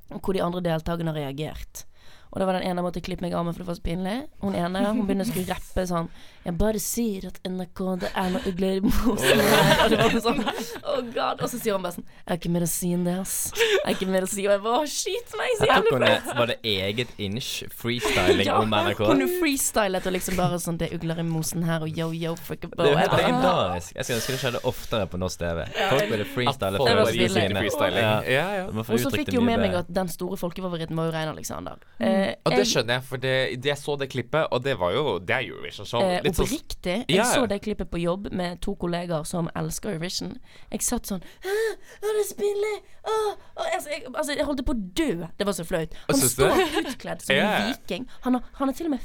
hvor 0.09 0.33
de 0.33 0.43
andre 0.43 0.61
deltakerne 0.65 1.13
har 1.13 1.21
reagert. 1.21 1.85
Og 2.29 2.39
det 2.41 2.45
var 2.45 2.59
den 2.59 2.65
ene 2.69 2.77
jeg 2.77 2.85
måtte 2.85 3.01
klippe 3.01 3.25
meg 3.25 3.33
av 3.33 3.45
med, 3.47 3.55
for 3.55 3.63
det 3.63 3.69
var 3.71 3.77
så 3.79 3.83
pinlig. 3.85 4.17
Hun 4.43 4.53
ene 4.57 4.83
hun 4.85 4.99
begynner 5.07 5.25
å 5.25 5.29
skulle 5.31 5.49
rappe 5.49 5.85
sånn 5.89 6.09
Jeg 6.45 6.53
bare 6.59 6.79
sier 6.81 7.25
at 7.29 7.39
NRK 7.49 7.79
det 8.03 8.11
er 8.13 8.29
noe 8.35 8.51
ugler 8.51 8.77
i 8.77 8.83
mosen 8.85 9.41
her. 9.43 9.81
Og 9.83 9.89
det 9.93 9.99
var 10.03 10.19
sånn 10.27 10.43
Oh 10.89 11.01
god. 11.13 11.41
Og 11.41 11.49
så 11.49 11.57
sier 11.59 11.73
hun 11.75 11.83
bare 11.85 11.95
sånn 11.97 12.05
Jeg 12.05 12.27
har 12.29 12.37
ikke 12.39 12.51
mer 12.53 12.65
å 12.65 12.69
si 12.69 12.91
enn 12.95 13.07
det, 13.07 13.15
ass. 13.23 13.35
Jeg 13.57 13.81
har 13.85 13.95
ikke 13.97 14.09
mer 14.13 14.27
å 14.27 14.29
si. 14.29 14.45
Og 14.45 14.53
jeg 14.53 14.63
bare 14.67 14.83
«Å, 14.83 14.85
Skyt 14.99 15.33
meg, 15.39 15.55
så 15.59 15.69
jævlig 15.69 15.93
hun, 15.95 16.05
var 16.39 16.51
det 16.51 16.57
eget 16.69 17.11
inch 17.21 17.49
freestyling 17.81 18.51
om 18.53 18.73
NRK? 18.73 19.01
Hun 19.09 19.25
freestylet 19.41 20.07
og 20.09 20.15
liksom 20.15 20.37
bare 20.39 20.59
sånn 20.61 20.79
Det 20.79 20.89
er 20.89 20.99
ugler 20.99 21.21
i 21.21 21.25
mosen 21.27 21.65
her, 21.67 21.83
og 21.85 21.97
yo, 21.97 22.09
yo, 22.15 22.35
fuck 22.45 22.65
up. 22.67 22.77
Det 22.77 22.93
er 22.93 23.13
legendarisk. 23.13 23.95
Jeg 23.97 24.05
skulle 24.07 24.19
ønske 24.21 24.35
det 24.35 24.41
skjedde 24.43 24.61
oftere 24.69 25.09
på 25.09 25.19
norsk 25.21 25.41
TV. 25.41 25.63
Folk 25.79 26.13
burde 26.13 26.29
freestyle 26.35 26.79
for 26.81 27.03
å 27.03 27.09
gi 27.13 27.29
sine. 27.33 27.65
Ja. 27.99 28.13
Ja, 28.29 28.47
ja. 28.61 28.65
Og 28.69 29.01
så 29.01 29.11
fikk 29.13 29.33
jo 29.35 29.43
med 29.45 29.61
meg 29.61 29.75
at 29.81 29.89
den 29.93 30.09
store 30.11 30.37
folkefavoritten 30.39 30.97
var 30.97 31.09
jo 31.09 31.15
Rein 31.15 31.31
Alexander. 31.33 31.79
Eh, 32.19 32.35
Og 32.45 32.51
det 32.51 32.57
jeg- 32.63 32.67
skjønner 32.73 32.93
jeg, 32.99 33.03
for 33.03 33.17
det, 33.17 33.33
jeg 33.65 33.77
så 33.77 33.95
det 33.99 34.09
klippet, 34.09 34.47
og 34.51 34.63
det 34.63 34.75
var 34.79 34.91
jo 34.93 35.19
Det 35.19 35.29
er 35.35 35.43
Eurovision-show. 35.49 36.01
Eh, 36.01 36.21
Litt 36.23 36.35
sånn 36.35 36.45
oppriktig. 36.47 36.95
Jeg 37.07 37.17
Ja, 37.17 37.23
ja. 37.23 37.33
så 37.35 37.47
det 37.47 37.61
klippet 37.61 37.89
på 37.89 37.99
jobb 38.01 38.31
med 38.31 38.61
to 38.61 38.75
kollegaer 38.75 39.25
som 39.25 39.49
elsker 39.55 39.89
Eurovision. 39.93 40.37
Jeg 40.71 40.81
satt 40.81 41.03
sånn 41.07 41.21
å, 41.43 42.13
det 42.19 42.25
spiller 42.29 42.79
Åh, 43.09 43.35
altså, 43.75 43.89
jeg, 43.89 44.03
altså, 44.13 44.35
jeg 44.35 44.45
holdt 44.45 44.65
på 44.65 44.73
å 44.75 44.93
dø. 44.93 45.27
Det 45.37 45.45
var 45.47 45.53
så 45.53 45.63
flaut. 45.65 45.93
Han 46.09 46.15
står 46.15 46.51
utkledd 46.85 47.21
som 47.21 47.35
en 47.35 47.67
viking. 47.71 48.07
Han 48.21 48.33
han 48.53 48.67
har 48.67 48.73
til 48.73 48.85
og 48.85 48.91
med 48.91 48.99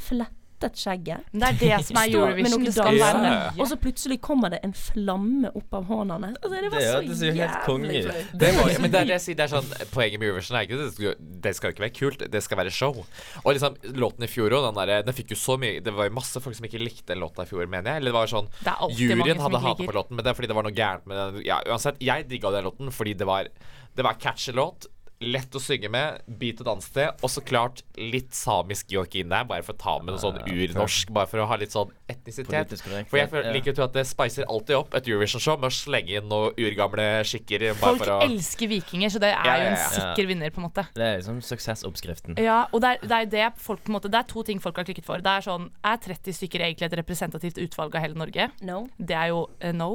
flettet 0.64 0.81
skjegget. 0.81 1.29
Det 1.33 1.48
er 1.48 1.59
det 1.61 1.79
som 1.87 1.98
er 2.00 2.14
Eurovision. 2.14 2.64
Det 2.64 2.74
Ja. 2.94 3.50
Og 3.59 3.66
så 3.68 3.77
plutselig 3.77 4.20
kommer 4.20 4.50
det 4.50 4.61
en 4.64 4.72
flamme 4.72 5.50
opp 5.55 5.74
av 5.74 5.85
hånene 5.85 6.27
hans. 6.27 6.38
Altså, 6.42 6.61
det 6.61 6.70
var 6.70 6.79
Det 6.79 6.87
så 6.87 6.96
hørtes 7.00 7.18
det 7.20 7.35
helt 7.35 7.64
konge 7.64 7.92
jævlig 7.92 8.38
Det 8.38 8.50
var, 8.57 8.70
men 8.81 8.90
det 8.90 9.00
er 9.00 9.05
det 9.05 9.14
jeg 9.14 9.20
sier, 9.20 9.37
det 9.37 9.44
er 9.44 9.53
sånn 9.53 9.90
Poenget 9.92 10.20
med 10.20 10.29
Eurovision 10.29 10.59
er 10.59 10.66
ikke 10.66 10.79
det 10.81 10.92
skal, 10.94 11.14
det 11.44 11.55
skal 11.57 11.74
ikke 11.74 11.85
være 11.85 11.94
kult, 11.98 12.24
det 12.31 12.42
skal 12.42 12.59
være 12.59 12.70
show. 12.70 13.05
Og 13.44 13.50
liksom 13.53 13.77
låten 13.94 14.24
i 14.24 14.31
fjor 14.31 14.55
òg, 14.55 14.68
den 14.68 14.81
der 14.81 15.05
Den 15.05 15.16
fikk 15.16 15.35
jo 15.35 15.38
så 15.40 15.59
mye 15.61 15.83
Det 15.85 15.94
var 15.94 16.09
jo 16.09 16.16
masse 16.16 16.40
folk 16.40 16.57
som 16.57 16.68
ikke 16.68 16.83
likte 16.83 17.12
den 17.12 17.22
låta 17.22 17.44
i 17.44 17.50
fjor, 17.50 17.66
mener 17.66 17.94
jeg. 17.94 18.03
Eller 18.03 18.12
det 18.12 18.18
var 18.18 18.33
sånn 18.33 18.50
Det 18.64 18.74
Juryen 18.98 19.40
hadde 19.40 19.62
hata 19.64 19.85
på 19.85 19.96
låten, 19.96 20.16
men 20.16 20.24
det 20.24 20.33
er 20.33 20.38
fordi 20.38 20.50
det 20.50 20.59
var 20.59 20.66
noe 20.66 20.74
gærent 20.77 21.07
med 21.11 21.20
den. 21.20 21.42
Ja, 21.46 21.61
uansett, 21.68 22.00
jeg 22.05 22.29
digga 22.31 22.53
den 22.55 22.68
låten 22.68 22.92
fordi 22.94 23.14
det 23.18 23.29
var 23.29 23.48
Det 23.94 24.03
var 24.03 24.18
catchy 24.18 24.53
låt. 24.53 24.88
Lett 25.22 25.55
å 25.55 25.61
synge 25.62 25.88
med, 25.92 26.24
beat 26.27 26.59
et 26.61 26.66
danse 26.66 26.90
til, 26.92 27.12
og 27.22 27.31
så 27.31 27.40
klart 27.46 27.85
litt 27.96 28.35
samisk 28.35 28.90
joik 28.92 29.14
inn 29.20 29.31
der, 29.31 29.44
bare 29.48 29.62
for 29.64 29.77
å 29.77 29.79
ta 29.81 29.94
med 30.03 30.12
noe 30.12 30.20
sånn 30.20 30.40
urnorsk, 30.42 31.12
bare 31.14 31.31
for 31.31 31.40
å 31.40 31.46
ha 31.48 31.59
litt 31.61 31.72
sånn 31.72 31.92
etnisitet. 32.11 32.74
For 33.09 33.20
jeg 33.20 33.55
liker 33.55 33.72
å 33.72 33.79
tro 33.79 33.87
at 33.87 33.94
det 33.94 34.05
spicer 34.09 34.48
alltid 34.50 34.77
opp 34.77 34.96
et 34.98 35.09
Eurovision-show 35.09 35.57
med 35.61 35.70
å 35.70 35.74
slenge 35.74 36.18
inn 36.18 36.29
noen 36.29 36.59
urgamle 36.61 37.07
skikker. 37.31 37.68
Bare 37.79 37.94
Folk 37.94 38.03
for 38.03 38.14
å 38.16 38.18
elsker 38.27 38.70
vikinger, 38.74 39.14
så 39.14 39.22
det 39.22 39.31
er 39.31 39.48
Ja, 39.48 39.55
jo 39.55 39.70
ja, 39.70 39.70
en 39.70 39.94
sikker 39.94 40.29
vinner, 40.33 40.53
på 40.55 40.61
en 40.61 40.66
måte. 40.68 40.87
Det 40.98 41.07
er 41.07 41.22
liksom 41.22 41.40
suksessoppskriften. 41.46 42.38
Ja, 42.42 42.64
og 42.72 42.85
det 42.85 42.96
er, 42.96 43.07
det 43.07 43.20
er 43.20 43.33
det 43.37 43.48
folk 43.62 43.85
på 43.87 43.92
en 43.92 43.98
måte 43.98 44.11
Det 44.12 44.20
er 44.20 44.29
to 44.29 44.42
ting 44.46 44.61
folk 44.61 44.77
har 44.83 44.88
klikket 44.88 45.07
for. 45.07 45.22
Det 45.24 45.31
er 45.31 45.46
sånn 45.46 45.70
Er 45.87 45.98
30 46.03 46.37
stykker 46.37 46.66
egentlig 46.66 46.90
et 46.90 46.98
representativt 47.00 47.61
utvalg 47.62 47.94
av 47.94 48.05
hele 48.05 48.18
Norge? 48.18 48.50
No. 48.66 48.85
Det 48.98 49.16
er 49.16 49.33
jo 49.33 49.46
uh, 49.48 49.72
no. 49.77 49.90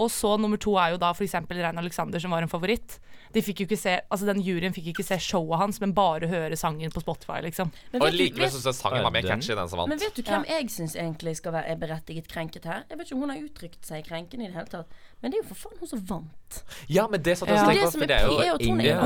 Og 0.00 0.08
så 0.12 0.36
nummer 0.40 0.60
to 0.60 0.76
er 0.80 0.94
jo 0.94 1.00
da 1.00 1.12
f.eks. 1.12 1.36
Rein 1.50 1.80
Alexander, 1.82 2.22
som 2.22 2.32
var 2.32 2.46
en 2.46 2.52
favoritt. 2.52 3.00
De 3.34 3.42
fikk 3.46 3.60
jo 3.62 3.66
ikke 3.68 3.78
se 3.78 3.92
Altså 4.10 4.26
Den 4.26 4.40
juryen 4.42 4.74
fikk 4.74 4.88
ikke 4.92 5.04
se 5.06 5.18
showet 5.22 5.60
hans, 5.60 5.78
men 5.80 5.92
bare 5.94 6.26
høre 6.30 6.56
sangen 6.58 6.90
på 6.90 7.02
Spotify, 7.04 7.38
liksom. 7.44 7.70
Men 7.92 8.02
Og 8.02 8.12
likevel 8.14 8.50
syns 8.50 8.66
jeg 8.66 8.74
sangen 8.80 9.04
var 9.06 9.14
mer 9.14 9.22
catchy 9.22 9.52
enn 9.54 9.60
den 9.62 9.70
som 9.70 9.84
men 9.88 10.00
vet 10.02 10.16
du 10.16 10.22
hvem 10.26 10.44
jeg 10.50 10.70
syns 10.74 10.96
egentlig 10.98 11.36
skal 11.38 11.54
være 11.54 11.70
er 11.74 11.78
berettiget 11.80 12.26
krenket 12.28 12.64
her? 12.66 12.82
Jeg 12.90 12.98
vet 12.98 13.06
ikke 13.06 13.14
om 13.18 13.22
hun 13.26 13.30
har 13.34 13.44
uttrykt 13.44 13.86
seg 13.86 14.04
krenkende 14.08 14.44
i 14.44 14.50
det 14.50 14.56
hele 14.58 14.66
tatt, 14.72 14.98
men 15.22 15.30
det 15.30 15.38
er 15.38 15.44
jo 15.44 15.48
for 15.54 15.62
faen 15.68 15.78
hun 15.80 15.92
som 15.94 16.02
vant. 16.10 16.60
Ja, 16.90 17.06
men 17.06 17.22
det 17.22 17.38
satt 17.38 17.48
jeg 17.48 17.56
Ja. 17.56 17.62
og 17.62 17.70
Det 17.70 17.78
tenkte 17.78 17.92
som 17.92 18.00
på, 18.00 18.04
er 18.04 18.08
for 18.08 18.10
det 18.10 18.16
er 18.16 18.42
er 18.42 18.50
jo 18.50 18.54
at 18.54 18.66
ingen 18.66 18.80
er, 18.80 18.86
ja, 18.90 18.98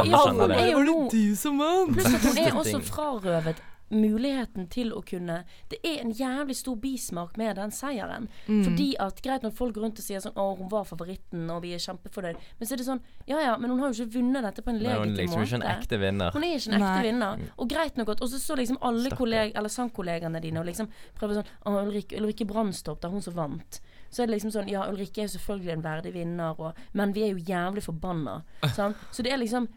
det. 0.48 0.58
er 0.64 0.72
jo 0.72 0.82
nå 0.88 0.98
du 1.12 1.36
som 1.36 1.58
vant? 1.58 1.92
Pluss 1.94 2.14
at 2.14 2.26
hun 2.30 2.38
er 2.46 2.58
også 2.64 2.80
frarøvet 2.88 3.62
muligheten 3.94 4.68
til 4.70 4.92
å 4.92 5.02
kunne 5.06 5.44
Det 5.70 5.78
er 5.84 6.00
en 6.02 6.12
jævlig 6.12 6.56
stor 6.56 6.76
bismak 6.76 7.36
med 7.40 7.56
den 7.56 7.70
seieren. 7.74 8.28
Fordi 8.46 8.94
at 9.00 9.20
greit 9.22 9.42
når 9.42 9.54
folk 9.56 9.76
rundt 9.76 9.98
og 9.98 10.04
sier 10.04 10.20
sånn 10.20 10.34
'Å, 10.34 10.58
hun 10.58 10.68
var 10.68 10.84
favoritten, 10.84 11.50
og 11.50 11.62
vi 11.62 11.74
er 11.74 11.78
kjempefornøyd', 11.78 12.36
men 12.58 12.68
så 12.68 12.72
er 12.72 12.76
det 12.76 12.86
sånn 12.86 13.00
Ja 13.26 13.40
ja, 13.40 13.56
men 13.56 13.70
hun 13.70 13.80
har 13.80 13.92
jo 13.92 14.04
ikke 14.04 14.18
vunnet 14.18 14.42
dette 14.42 14.62
på 14.62 14.70
en 14.70 14.82
Men 14.82 14.90
hun 14.90 15.08
er 15.08 15.16
legitim 15.16 15.40
liksom 15.40 15.42
ikke 15.42 15.54
en 15.54 15.78
ekte 15.78 15.98
vinner. 16.00 16.30
Hun 16.32 16.44
er 16.44 16.56
ikke 16.56 16.68
en 16.68 16.82
ekte 16.82 16.94
Nei. 16.94 17.02
vinner. 17.02 17.50
Og 17.58 17.68
greit 17.68 17.96
nok 17.96 18.08
at 18.08 18.22
Og 18.22 18.28
så 18.28 18.38
står 18.38 18.56
liksom 18.56 18.78
alle 18.82 19.10
kolleg 19.10 19.52
eller 19.54 19.68
sangkollegaene 19.68 20.40
dine 20.42 20.60
og 20.60 20.66
liksom 20.66 20.88
prøver 21.18 21.40
sånn 21.40 21.50
Å, 21.64 21.86
Ulrikke, 21.86 22.18
Ulrikke 22.20 22.46
Brandstorp, 22.46 23.00
det 23.00 23.08
er 23.08 23.12
hun 23.12 23.22
som 23.22 23.34
vant. 23.34 23.80
Så 24.10 24.22
er 24.22 24.26
det 24.26 24.36
liksom 24.36 24.52
sånn 24.52 24.68
Ja, 24.68 24.86
Ulrikke 24.90 25.22
er 25.22 25.28
jo 25.28 25.38
selvfølgelig 25.38 25.72
en 25.72 25.82
verdig 25.82 26.12
vinner, 26.14 26.60
og, 26.60 26.74
men 26.92 27.12
vi 27.12 27.22
er 27.22 27.32
jo 27.34 27.38
jævlig 27.38 27.82
forbanna. 27.82 28.42
sant? 28.76 28.96
Så 29.10 29.22
det 29.22 29.32
er 29.32 29.38
liksom 29.38 29.68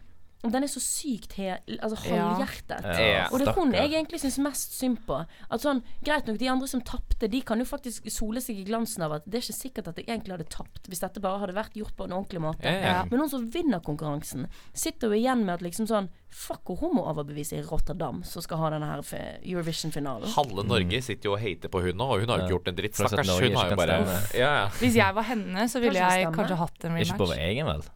Den 0.46 0.64
er 0.64 0.70
så 0.70 0.80
sykt 0.80 1.34
he, 1.40 1.50
altså 1.82 1.98
halvhjertet. 2.06 2.86
Ja, 2.86 3.24
og 3.32 3.42
det 3.42 3.48
er 3.50 3.58
hun 3.58 3.74
jeg 3.74 3.90
egentlig 3.90 4.20
syns 4.22 4.38
mest 4.46 4.76
synd 4.78 5.00
på. 5.08 5.18
At 5.26 5.64
sånn, 5.64 5.82
Greit 6.06 6.30
nok, 6.30 6.38
de 6.40 6.50
andre 6.52 6.70
som 6.70 6.84
tapte, 6.86 7.28
de 7.32 7.42
kan 7.42 7.60
jo 7.60 7.66
faktisk 7.68 8.06
sole 8.14 8.42
seg 8.44 8.62
i 8.62 8.68
glansen 8.68 9.04
av 9.08 9.18
at 9.18 9.26
det 9.26 9.40
er 9.40 9.48
ikke 9.48 9.58
sikkert 9.58 9.90
at 9.92 10.00
jeg 10.00 10.08
egentlig 10.08 10.36
hadde 10.38 10.48
tapt 10.54 10.88
hvis 10.88 11.02
dette 11.02 11.24
bare 11.24 11.42
hadde 11.42 11.58
vært 11.58 11.76
gjort 11.80 11.96
på 11.98 12.06
en 12.06 12.16
ordentlig 12.20 12.44
måte. 12.46 12.70
Ja, 12.70 13.02
ja. 13.02 13.02
Men 13.10 13.26
hun 13.26 13.34
som 13.34 13.50
vinner 13.52 13.82
konkurransen, 13.84 14.46
sitter 14.78 15.10
jo 15.10 15.18
igjen 15.18 15.44
med 15.44 15.58
at 15.58 15.66
liksom 15.66 15.90
sånn 15.90 16.14
Fuck 16.38 16.68
hvor 16.68 16.82
hun 16.82 16.98
må 16.98 17.06
overbevise 17.08 17.56
i 17.56 17.62
Rotterdam, 17.64 18.20
som 18.28 18.44
skal 18.44 18.60
ha 18.60 18.72
denne 18.74 18.90
her 18.90 19.00
Eurovision-finalen. 19.48 20.28
Halve 20.36 20.66
Norge 20.68 21.00
sitter 21.02 21.32
jo 21.32 21.38
og 21.38 21.40
hater 21.42 21.72
på 21.72 21.82
hun 21.86 21.96
nå, 21.98 22.04
og 22.04 22.20
hun 22.20 22.34
har 22.34 22.42
jo 22.42 22.46
ikke 22.46 22.56
gjort 22.58 22.68
en 22.68 22.78
dritt. 22.78 23.00
Stakkars. 23.00 23.32
Hun 23.40 23.56
har 23.56 23.72
jo 23.72 23.78
bare 23.80 23.96
ja, 24.36 24.50
ja. 24.60 24.66
Hvis 24.82 25.00
jeg 25.00 25.16
var 25.16 25.26
henne, 25.32 25.70
så 25.72 25.82
ville 25.82 25.96
Kanskje 26.04 26.20
jeg 26.28 26.36
kanskje 26.36 26.60
hatt 26.60 26.90
en 26.90 27.00
Ikke 27.00 27.22
på 27.24 27.30
vår 27.32 27.46
egen, 27.48 27.72
vel? 27.72 27.88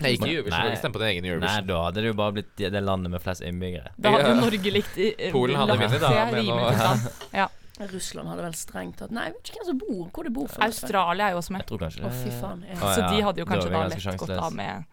Nei, 0.00 0.12
ikke 0.16 0.28
Eurovision. 0.30 0.50
Nei. 0.58 0.62
Du 0.62 0.70
ikke 0.72 0.78
stemme 0.82 0.94
på 0.94 1.02
din 1.02 1.08
egen 1.12 1.22
Nei, 1.24 1.30
Eurovision. 1.34 1.66
da 1.66 1.78
hadde 1.84 1.94
det 1.94 2.04
jo 2.10 2.14
bare 2.14 2.32
blitt 2.32 2.56
det 2.56 2.82
landet 2.84 3.10
med 3.10 3.20
flest 3.22 3.42
innbyggere. 3.42 3.88
Da 3.98 4.10
hadde 4.14 4.24
Ja. 4.28 4.34
jo 4.34 4.40
Norge 4.40 4.70
likt 4.72 4.98
i- 4.98 5.30
Polen 5.32 5.56
hadde 5.56 5.68
lagt 5.74 5.82
vunnet, 5.82 6.00
da, 6.00 6.08
seg 6.08 6.32
men 6.32 6.44
rimelig 6.44 6.78
nå-. 6.78 7.32
Ja. 7.34 7.48
Russland 7.78 8.28
hadde 8.28 8.42
vel 8.42 8.54
strengt 8.58 8.96
tatt 8.98 9.10
Nei, 9.14 9.24
jeg 9.28 9.34
vet 9.34 9.50
ikke 9.52 9.58
hvem 9.60 9.66
som 9.66 9.78
bor 9.78 10.08
hvor 10.10 10.24
det 10.24 10.32
bor 10.34 10.48
folk. 10.48 10.64
Australia 10.66 11.28
er 11.28 11.30
jo 11.30 11.38
også 11.38 11.50
med. 11.54 11.60
Jeg 11.62 11.68
tror 11.70 11.78
kanskje 11.78 12.02
Å, 12.02 12.10
fy 12.10 12.30
faen. 12.40 12.64
Ja. 12.66 12.74
Ja. 12.74 12.94
Så 12.94 13.00
de 13.10 13.22
hadde 13.22 13.38
jo 13.38 13.44
Da 13.44 13.52
er 13.52 13.54
kanskje 13.54 13.68
vi 13.68 13.74
da 13.74 13.82
ganske 13.84 13.94
lett 13.94 14.18
gått 14.18 14.28
sjanseløse. 14.28 14.42
av 14.42 14.52
med 14.52 14.84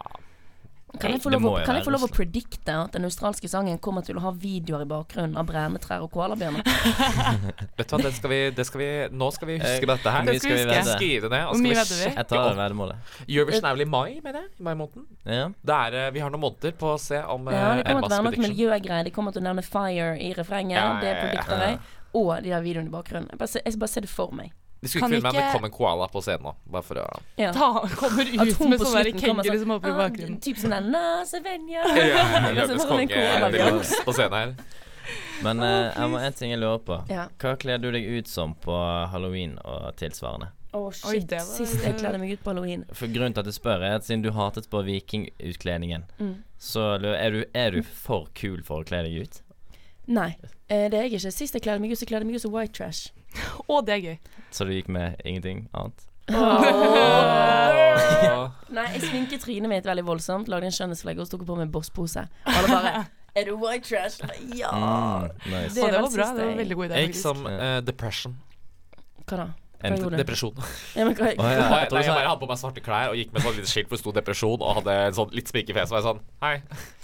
Kan 1.00 1.14
jeg 1.14 1.22
få 1.22 1.30
lov, 1.32 1.44
å, 1.48 1.52
kan 1.66 1.78
jeg 1.78 1.84
få 1.86 1.92
lov 1.94 2.06
å 2.06 2.10
predikte 2.12 2.74
at 2.84 2.94
den 2.96 3.06
australske 3.08 3.48
sangen 3.50 3.78
kommer 3.82 4.04
til 4.06 4.18
å 4.18 4.22
ha 4.24 4.32
videoer 4.32 4.84
i 4.84 4.88
bakgrunnen 4.90 5.36
av 5.40 5.46
brennetrær 5.48 6.04
og 6.04 6.10
koalabjørner? 6.14 6.64
Vet 7.78 7.86
du 7.86 7.94
hva, 7.94 8.00
det 8.06 8.12
skal 8.16 8.32
vi, 8.32 8.40
det 8.56 8.66
skal 8.68 8.82
vi 8.82 8.88
Nå 9.16 9.30
skal 9.34 9.50
vi 9.50 9.58
huske 9.60 9.90
dette 9.92 10.14
her. 10.16 10.26
Hvor 10.26 10.40
skal 10.42 10.56
vi 10.56 10.64
huske. 10.64 10.96
Skrive 10.96 11.28
det 11.28 11.32
ned. 11.36 11.46
Og 11.50 11.60
skal 11.60 11.68
vi 11.68 11.76
sjekke 11.78 12.00
vi? 12.00 12.10
Jeg 12.16 12.28
tar 12.32 12.58
veddemålet. 12.60 13.14
Eurovision 13.26 13.70
er 13.70 13.78
vel 13.78 13.86
i 13.86 13.88
mai, 13.96 14.20
mener 14.24 14.42
jeg? 14.42 14.52
I 14.56 14.68
mai 14.68 14.74
måneden. 14.74 15.06
Ja. 15.24 15.48
Det 15.72 15.78
er, 15.86 15.98
eh, 16.02 16.10
vi 16.16 16.24
har 16.24 16.34
noen 16.34 16.44
måneder 16.46 16.76
på 16.80 16.92
å 16.94 16.98
se 17.00 17.22
om 17.22 17.50
Ja, 17.52 17.74
det 17.80 17.86
kommer 17.88 18.08
til 18.08 18.12
å 18.12 18.16
være 18.16 18.28
noe 18.30 18.46
miljøgreier. 18.48 19.08
De 19.08 19.14
kommer 19.14 19.36
til 19.36 19.44
å 19.44 19.48
nevne 19.48 19.66
fire 19.66 20.12
i 20.18 20.32
refrenget. 20.36 20.78
Ja, 20.78 20.86
ja, 20.94 21.00
Det 21.04 21.12
ja, 21.12 21.18
predikter 21.24 21.66
jeg. 21.68 21.80
Og 22.16 22.30
de 22.42 22.54
der 22.54 22.62
videoene 22.64 22.90
i 22.90 22.94
bakgrunnen. 22.94 23.28
Jeg 23.32 23.42
bare, 23.42 23.60
jeg 23.62 23.74
skal 23.74 23.82
bare 23.84 23.94
se 23.96 24.04
det 24.06 24.12
for 24.12 24.32
meg. 24.36 24.54
De 24.82 24.88
skulle 24.88 25.06
ikke 25.08 25.14
filme, 25.16 25.32
henne 25.32 25.52
kom 25.56 25.64
en 25.64 25.70
koala 25.72 26.06
på 26.12 26.20
scenen 26.22 26.42
nå. 26.50 26.54
Bare 26.70 26.82
for 26.84 27.00
å 27.00 27.06
Ja. 27.40 27.50
Da 27.52 27.68
kommer 27.96 28.22
At 28.42 28.52
hun 28.58 28.70
med 28.70 28.80
sånn 28.80 28.92
kommer 28.92 29.20
kenguru 29.20 29.48
sånn, 29.48 29.60
som 29.64 29.70
hopper 29.74 29.88
i 29.88 29.98
bakgrunnen. 30.02 30.40
Typ 30.44 30.56
sånn 30.60 30.74
der 30.76 30.84
Nasevenja. 30.92 31.84
Løvenes 32.56 32.82
Så 32.82 32.88
var 32.88 32.96
det 32.96 33.06
en 33.06 33.08
konge 33.08 33.08
de 33.08 33.14
koalabjørn. 33.14 33.78
luxe 33.78 34.02
på 34.04 34.12
scenen 34.18 34.36
her. 34.40 34.54
Men 35.42 35.60
eh, 35.62 36.06
må 36.10 36.18
en 36.18 36.32
ting 36.32 36.50
jeg 36.50 36.58
lurer 36.60 36.78
på. 36.82 37.00
Ja. 37.08 37.28
Hva 37.38 37.54
kler 37.62 37.78
du 37.78 37.90
deg 37.94 38.04
ut 38.18 38.28
som 38.28 38.54
på 38.54 38.76
halloween 39.12 39.56
og 39.64 39.94
tilsvarende? 39.96 40.50
Å, 40.76 40.78
oh, 40.78 40.90
shit. 40.92 41.08
Oi, 41.08 41.20
var- 41.38 41.46
Sist 41.46 41.84
jeg 41.86 41.96
kledde 41.96 42.18
meg 42.20 42.32
ut 42.36 42.42
på 42.44 42.50
halloween. 42.52 42.84
For 42.92 43.06
Grunnen 43.08 43.32
til 43.32 43.40
at 43.40 43.46
jeg 43.48 43.56
spør, 43.56 43.80
er 43.86 43.94
at 43.96 44.04
siden 44.04 44.22
du 44.26 44.30
hatet 44.36 44.68
på 44.68 44.82
vikingutkledningen, 44.84 46.04
Mm. 46.20 46.34
så 46.58 46.96
er 47.14 47.30
du, 47.30 47.44
er 47.54 47.70
du 47.70 47.82
for 47.82 48.28
kul 48.34 48.62
for 48.66 48.82
å 48.82 48.86
kle 48.86 49.02
deg 49.06 49.22
ut? 49.24 49.40
Nei, 50.06 50.36
eh, 50.68 50.86
det 50.90 50.98
er 50.98 51.06
jeg 51.06 51.16
ikke. 51.16 51.32
Sist 51.34 51.56
jeg 51.56 51.62
kledde 51.64 51.82
meg 51.82 51.90
ut, 51.92 51.98
så 51.98 52.06
kledde 52.06 52.22
jeg 52.22 52.30
meg 52.30 52.38
ut 52.38 52.44
som 52.44 52.52
white 52.54 52.74
trash. 52.76 53.10
Å, 53.66 53.80
det 53.84 53.92
er 53.96 54.02
gøy. 54.04 54.16
Så 54.54 54.64
du 54.68 54.72
gikk 54.74 54.88
med 54.92 55.18
ingenting 55.26 55.66
annet? 55.76 56.06
Nei, 58.76 58.86
jeg 58.96 59.02
sminket 59.04 59.44
trynet 59.44 59.70
mitt 59.70 59.86
veldig 59.86 60.06
voldsomt, 60.06 60.48
lagde 60.50 60.66
en 60.70 60.74
skjønnhetsflegg 60.74 61.20
og 61.22 61.30
tok 61.30 61.44
på 61.46 61.58
meg 61.58 61.70
bosspose. 61.74 62.26
Alle 62.46 62.68
bare 62.70 63.04
Er 63.36 63.44
du 63.50 63.52
white 63.60 63.84
trash? 63.84 64.22
Ja. 64.56 64.70
Mm, 64.72 65.28
nice. 65.52 65.74
Det 65.74 65.82
det 65.92 66.00
var 66.00 66.08
bra. 66.08 66.26
Det 66.32 66.40
var 66.40 66.52
en 66.54 66.58
veldig 66.62 66.76
god 66.78 66.86
idé. 66.86 66.94
Jeg 67.02 67.10
gikk 67.10 67.20
som 67.20 67.44
uh, 67.44 67.78
depression. 67.84 68.38
Hva 69.26 69.36
da? 69.42 69.46
En-? 69.94 70.16
Depresjon. 70.18 70.54
Ja, 70.96 71.04
men 71.04 71.14
hva, 71.14 71.30
hva, 71.36 71.50
hva, 71.50 71.78
Jeg 71.80 71.88
tror 71.90 72.02
jeg 72.02 72.14
bare 72.14 72.28
hadde 72.28 72.40
på 72.42 72.48
meg 72.50 72.58
svarte 72.60 72.82
klær 72.84 73.10
og 73.12 73.16
gikk 73.20 73.32
med 73.32 73.42
sånn 73.46 73.56
lite 73.56 73.70
skilt 73.70 73.88
hvor 73.88 73.96
det 73.96 74.02
sto 74.02 74.12
'depresjon' 74.16 74.62
og 74.66 74.74
hadde 74.80 74.94
en 75.06 75.16
sånn 75.18 75.34
litt 75.36 75.48
sminke 75.52 75.74
i 75.74 75.76
fjeset. 75.76 75.92
Og 75.92 75.98
jeg 76.00 76.06
sånn 76.08 76.20
Hei. 76.42 76.54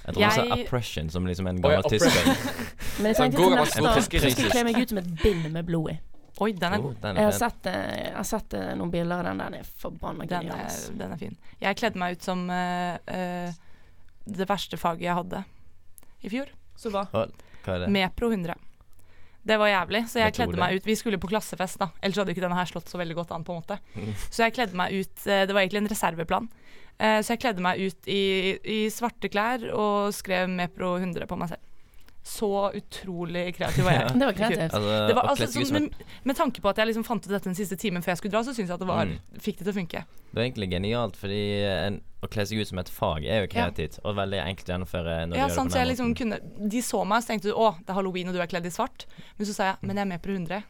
Jeg 0.03 0.15
tror 0.15 0.31
sa 0.31 0.45
Jeg- 0.45 0.67
oppression 0.67 1.11
som 1.11 1.27
liksom 1.27 1.47
en 1.49 1.61
gammel 1.63 1.83
tysker. 1.91 2.25
Men 3.03 3.07
jeg 3.13 3.17
Sånn 3.17 3.31
tenkte 3.31 3.43
til 3.43 3.57
neste 3.57 3.83
år 3.83 4.01
skal 4.01 4.27
jeg 4.29 4.51
kle 4.51 4.65
meg 4.65 4.81
ut 4.83 4.89
som 4.89 4.99
et 4.99 5.13
bind 5.23 5.53
med 5.53 5.67
blod 5.67 5.91
i. 5.93 5.99
Oi, 6.41 6.53
den 6.53 6.73
er 6.73 6.79
Oh, 6.79 6.83
god. 6.83 7.01
den 7.03 7.17
Jeg 7.17 7.23
er 7.23 7.31
har 7.31 7.39
sett, 7.39 7.67
eh, 7.67 8.05
jeg 8.07 8.15
har 8.17 8.25
sett 8.25 8.55
eh, 8.55 8.75
noen 8.75 8.91
bilder 8.91 9.19
av 9.19 9.25
den. 9.25 9.39
Den 9.39 9.55
er 9.61 9.67
forbanna 9.79 10.27
genial. 10.27 10.71
den 10.99 11.13
er 11.13 11.17
fin. 11.21 11.37
Jeg 11.61 11.77
kledde 11.77 11.99
meg 12.01 12.17
ut 12.17 12.23
som 12.23 12.49
uh, 12.51 12.97
uh, 13.07 13.53
det 14.27 14.49
verste 14.49 14.77
faget 14.81 15.03
jeg 15.07 15.15
hadde 15.15 15.45
i 16.25 16.29
fjor. 16.33 16.47
Så? 16.75 16.91
Hva 16.91 17.05
hva 17.13 17.75
er 17.77 17.79
det? 17.85 17.89
Mepro 17.95 18.31
100. 18.33 18.57
Det 19.45 19.57
var 19.59 19.67
jævlig, 19.73 20.05
så 20.09 20.21
jeg 20.23 20.33
kledde 20.37 20.53
meg 20.63 20.77
ut 20.79 20.85
Vi 20.87 20.95
skulle 20.95 21.19
på 21.19 21.29
klassefest, 21.33 21.79
da. 21.83 21.89
Ellers 22.03 22.17
hadde 22.23 22.31
ikke 22.35 22.45
denne 22.45 22.55
her 22.61 22.69
slått 22.71 22.89
så 22.89 22.99
veldig 23.01 23.17
godt 23.19 23.33
an, 23.35 23.43
på 23.45 23.53
en 23.57 23.63
måte. 23.63 23.79
Så 24.31 24.45
jeg 24.45 24.55
kledde 24.55 24.79
meg 24.79 24.93
ut 24.95 25.27
eh, 25.27 25.43
Det 25.47 25.55
var 25.57 25.63
egentlig 25.65 25.83
en 25.83 25.91
reserveplan. 25.91 26.49
Eh, 26.99 27.19
Så 27.23 27.35
jeg 27.35 27.41
kledde 27.43 27.65
meg 27.65 27.81
ut 27.83 28.07
i, 28.07 28.21
i 28.63 28.79
svarte 28.95 29.29
klær 29.33 29.65
og 29.75 30.13
skrev 30.15 30.47
Mepro 30.49 30.95
100 31.01 31.27
på 31.27 31.37
meg 31.41 31.49
selv. 31.51 31.63
Så 32.23 32.49
utrolig 32.79 33.49
kreativ 33.57 33.83
var 33.85 33.93
jeg. 33.97 34.13
Det 34.21 34.27
var 34.29 34.33
kreativt. 34.39 34.75
Altså, 34.77 34.93
Det 35.09 35.15
var, 35.19 35.25
altså, 35.33 35.47
sånn, 35.51 35.73
med, 35.89 36.05
med 36.31 36.37
tanke 36.39 36.63
på 36.63 36.71
at 36.71 36.79
jeg 36.79 36.87
liksom 36.93 37.05
fant 37.05 37.25
ut 37.27 37.33
dette 37.33 37.49
den 37.51 37.57
siste 37.59 37.75
timen 37.77 38.03
før 38.05 38.13
jeg 38.15 38.21
skulle 38.23 38.37
dra, 38.37 38.43
så 38.47 38.55
syns 38.55 38.69
jeg 38.71 38.77
at 38.77 38.83
det 38.85 38.89
var 38.89 39.07
Mm. 39.11 39.17
fikk 39.43 39.59
det 39.59 39.65
til 39.67 39.73
å 39.73 39.79
funke. 39.81 40.05
det 40.33 40.39
er 40.39 40.47
egentlig 40.47 40.69
genialt, 40.71 41.17
fordi 41.19 41.41
en, 41.67 42.01
å 42.23 42.29
kle 42.31 42.47
seg 42.47 42.61
ut 42.63 42.69
som 42.71 42.79
et 42.79 42.89
fag 42.89 43.25
er 43.27 43.43
jo 43.43 43.49
Ja. 43.51 43.53
kreativt 43.67 43.99
og 44.05 44.15
veldig 44.17 44.39
enkelt 44.39 44.69
å 44.71 44.73
gjennomføre 44.77 45.17
når 45.29 45.37
Ja, 45.37 45.49
sant, 45.49 45.73
så 45.75 45.79
jeg 45.83 45.89
liksom 45.97 46.15
kunne 46.15 46.39
De 46.71 46.81
så 46.81 47.03
meg, 47.05 47.23
så 47.25 47.33
tenkte 47.35 47.51
å, 47.55 47.75
det 47.83 47.91
er 47.91 47.99
halloween 47.99 48.29
og 48.31 48.35
du 48.35 48.41
er 48.41 48.47
kledd 48.47 48.67
i 48.67 48.71
svart. 48.71 49.07
Men 49.37 49.47
så 49.47 49.53
sa 49.59 49.65
jeg 49.73 49.77
men 49.83 49.97
jeg 49.97 50.03
er 50.07 50.11
med 50.15 50.23
på 50.23 50.31
100. 50.31 50.63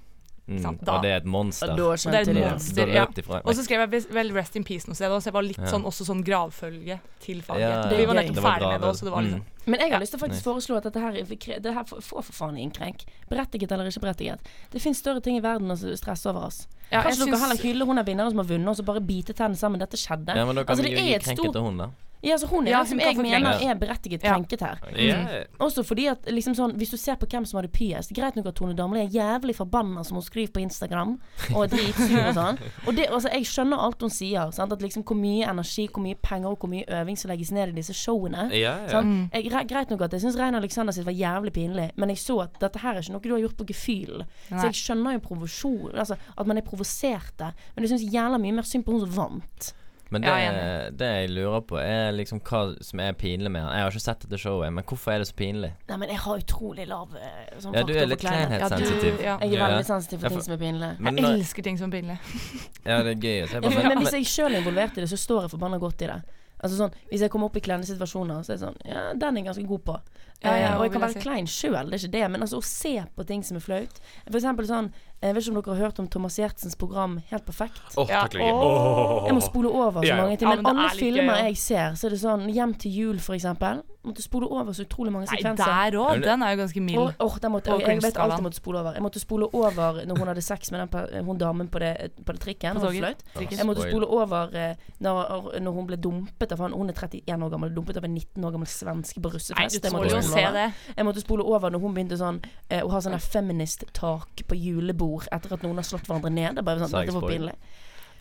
Mm, 0.60 0.78
da- 0.84 0.92
og 0.96 1.02
det 1.02 1.10
er 1.12 1.16
et 1.16 1.24
monster. 1.24 1.70
Og 1.72 1.76
da 1.76 2.12
det 2.12 2.14
er 2.16 2.30
et 2.30 2.52
monster. 2.52 2.88
Ja. 2.92 3.06
Og 3.44 3.54
så 3.54 3.64
skrev 3.64 3.80
jeg 3.90 4.04
vel 4.10 4.32
Rest 4.32 4.56
in 4.56 4.64
Peace 4.64 4.86
noe 4.88 4.94
sted, 4.94 5.08
så 5.08 5.24
jeg 5.30 5.32
var 5.34 5.42
litt 5.42 5.56
sånn, 5.58 5.84
også 5.84 6.04
sånn 6.06 6.22
gravfølge 6.24 7.00
til 7.20 7.42
faget. 7.42 7.60
Ja, 7.60 7.88
Vi 7.88 8.04
var 8.06 8.14
nettopp 8.14 8.42
ferdig 8.44 8.68
med 8.72 8.80
det 8.80 8.94
så 8.96 9.04
det 9.04 9.12
var 9.12 9.22
liksom 9.22 9.42
Mm. 9.42 9.44
Men 9.64 9.78
jeg 9.78 9.92
har 9.92 10.00
lyst 10.00 10.10
til 10.10 10.18
å 10.18 10.26
faktisk 10.26 10.42
foreslå 10.42 10.76
at 10.76 10.82
dette 10.88 10.98
her, 10.98 11.14
er 11.14 11.60
det 11.60 11.72
her 11.74 11.84
får 11.84 12.02
for 12.02 12.32
faen 12.34 12.56
innkrenk. 12.58 13.04
Berettiget 13.30 13.70
eller 13.70 13.86
ikke 13.86 14.00
berettiget. 14.02 14.40
Det 14.72 14.82
finnes 14.82 14.98
større 14.98 15.22
ting 15.22 15.36
i 15.36 15.40
verden 15.40 15.70
å 15.70 15.76
stresse 15.96 16.26
over 16.26 16.46
oss. 16.46 16.66
Ja, 16.90 17.02
Kanskje 17.02 17.26
dere 17.30 17.38
heller 17.38 17.62
hyller 17.62 17.86
hun 17.86 17.98
er 17.98 18.02
vinneren 18.04 18.30
som 18.30 18.38
har 18.38 18.44
vunnet, 18.50 18.68
og 18.68 18.76
så 18.76 18.84
bare 18.84 19.00
bite 19.00 19.32
tennene 19.32 19.56
sammen. 19.56 19.78
Dette 19.78 19.96
skjedde. 19.96 20.34
Ja, 20.34 20.44
men 20.44 20.56
da 20.56 20.64
kan 20.64 20.74
Altså, 20.76 20.82
vi 20.82 20.90
jo 20.90 20.96
gi 20.98 21.18
krenket 21.22 21.52
til 21.52 21.62
hun, 21.62 21.76
da. 21.78 21.90
Ja, 22.22 22.32
altså 22.36 22.46
hun 22.46 22.66
er 22.66 22.70
Ja, 22.70 22.78
den 22.78 22.86
som 22.86 23.00
jeg 23.00 23.16
mener 23.16 23.58
er 23.62 23.74
berettiget 23.74 24.22
Ja. 24.22 24.34
krenket 24.34 24.60
her. 24.60 24.78
Mm. 24.86 25.56
Også 25.60 25.82
fordi 25.82 26.06
at 26.06 26.26
liksom 26.26 26.54
sånn 26.54 26.76
Hvis 26.78 26.90
du 26.90 26.96
ser 26.96 27.16
på 27.16 27.26
hvem 27.26 27.44
som 27.44 27.58
hadde 27.58 27.72
pyest 27.72 28.12
Greit 28.14 28.36
nok 28.36 28.46
at 28.46 28.54
Tone 28.54 28.74
Damli 28.78 29.00
er 29.00 29.08
jævlig 29.08 29.56
forbanna 29.56 30.04
som 30.04 30.16
hun 30.16 30.22
skriver 30.22 30.52
på 30.52 30.60
Instagram, 30.62 31.16
og 31.54 31.64
er 31.64 31.68
dritsur 31.76 32.28
og 32.28 32.34
sånn. 32.34 32.58
Og 32.86 32.96
det, 32.96 33.06
altså, 33.10 33.28
jeg 33.32 33.46
skjønner 33.46 33.78
alt 33.78 34.00
hun 34.02 34.10
sier. 34.10 34.50
Sant? 34.52 34.72
At 34.72 34.82
liksom 34.82 35.02
Hvor 35.02 35.16
mye 35.18 35.48
energi, 35.50 35.88
hvor 35.92 36.02
mye 36.02 36.14
penger 36.22 36.48
og 36.48 36.58
hvor 36.58 36.70
mye 36.70 36.84
øving 37.00 37.18
som 37.18 37.30
legges 37.30 37.50
ned 37.52 37.68
i 37.68 37.76
disse 37.80 37.94
showene. 37.94 38.48
Ja, 38.52 38.76
ja. 38.84 38.88
Sant? 38.88 39.34
Jeg, 39.34 39.50
greit 39.68 39.90
nok 39.90 40.02
at 40.06 40.12
jeg 40.12 40.20
syns 40.20 40.38
Rein 40.38 40.54
Alexander 40.54 40.92
sitt 40.92 41.06
var 41.06 41.12
jævlig 41.12 41.52
pinlig, 41.52 41.90
men 41.96 42.08
jeg 42.08 42.18
så 42.18 42.40
at 42.46 42.58
dette 42.60 42.78
her 42.78 42.94
er 42.94 43.02
ikke 43.02 43.12
noe 43.12 43.22
du 43.22 43.34
har 43.34 43.42
gjort 43.44 43.56
på 43.58 43.66
gefühl. 43.72 44.24
Så 44.48 44.64
jeg 44.68 44.74
skjønner 44.78 45.12
jo 45.18 45.18
provosjon, 45.26 45.94
altså 45.98 46.16
at 46.38 46.46
man 46.46 46.58
er 46.58 46.66
provoserte. 46.66 47.52
Men 47.74 47.84
jeg 47.86 47.94
syns 47.94 48.12
jævla 48.12 48.38
mye 48.38 48.52
mer 48.52 48.62
synd 48.68 48.84
på 48.84 48.92
hun 48.92 49.00
som 49.06 49.16
vant. 49.16 49.72
Men 50.12 50.24
det, 50.26 50.28
Ja, 50.28 50.90
det 50.92 51.08
jeg 51.08 51.30
lurer 51.32 51.62
på, 51.64 51.78
er 51.80 52.10
liksom 52.12 52.42
hva 52.44 52.60
som 52.84 53.00
er 53.00 53.14
pinlig 53.16 53.48
med 53.50 53.62
han. 53.64 53.72
Jeg 53.72 53.86
har 53.86 53.94
ikke 53.94 54.02
sett 54.04 54.26
dette 54.26 54.38
showet, 54.42 54.72
men 54.76 54.84
hvorfor 54.84 55.14
er 55.14 55.22
det 55.24 55.28
så 55.30 55.36
pinlig? 55.38 55.70
Nei, 55.88 55.96
men 56.02 56.12
jeg 56.12 56.20
har 56.26 56.42
utrolig 56.42 56.84
lav 56.90 57.14
eh, 57.16 57.54
sånn 57.62 57.72
Ja, 57.78 57.82
du 57.88 57.94
er 57.96 58.10
litt 58.10 58.20
faktorforklarende. 58.20 58.58
Ja, 58.60 58.68
kleinhetssensitiv. 58.68 59.22
ja. 59.24 59.38
Jeg 59.40 59.48
er 59.54 59.56
Ja. 59.56 59.66
veldig 59.70 59.86
sensitiv 59.88 60.18
for 60.20 60.26
Ja, 60.28 60.34
ting 60.36 60.42
som 60.44 60.52
er 60.52 60.60
pinlig. 60.66 60.92
Men 61.00 61.16
Jeg 61.16 61.24
elsker 61.40 61.62
ting 61.70 61.78
som 61.80 61.88
er 61.90 61.96
pinlig. 61.96 62.18
Ja, 62.90 63.02
det 63.02 63.16
er 63.16 63.20
gøy 63.24 63.42
å 63.46 63.48
se 63.48 63.60
på. 63.64 63.72
men, 63.88 63.98
hvis 64.04 64.12
jeg 64.20 64.24
sjøl 64.28 64.52
er 64.52 64.60
involvert 64.60 64.98
i 64.98 65.00
det, 65.06 65.08
så 65.08 65.16
står 65.16 65.46
jeg 65.48 65.54
forbanna 65.56 65.78
godt 65.80 66.02
i 66.02 66.06
det. 66.12 66.20
Altså 66.62 66.76
sånn, 66.78 66.92
Hvis 67.10 67.20
jeg 67.24 67.30
kommer 67.30 67.48
opp 67.50 67.56
i 67.56 67.60
kleine 67.64 67.82
situasjoner, 67.82 68.44
så 68.46 68.52
er 68.52 68.58
det 68.60 68.62
sånn 68.68 68.76
Ja, 68.86 69.14
den 69.14 69.36
er 69.36 69.40
jeg 69.42 69.46
ganske 69.48 69.66
god 69.66 69.82
på. 69.88 69.96
Ja, 70.44 70.52
ja, 70.56 70.68
eh, 70.72 70.76
og 70.76 70.82
jeg 70.84 70.92
kan 70.92 71.00
jeg 71.00 71.08
være 71.08 71.16
si. 71.16 71.20
klein 71.24 71.46
sjøl, 71.46 71.90
det 71.90 71.96
er 71.96 72.02
ikke 72.06 72.12
det, 72.18 72.30
men 72.30 72.40
altså 72.42 72.58
å 72.60 72.64
se 72.66 72.92
på 73.16 73.26
ting 73.26 73.42
som 73.42 73.56
er 73.56 73.60
flaut. 73.64 73.98
For 74.28 74.38
eksempel 74.38 74.66
sånn 74.66 74.92
Jeg 75.22 75.34
vet 75.34 75.46
ikke 75.46 75.52
om 75.54 75.62
dere 75.62 75.74
har 75.76 75.84
hørt 75.86 75.98
om 76.02 76.08
Thomas 76.10 76.36
Giertsens 76.38 76.74
program 76.76 77.20
Helt 77.30 77.44
perfekt? 77.46 77.80
Åh, 77.96 78.08
Ja, 78.10 78.22
takk, 78.22 78.34
Ligge. 78.34 79.26
Jeg 79.28 79.34
må 79.34 79.40
spole 79.40 79.68
over 79.70 80.02
så 80.02 80.16
mange 80.18 80.36
ting. 80.36 80.48
Ja, 80.48 80.56
Men 80.56 80.62
men 80.64 80.76
alle 80.76 80.88
er 80.90 80.98
filmer 80.98 81.34
gøy, 81.36 81.38
ja. 81.38 81.44
jeg 81.46 81.56
ser, 81.56 81.94
så 81.94 82.06
er 82.08 82.16
det 82.16 82.20
sånn 82.22 82.48
Hjem 82.52 82.74
til 82.74 82.96
jul, 82.98 83.20
for 83.22 83.38
eksempel. 83.38 83.82
Måtte 84.02 84.22
spole 84.24 84.48
over 84.50 84.74
så 84.74 84.82
utrolig 84.82 85.12
mange 85.14 85.28
Nei, 85.30 85.54
der 85.54 85.94
òg. 85.94 86.24
Den 86.24 86.42
er 86.42 86.56
jo 86.56 86.58
ganske 86.58 86.80
mild. 86.82 86.98
Åh, 86.98 87.20
oh, 87.22 87.50
måtte, 87.54 87.70
jeg, 87.70 87.86
jeg 87.86 88.02
vet 88.02 88.16
alt 88.18 88.34
jeg 88.34 88.42
måtte 88.42 88.58
spole 88.58 88.80
over. 88.80 88.96
Jeg 88.98 89.04
måtte 89.04 89.20
spole 89.22 89.46
over 89.54 90.00
når 90.10 90.18
hun 90.18 90.30
hadde 90.32 90.42
sex 90.42 90.72
med 90.74 90.82
den, 90.82 91.24
hun 91.28 91.38
damen 91.38 91.68
på 91.70 91.78
det, 91.78 91.92
på 92.26 92.34
det 92.34 92.42
trikken. 92.42 92.80
På. 92.82 92.90
Jeg 92.90 93.66
måtte 93.68 93.86
spole 93.86 94.08
over 94.10 94.56
eh, 94.58 94.74
når, 95.06 95.46
når 95.62 95.76
hun 95.78 95.86
ble 95.86 96.00
dumpet 96.02 96.56
av 96.56 96.64
han 96.64 96.74
Hun 96.74 96.90
er 96.90 96.98
31 96.98 97.46
år 97.46 97.52
gammel, 97.54 97.74
dumpet 97.76 98.00
av 98.00 98.08
en 98.08 98.14
19 98.18 98.42
år 98.42 98.56
gammel 98.56 98.72
svenske 98.72 99.22
på 99.22 99.30
russefest. 99.36 99.78
Jeg 99.78 99.94
måtte 99.94 100.24
spole. 100.26 100.66
Jeg 100.96 101.06
måtte 101.06 101.38
over 101.42 101.70
når 101.70 101.86
hun 101.86 101.94
begynte 101.94 102.18
sånn 102.18 102.42
eh, 102.68 102.82
å 102.82 102.90
ha 102.90 103.00
sånn 103.04 103.18
feminist-tak 103.22 104.42
på 104.50 104.58
julebord 104.58 105.11
etter 105.32 105.52
at 105.58 105.62
noen 105.62 105.76
har 105.76 105.84
slått 105.84 106.06
hverandre 106.08 106.30
ned. 106.32 106.54
Det 106.56 106.58
er 106.64 106.68
bare 106.70 106.78
sånn, 106.86 106.94
dette 107.00 107.12
var 107.20 107.28
pinlig. 107.28 107.56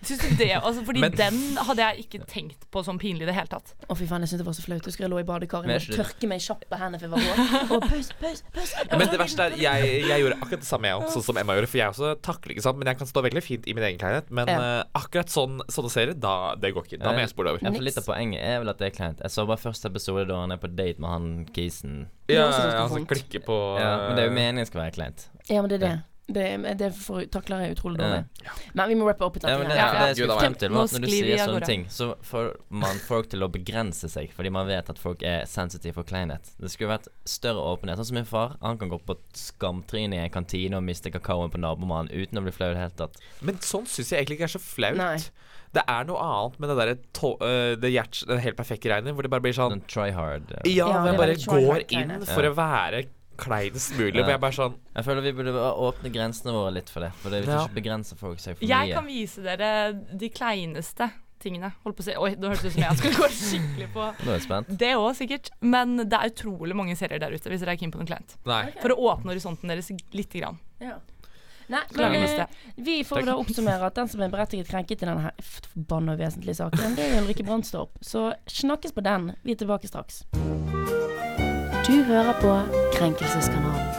Syns 0.01 0.17
du 0.25 0.31
det? 0.33 0.55
Altså, 0.57 0.81
fordi 0.81 0.99
Men- 0.99 1.11
den 1.13 1.57
hadde 1.61 1.77
jeg 1.77 2.05
ikke 2.09 2.25
tenkt 2.25 2.63
på 2.73 2.81
som 2.83 2.97
pinlig 2.97 3.21
i 3.21 3.25
det 3.29 3.35
hele 3.35 3.45
tatt. 3.45 3.75
Å 3.85 3.93
fy 3.95 4.07
faen, 4.09 4.21
jeg 4.25 4.29
syntes 4.31 4.41
det 4.41 4.45
var 4.47 4.53
så 4.57 4.63
flaut. 4.65 4.81
Jeg 4.81 4.89
husker 4.89 5.03
jeg 5.05 5.11
lå 5.11 5.19
i 5.21 5.23
badekaret 5.29 5.69
og 5.69 5.93
tørke 5.93 6.27
meg 6.27 6.41
kjapt 6.41 6.65
på 6.71 6.79
hendene 6.81 6.97
for 6.97 7.05
jeg 7.05 7.11
var 7.13 7.21
våt. 7.21 7.71
Og 7.75 7.81
pøs, 7.85 8.09
pøs, 8.17 8.41
pøs. 8.51 8.73
Men 8.89 9.07
det 9.13 9.19
verste 9.21 9.45
er, 9.45 9.51
jeg, 9.61 9.91
jeg 10.09 10.23
gjorde 10.23 10.39
akkurat 10.41 10.63
det 10.65 10.69
samme 10.71 10.89
jeg 10.89 10.97
også, 10.97 11.13
sånn 11.21 11.23
som 11.29 11.37
Emma 11.37 11.53
gjorde. 11.53 11.69
For 11.69 11.77
jeg 11.77 11.93
også 11.93 12.09
takler 12.25 12.55
ikke 12.55 12.65
sant, 12.65 12.77
men 12.81 12.87
jeg 12.89 12.97
kan 12.97 13.07
stå 13.13 13.21
veldig 13.29 13.43
fint 13.45 13.69
i 13.69 13.73
min 13.77 13.83
egen 13.91 13.99
kleinhet. 14.01 14.31
Men 14.31 14.47
Ja. 14.49 14.57
uh, 14.57 14.83
akkurat 14.97 15.29
sånn, 15.29 15.61
sånne 15.69 15.91
serier, 15.93 16.17
da 16.19 16.55
det 16.55 16.73
går 16.73 16.83
ikke. 16.89 16.97
Da 17.05 17.13
må 17.13 17.19
jeg 17.21 17.29
spole 17.29 17.53
over. 17.53 17.59
Jeg 17.61 17.71
får 17.77 17.85
litt 17.91 17.97
av 18.01 18.09
poenget 18.09 18.41
er 18.41 18.57
vel 18.65 18.69
at 18.73 18.81
det 18.81 18.87
er 18.89 18.97
kleint. 18.97 19.21
Jeg 19.21 19.29
så 19.37 19.45
bare 19.45 19.61
første 19.61 19.85
episode 19.85 20.25
da 20.27 20.41
han 20.41 20.51
er 20.51 20.57
på 20.57 20.75
date 20.75 20.97
med 20.97 21.09
han 21.13 21.45
kisen. 21.53 22.07
Ja, 22.27 22.49
ja, 22.49 22.87
altså 22.87 23.05
klikke 23.05 23.45
på 23.45 23.77
Ja, 23.77 24.07
men 24.07 24.15
det 24.17 24.25
er 24.25 24.29
jo 24.29 24.33
meningen 24.33 24.65
skal 24.65 24.81
være 24.81 24.97
kleint. 24.97 25.27
Ja, 25.47 25.61
men 25.61 25.69
det 25.69 25.83
er 25.83 25.87
det. 25.87 25.97
Det, 26.33 26.45
det 26.79 26.89
for, 26.97 27.23
takler 27.31 27.65
jeg 27.65 27.75
utrolig 27.77 27.99
dårlig. 28.01 28.21
Men 28.77 28.91
vi 28.91 28.97
må 28.99 29.07
rappe 29.09 29.27
opp 29.27 29.37
i 29.37 29.43
Ja, 29.43 29.57
det, 29.59 29.67
det 29.69 29.77
Ja, 29.77 29.87
jeg 30.07 30.17
skulle 30.19 30.37
frem 30.39 30.55
til, 30.61 30.73
var 30.75 30.87
at 30.87 30.95
når 30.95 31.05
du 31.05 31.09
sier 31.11 31.41
sånne 31.41 31.59
gårde. 31.59 31.69
ting, 31.71 31.85
så 31.91 32.09
får 32.27 32.51
man 32.83 33.01
folk 33.05 33.29
til 33.31 33.45
å 33.45 33.49
begrense 33.51 34.09
seg, 34.11 34.31
fordi 34.35 34.53
man 34.53 34.69
vet 34.69 34.89
at 34.93 35.01
folk 35.01 35.23
er 35.27 35.45
sensitive 35.49 35.97
for 35.99 36.07
kleinhet. 36.07 36.53
Det 36.61 36.71
skulle 36.73 36.93
vært 36.93 37.09
større 37.27 37.63
åpenhet. 37.73 38.01
Sånn 38.01 38.11
som 38.11 38.19
min 38.21 38.29
far. 38.29 38.57
Han 38.61 38.79
kan 38.81 38.91
gå 38.91 38.99
på 39.05 39.17
skamtrynet 39.37 40.19
i 40.19 40.23
en 40.25 40.33
kantine 40.33 40.79
og 40.79 40.85
miste 40.87 41.11
kakaoen 41.13 41.53
på 41.53 41.61
nabomannen 41.61 42.11
uten 42.11 42.39
å 42.39 42.45
bli 42.45 42.55
flau 42.55 42.71
i 42.71 42.75
det 42.75 42.83
hele 42.85 42.97
tatt. 43.03 43.21
Men 43.41 43.59
sånn 43.65 43.87
syns 43.89 44.11
jeg 44.13 44.23
egentlig 44.23 44.39
ikke 44.39 44.49
er 44.49 44.55
så 44.57 44.63
flaut. 44.63 44.99
Nei. 44.99 45.15
Det 45.71 45.83
er 45.87 46.07
noe 46.07 46.19
annet 46.19 46.59
med 46.59 46.71
det 46.71 46.75
derre 46.81 46.95
øh, 47.47 47.73
det 47.79 47.93
hjert, 47.93 48.19
helt 48.43 48.57
perfekte 48.59 48.89
greiene, 48.89 49.13
hvor 49.15 49.23
det 49.23 49.31
bare 49.31 49.43
blir 49.45 49.55
sånn 49.55 49.79
try 49.87 50.09
hard. 50.11 50.51
eh. 50.51 50.67
Ja, 50.73 50.89
Ja, 50.91 51.05
er 51.07 51.19
bare 51.19 51.37
går 51.39 51.85
inn 51.95 52.17
for 52.27 52.43
å 52.43 52.53
være 52.57 53.05
kleinest 53.41 53.95
mulig. 53.97 54.13
Ja. 54.15 54.21
Men 54.25 54.35
jeg 54.35 54.41
bare 54.43 54.55
sånn 54.57 54.75
Jeg 54.95 55.05
føler 55.07 55.25
vi 55.25 55.31
burde 55.39 55.53
åpne 55.87 56.11
grensene 56.13 56.53
våre 56.55 56.71
litt 56.77 56.89
for 56.93 57.01
det. 57.05 57.11
For 57.23 57.33
det 57.33 57.41
vil 57.45 57.53
Ja. 57.55 57.65
ikke 57.65 57.79
begrense 57.81 58.15
folk 58.19 58.39
seg 58.39 58.57
for 58.57 58.65
Jeg 58.65 58.87
mye. 58.89 58.93
kan 58.95 59.05
vise 59.09 59.41
dere 59.43 59.93
de 60.17 60.29
kleineste 60.29 61.11
tingene. 61.41 61.71
Holdt 61.83 61.97
på 61.97 62.03
å 62.03 62.05
si 62.05 62.13
Oi, 62.21 62.35
nå 62.37 62.49
hørtes 62.51 62.61
det 62.61 62.69
ut 62.69 62.73
som 62.73 62.83
jeg 62.83 62.97
skulle 63.01 63.17
gå 63.17 63.29
skikkelig 63.33 63.87
på 63.95 64.03
Nå 64.25 64.29
er 64.29 64.37
jeg 64.37 64.43
spent. 64.45 64.67
det 64.77 64.91
òg, 64.95 65.15
sikkert. 65.17 65.49
Men 65.61 65.97
det 65.97 66.13
er 66.13 66.29
utrolig 66.29 66.75
mange 66.77 66.95
serier 66.95 67.17
der 67.19 67.33
ute, 67.33 67.49
hvis 67.49 67.59
dere 67.65 67.73
er 67.73 67.81
keen 67.81 67.91
på 67.91 67.97
noe 67.97 68.05
kleint. 68.05 68.35
Nei. 68.45 68.67
For 68.81 68.93
å 68.93 68.99
åpne 69.15 69.33
horisonten 69.33 69.67
deres 69.67 69.89
lite 70.13 70.37
grann. 70.39 70.59
Ja. 70.79 70.99
Nei, 71.71 71.79
men 71.95 72.13
eh, 72.27 72.45
vi 72.75 72.97
får 73.07 73.23
da 73.25 73.37
oppsummere 73.39 73.85
at 73.87 73.95
den 73.95 74.09
som 74.11 74.19
er 74.21 74.27
berettiget 74.29 74.67
krenket 74.67 75.01
i 75.01 75.05
denne 75.07 75.31
forbanna 75.39 76.17
vesentlige 76.19 76.57
saken, 76.59 76.95
det 76.97 77.05
er 77.07 77.21
Ulrikke 77.23 77.45
Brandstorp. 77.47 77.95
Så 78.03 78.33
snakkes 78.45 78.91
på 78.91 79.01
den. 79.01 79.31
Vi 79.45 79.53
er 79.55 79.61
tilbake 79.63 79.87
straks. 79.87 80.25
Du 81.87 82.03
hører 82.03 82.33
på 82.43 82.90
Krenkelseskanalen. 83.01 83.93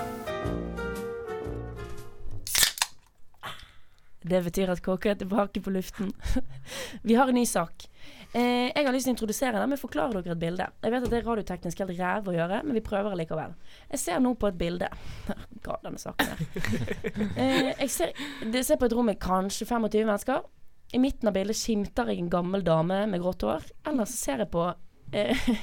Det 4.23 4.43
betyr 4.47 4.71
at 4.71 4.83
KK 4.85 5.09
er 5.11 5.17
tilbake 5.19 5.63
på 5.65 5.73
luften. 5.75 6.13
Vi 7.09 7.17
har 7.19 7.33
en 7.33 7.35
ny 7.35 7.43
sak. 7.43 7.89
Eh, 8.31 8.71
jeg 8.71 8.87
har 8.87 8.95
lyst 8.95 9.09
til 9.09 9.11
å 9.11 9.17
introdusere 9.17 9.59
den, 9.59 9.73
men 9.73 9.81
forklare 9.81 10.23
dere 10.23 10.37
et 10.37 10.45
bilde. 10.45 10.69
Jeg 10.87 10.95
vet 10.95 11.09
at 11.09 11.11
det 11.11 11.19
er 11.19 11.27
radioteknisk 11.27 11.83
helt 11.83 11.97
ræv 11.99 12.31
å 12.31 12.37
gjøre, 12.37 12.63
men 12.63 12.79
vi 12.79 12.85
prøver 12.87 13.19
likevel. 13.19 13.59
Jeg 13.91 14.05
ser 14.05 14.23
nå 14.23 14.37
på 14.39 14.53
et 14.53 14.63
bilde 14.63 14.93
Ga 15.67 15.81
denne 15.83 15.99
saken 15.99 16.31
her. 16.31 16.47
Eh, 17.43 17.73
jeg 17.73 17.91
ser, 17.91 18.25
det 18.55 18.63
ser 18.71 18.79
på 18.79 18.87
et 18.87 18.95
rom 18.95 19.11
med 19.11 19.19
kanskje 19.19 19.67
25 19.67 19.99
mennesker. 20.13 20.47
I 20.95 21.03
midten 21.03 21.27
av 21.27 21.35
bildet 21.35 21.59
skimter 21.59 22.15
jeg 22.15 22.23
en 22.23 22.31
gammel 22.39 22.63
dame 22.63 23.03
med 23.11 23.27
grått 23.27 23.43
hår. 23.51 23.67
Ellers 23.91 24.15
ser 24.15 24.47
jeg 24.47 24.55
på 24.55 24.71
eh, 25.11 25.55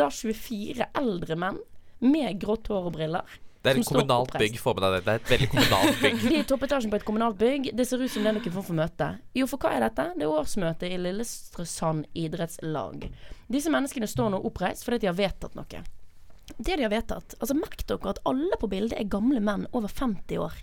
da 0.00 0.08
24 0.08 0.94
eldre 0.96 1.42
menn 1.44 1.60
med 2.00 2.40
grått 2.42 2.68
hår 2.72 2.88
og 2.90 2.96
briller. 2.96 3.36
Det 3.66 3.72
er 3.72 3.80
et 3.80 3.88
kommunalt 3.88 4.34
bygg. 4.38 4.58
Få 4.62 4.74
med 4.76 4.84
deg 4.84 4.92
det. 4.94 5.00
Det 5.06 5.12
er 5.12 5.20
et 5.22 5.30
veldig 5.32 5.48
kommunalt 5.50 5.96
bygg. 6.04 6.20
Vi 6.22 6.34
er 6.36 6.44
i 6.44 6.46
toppetasjen 6.46 6.92
på 6.92 6.98
et 7.00 7.06
kommunalt 7.08 7.38
bygg. 7.40 7.70
Det 7.74 7.86
ser 7.88 8.04
ut 8.04 8.12
som 8.12 8.22
det 8.22 8.30
er 8.30 8.36
noen 8.38 8.54
form 8.54 8.66
for 8.68 8.78
møte. 8.78 9.08
Jo, 9.34 9.48
for 9.50 9.58
hva 9.64 9.72
er 9.74 9.82
dette? 9.88 10.04
Det 10.14 10.22
er 10.28 10.34
årsmøte 10.38 10.86
i 10.92 11.00
Lillestrøsand 11.02 12.06
idrettslag. 12.14 13.08
Disse 13.50 13.72
menneskene 13.74 14.06
står 14.10 14.30
nå 14.36 14.42
oppreist 14.46 14.86
fordi 14.86 15.02
de 15.02 15.10
har 15.10 15.18
vedtatt 15.18 15.58
noe. 15.58 15.82
Det 16.56 16.76
de 16.78 16.84
har 16.84 16.92
vedtatt 16.92 17.34
Altså 17.42 17.56
Merk 17.58 17.80
dere 17.90 18.12
at 18.12 18.20
alle 18.30 18.54
på 18.60 18.68
bildet 18.70 18.94
er 19.00 19.08
gamle 19.10 19.40
menn 19.42 19.66
over 19.74 19.90
50 19.90 20.38
år. 20.38 20.54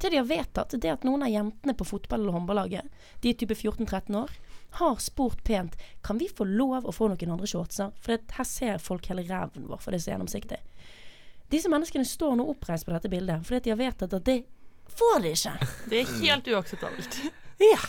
Det 0.00 0.10
de 0.12 0.18
har 0.20 0.28
vedtatt, 0.28 0.76
det 0.80 0.88
er 0.88 0.98
at 0.98 1.04
noen 1.04 1.24
av 1.24 1.32
jentene 1.32 1.74
på 1.76 1.84
fotball- 1.88 2.22
eller 2.24 2.36
håndballaget, 2.36 2.88
de 3.20 3.30
er 3.32 3.36
type 3.40 3.56
14-13 3.56 4.16
år, 4.20 4.30
har 4.74 4.96
spurt 5.02 5.44
pent 5.44 5.76
Kan 6.02 6.18
vi 6.18 6.28
få 6.28 6.44
lov 6.44 6.86
å 6.86 6.92
få 6.92 7.08
noen 7.10 7.34
andre 7.36 7.48
shortser. 7.48 7.92
For 8.00 8.16
det, 8.16 8.34
her 8.36 8.48
ser 8.48 8.82
folk 8.82 9.06
hele 9.10 9.26
ræven 9.28 9.68
vår, 9.70 9.80
for 9.82 9.94
det 9.94 10.00
er 10.00 10.06
så 10.06 10.14
gjennomsiktig. 10.14 10.60
Disse 11.52 11.70
menneskene 11.70 12.06
står 12.08 12.38
nå 12.38 12.46
oppreist 12.50 12.86
på 12.88 12.94
dette 12.94 13.10
bildet 13.12 13.44
fordi 13.46 13.60
at 13.60 13.66
de 13.66 13.74
har 13.74 13.80
vedtatt 13.80 14.16
at 14.18 14.26
det 14.26 14.38
får 14.94 15.20
de 15.22 15.34
ikke. 15.36 15.54
Det 15.90 16.00
er 16.00 16.14
helt 16.22 16.50
uakseptabelt. 16.54 17.20
Eh, 17.62 17.84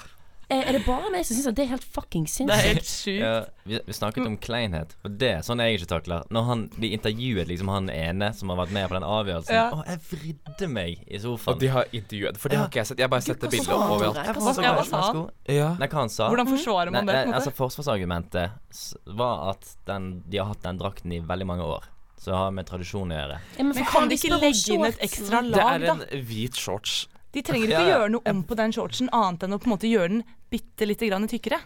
Er 0.50 0.76
det 0.76 0.82
bare 0.86 1.10
meg 1.10 1.24
som 1.26 1.38
syns 1.38 1.56
det 1.58 1.64
er 1.64 1.70
helt 1.72 1.86
fucking 1.96 2.26
Det 2.28 2.44
er 2.54 2.62
sinnssykt? 2.62 2.66
helt. 2.66 2.92
Ja, 3.18 3.32
vi, 3.66 3.80
vi 3.88 3.94
snakket 3.98 4.28
om 4.30 4.36
kleinhet, 4.38 4.94
og 5.04 5.16
det 5.18 5.30
er 5.40 5.46
sånn 5.46 5.64
jeg 5.64 5.80
ikke 5.80 5.90
takler. 5.96 6.26
Når 6.30 6.44
han, 6.50 6.64
de 6.78 6.92
intervjuet 6.94 7.50
liksom 7.50 7.72
han 7.74 7.90
ene 7.90 8.30
som 8.38 8.52
har 8.54 8.60
vært 8.62 8.76
med 8.78 8.86
på 8.92 8.98
den 9.00 9.08
avgjørelsen. 9.10 9.56
Ja. 9.58 9.64
Å, 9.74 9.82
jeg 9.90 10.04
vridde 10.12 10.70
meg 10.70 11.02
i 11.08 11.22
sofaen. 11.24 11.56
Og 11.56 11.64
de 11.64 11.72
har 11.74 11.90
intervjuet 11.90 12.38
For 12.42 12.54
det 12.54 12.60
har 12.62 12.70
ikke 12.70 12.82
jeg 12.84 12.92
sett. 12.92 13.02
Jeg 13.02 13.08
har 13.10 13.14
bare 13.16 13.26
sett 13.26 13.42
det 13.42 13.50
hva 13.50 13.56
bildet 13.56 13.96
overalt. 13.98 14.22
Hva 14.38 14.86
sa 14.86 15.02
han? 15.10 15.24
Ja. 15.50 15.72
Nei, 15.82 15.90
hva 15.90 16.04
han 16.04 16.14
sa 16.14 16.30
Hvordan 16.30 16.52
forsvarer 16.54 16.94
man 16.94 17.10
det? 17.10 17.18
nei, 17.26 17.36
altså 17.40 17.54
Forsvarsargumentet 17.56 19.02
var 19.18 19.50
at 19.56 19.76
den, 19.90 20.22
de 20.30 20.38
har 20.42 20.52
hatt 20.52 20.64
den 20.66 20.78
drakten 20.82 21.14
i 21.16 21.20
veldig 21.26 21.50
mange 21.50 21.66
år. 21.66 21.90
Så 22.22 22.32
det 22.32 22.38
har 22.38 22.54
med 22.56 22.66
tradisjon 22.70 23.12
å 23.12 23.18
gjøre. 23.18 23.42
Ja, 23.58 23.64
men 23.64 23.76
Men 23.76 23.86
kan 23.90 24.08
de 24.10 24.16
ikke 24.18 24.38
legge 24.40 24.74
inn 24.74 24.86
et 24.88 25.02
ekstra 25.04 25.42
lag, 25.42 25.58
da? 25.58 25.74
Det 25.78 25.90
er 25.90 26.18
en 26.20 26.26
hvit 26.30 26.58
shorts. 26.58 27.08
De 27.36 27.44
trenger 27.44 27.68
ikke 27.68 27.84
å 27.84 27.90
gjøre 27.90 28.12
noe 28.14 28.32
om 28.32 28.44
på 28.48 28.56
den 28.56 28.72
shortsen, 28.72 29.12
annet 29.12 29.44
enn 29.44 29.56
å 29.58 29.60
på 29.60 29.68
en 29.68 29.74
måte 29.76 29.90
gjøre 29.92 30.14
den 30.14 30.22
bitte 30.52 30.88
lite 30.88 31.10
grann 31.10 31.28
tykkere. 31.28 31.60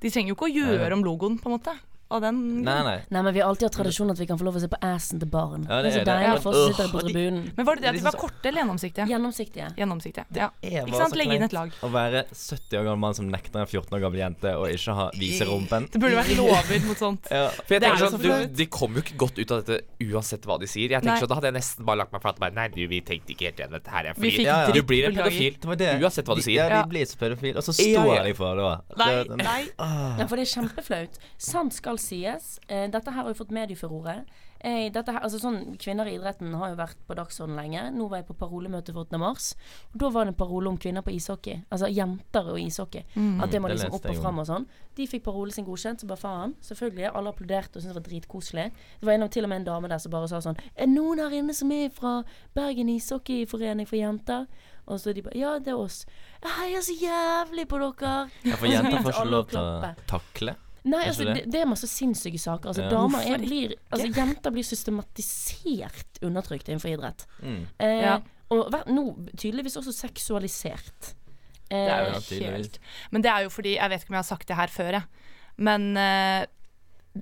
De 0.00 0.10
trenger 0.12 0.30
jo 0.30 0.36
ikke 0.38 0.46
å 0.46 0.54
gjøre 0.54 0.94
om 0.94 1.02
logoen, 1.04 1.38
på 1.40 1.50
en 1.50 1.56
måte. 1.56 1.74
Av 2.10 2.20
den 2.24 2.38
Nei, 2.66 2.82
nei. 2.82 2.96
Nei, 3.14 3.20
men 3.22 3.32
vi 3.34 3.40
har 3.40 3.48
alltid 3.52 3.68
hatt 3.68 3.76
tradisjon 3.78 4.10
at 4.10 4.18
vi 4.18 4.26
kan 4.26 4.38
få 4.40 4.42
lov 4.48 4.56
å 4.58 4.60
se 4.60 4.66
på 4.72 4.78
assen 4.82 5.20
til 5.22 5.28
barn. 5.30 5.62
Ja, 5.68 5.76
det, 5.82 5.92
det 5.92 6.00
er 6.00 6.00
så 6.00 6.06
deilig 6.08 6.26
Ja. 6.26 6.40
for 6.42 6.50
oss 6.50 6.56
som 6.64 6.72
sitter 6.74 6.88
på 6.90 7.02
tribunen. 7.06 7.44
Men 7.56 7.66
var 7.68 7.76
det 7.78 7.82
det 7.84 7.88
at 7.90 7.94
de 7.94 8.00
er 8.00 8.02
var 8.02 8.10
liksom 8.16 8.20
korte 8.24 8.48
eller 8.50 8.60
gjennomsiktige? 8.64 9.06
Gjennomsiktige. 9.12 9.68
Gjennomsiktige. 9.78 10.24
Ja. 10.34 10.48
er 10.62 10.80
Ikke 10.80 10.90
bare 10.90 11.00
sant? 11.04 11.14
så 11.14 11.20
Legge 11.20 11.36
inn 11.36 11.44
kleint 11.44 11.52
et 11.52 11.54
lag. 11.54 11.70
Å 11.86 11.90
være 11.94 12.22
70 12.34 12.78
år 12.80 12.84
gammel 12.88 12.98
mann 13.04 13.14
som 13.14 13.28
nekter 13.30 13.60
en 13.62 13.70
14 13.70 13.94
år 13.94 14.02
gammel 14.02 14.20
jente 14.24 14.54
å 14.58 14.64
ikke 14.74 14.96
ha, 14.98 15.06
vise 15.22 15.46
rumpen. 15.46 15.86
Det 15.94 16.00
burde 16.02 16.18
vært 16.18 16.34
lover 16.40 16.82
mot 16.88 16.98
sånt. 17.04 17.30
Ja. 17.30 17.46
For 17.54 17.76
jeg 17.76 17.80
Det 17.80 17.86
er 17.86 17.94
tenker 17.94 18.04
sånn, 18.10 18.18
så 18.18 18.40
du. 18.42 18.54
De 18.58 18.66
kommer 18.66 18.98
jo 18.98 19.06
ikke 19.06 19.18
godt 19.22 19.38
ut 19.38 19.54
av 19.54 19.62
dette 19.62 20.10
uansett 20.10 20.50
hva 20.50 20.58
de 20.58 20.66
sier. 20.66 20.90
Jeg 20.90 21.00
tenker 21.06 21.14
Nei. 21.14 21.20
sånn, 21.22 21.30
Da 21.30 21.38
hadde 21.38 21.50
jeg 21.52 21.58
nesten 21.60 21.86
bare 21.86 22.02
lagt 22.02 22.12
meg 22.12 22.22
flat. 22.26 22.42
Bare, 22.42 22.56
Nei, 22.58 22.66
du, 22.74 22.82
vi 22.90 23.00
tenkte 23.06 23.36
ikke 23.36 23.46
helt 23.52 23.62
igjen 23.62 23.70
dette 23.78 23.94
her. 23.94 24.10
er 24.10 24.18
Fordi 24.18 24.42
Ja, 24.42 24.58
ja. 24.66 24.72
du 24.74 24.82
blir 24.82 25.06
en 25.06 25.14
pedofil. 25.14 25.54
Det. 25.78 25.92
Uansett 26.02 26.26
hva 26.26 26.34
du 26.34 26.42
sier. 26.42 26.66
Ja, 26.66 26.82
de 26.82 26.90
blir 26.90 27.06
så 27.06 27.16
pedofile. 27.22 27.56
Og 27.56 27.62
så 27.62 27.70
står 27.78 28.24
de 28.26 28.34
for 28.34 28.58
det. 28.58 28.98
Nei, 28.98 29.62
nei. 29.78 30.26
For 30.26 30.34
det 30.34 30.48
er 30.48 30.52
kjempeflaut. 30.56 31.20
Sant 31.38 31.72
skal 31.78 31.99
sies. 32.00 32.58
Eh, 32.68 32.86
dette 32.90 33.12
her 33.12 33.22
har 33.22 33.30
jo 33.32 33.38
fått 33.38 33.52
medieforordet. 33.54 34.24
Eh, 34.60 34.90
dette 34.92 35.08
her, 35.14 35.22
altså 35.24 35.38
sånn, 35.40 35.76
Kvinner 35.80 36.04
i 36.10 36.18
idretten 36.18 36.52
har 36.60 36.74
jo 36.74 36.76
vært 36.76 36.98
på 37.08 37.14
dagsordenen 37.16 37.56
lenge. 37.56 37.84
Nå 37.96 38.08
var 38.10 38.20
jeg 38.20 38.26
på 38.28 38.36
parolemøte 38.42 38.92
for 38.92 39.06
8. 39.06 39.18
mars. 39.22 39.54
Og 39.94 39.98
Da 40.02 40.10
var 40.12 40.26
det 40.28 40.34
en 40.34 40.40
parole 40.42 40.68
om 40.68 40.76
kvinner 40.76 41.00
på 41.06 41.14
ishockey. 41.16 41.62
Altså 41.72 41.88
jenter 41.88 42.50
og 42.52 42.58
ishockey. 42.60 43.04
At 43.40 43.50
det 43.50 43.60
må 43.62 43.68
det 43.70 43.78
liksom 43.78 43.94
opp 43.96 44.10
og 44.10 44.20
fram 44.20 44.42
og 44.42 44.46
sånn. 44.50 44.66
De 44.96 45.06
fikk 45.08 45.24
parolen 45.24 45.52
sin 45.54 45.64
godkjent, 45.64 46.00
så 46.02 46.06
bare 46.10 46.20
faen. 46.20 46.54
Selvfølgelig. 46.60 47.08
Alle 47.14 47.32
applauderte 47.32 47.76
og 47.78 47.82
syntes 47.82 47.94
det 47.94 48.00
var 48.02 48.08
dritkoselig. 48.10 48.66
Det 49.00 49.08
var 49.08 49.14
en 49.14 49.22
av 49.22 49.30
til 49.30 49.44
og 49.44 49.48
med 49.54 49.62
en 49.62 49.68
dame 49.70 49.88
der 49.88 49.98
som 49.98 50.12
bare 50.12 50.28
sa 50.28 50.42
sånn 50.44 50.58
Er 50.76 50.86
noen 50.92 51.18
her 51.24 51.30
inne 51.40 51.54
som 51.56 51.72
er 51.72 51.88
fra 51.88 52.22
Bergen 52.54 52.88
ishockeyforening 52.92 53.88
for 53.88 53.96
jenter? 53.96 54.46
Og 54.90 55.00
så 55.00 55.14
de 55.14 55.22
bare 55.22 55.38
Ja, 55.38 55.58
det 55.58 55.72
er 55.72 55.78
oss. 55.80 56.04
Jeg 56.42 56.52
heier 56.58 56.82
så 56.84 56.96
jævlig 57.00 57.68
på 57.70 57.78
dere. 57.80 58.30
Ja, 58.44 58.56
for 58.56 58.66
jenter 58.66 59.00
får 59.06 59.14
ikke 59.14 59.30
lov 59.30 59.46
til 59.48 59.60
å 59.62 59.94
takle. 60.10 60.56
Nei, 60.84 61.04
altså, 61.10 61.26
det, 61.28 61.44
det? 61.52 61.60
er 61.60 61.68
masse 61.68 61.88
sinnssyke 61.90 62.38
saker. 62.40 62.70
Altså, 62.72 62.82
Ja. 62.86 62.90
damer 62.90 63.24
er, 63.26 63.38
blir 63.42 63.74
Altså, 63.92 64.08
jenter 64.16 64.50
blir 64.54 64.64
systematisert 64.64 66.20
undertrykt 66.24 66.68
innenfor 66.68 66.94
idrett. 66.94 67.26
Mm. 67.42 67.66
Eh, 67.78 68.00
Ja. 68.00 68.20
Og 68.50 68.72
nå 68.90 69.04
tydeligvis 69.38 69.76
også 69.78 69.92
seksualisert. 69.94 71.14
Eh, 71.70 71.84
Det 71.86 71.92
er 71.92 72.06
jo 72.06 72.20
tydeligvis. 72.20 72.40
helt 72.40 72.78
Men 73.12 73.22
det 73.22 73.30
er 73.30 73.42
jo 73.44 73.48
fordi 73.48 73.76
Jeg 73.76 73.90
vet 73.90 74.02
ikke 74.02 74.10
om 74.10 74.14
jeg 74.14 74.24
har 74.24 74.36
sagt 74.36 74.48
det 74.48 74.56
her 74.56 74.66
før, 74.66 74.90
jeg. 74.92 75.04
Men 75.56 75.96
eh, 75.96 76.46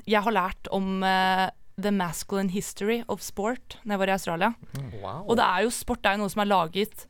jeg 0.07 0.23
har 0.23 0.33
lært 0.33 0.69
om 0.73 1.03
eh, 1.03 1.51
the 1.79 1.91
masculine 1.91 2.51
history 2.51 3.03
of 3.09 3.21
sport 3.21 3.79
når 3.85 3.95
jeg 3.95 3.99
var 3.99 4.09
i 4.09 4.17
Australia. 4.17 4.55
Wow. 5.03 5.25
Og 5.29 5.37
det 5.37 5.45
er 5.45 5.63
jo 5.63 5.71
sport 5.71 6.07
er 6.07 6.17
jo 6.17 6.25
noe 6.25 6.33
som 6.33 6.43
er 6.43 6.51
laget 6.51 7.07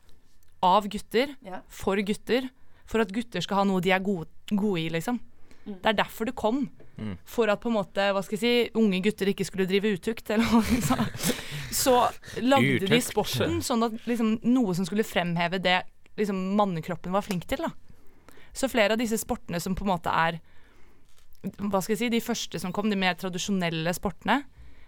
av 0.61 0.87
gutter, 0.91 1.35
yeah. 1.45 1.61
for 1.69 1.95
gutter, 2.03 2.49
for 2.85 2.99
at 2.99 3.11
gutter 3.15 3.41
skal 3.41 3.61
ha 3.61 3.63
noe 3.63 3.81
de 3.81 3.93
er 3.95 4.03
gode, 4.03 4.27
gode 4.51 4.81
i, 4.81 4.89
liksom. 4.89 5.19
Det 5.69 5.91
er 5.91 5.97
derfor 6.01 6.29
det 6.29 6.35
kom. 6.39 6.65
Mm. 6.99 7.13
For 7.29 7.51
at 7.51 7.61
på 7.63 7.69
en 7.71 7.77
måte, 7.77 8.09
hva 8.13 8.23
skal 8.25 8.35
jeg 8.35 8.41
si, 8.41 8.71
unge 8.79 8.99
gutter 9.05 9.31
ikke 9.31 9.47
skulle 9.47 9.67
drive 9.69 9.93
utukt, 9.95 10.29
eller 10.33 10.49
hva 10.51 10.59
de 10.67 10.81
sa. 10.83 10.97
Så 11.71 11.95
lagde 12.43 12.89
de 12.89 12.99
sporten 13.03 13.59
sånn 13.63 13.85
at 13.87 13.95
liksom 14.09 14.39
noe 14.49 14.75
som 14.75 14.87
skulle 14.87 15.07
fremheve 15.07 15.61
det 15.63 15.81
liksom 16.19 16.39
mannekroppen 16.59 17.13
var 17.15 17.23
flink 17.23 17.45
til, 17.47 17.63
da. 17.63 17.71
Så 18.53 18.67
flere 18.71 18.95
av 18.95 18.99
disse 18.99 19.19
sportene 19.21 19.61
som 19.61 19.75
på 19.77 19.85
en 19.85 19.93
måte 19.93 20.11
er 20.11 20.39
Hva 21.39 21.79
skal 21.79 21.93
jeg 21.93 21.99
si, 22.01 22.07
de 22.11 22.19
første 22.19 22.59
som 22.59 22.73
kom, 22.75 22.89
de 22.91 22.97
mer 22.99 23.13
tradisjonelle 23.15 23.93
sportene, 23.95 24.41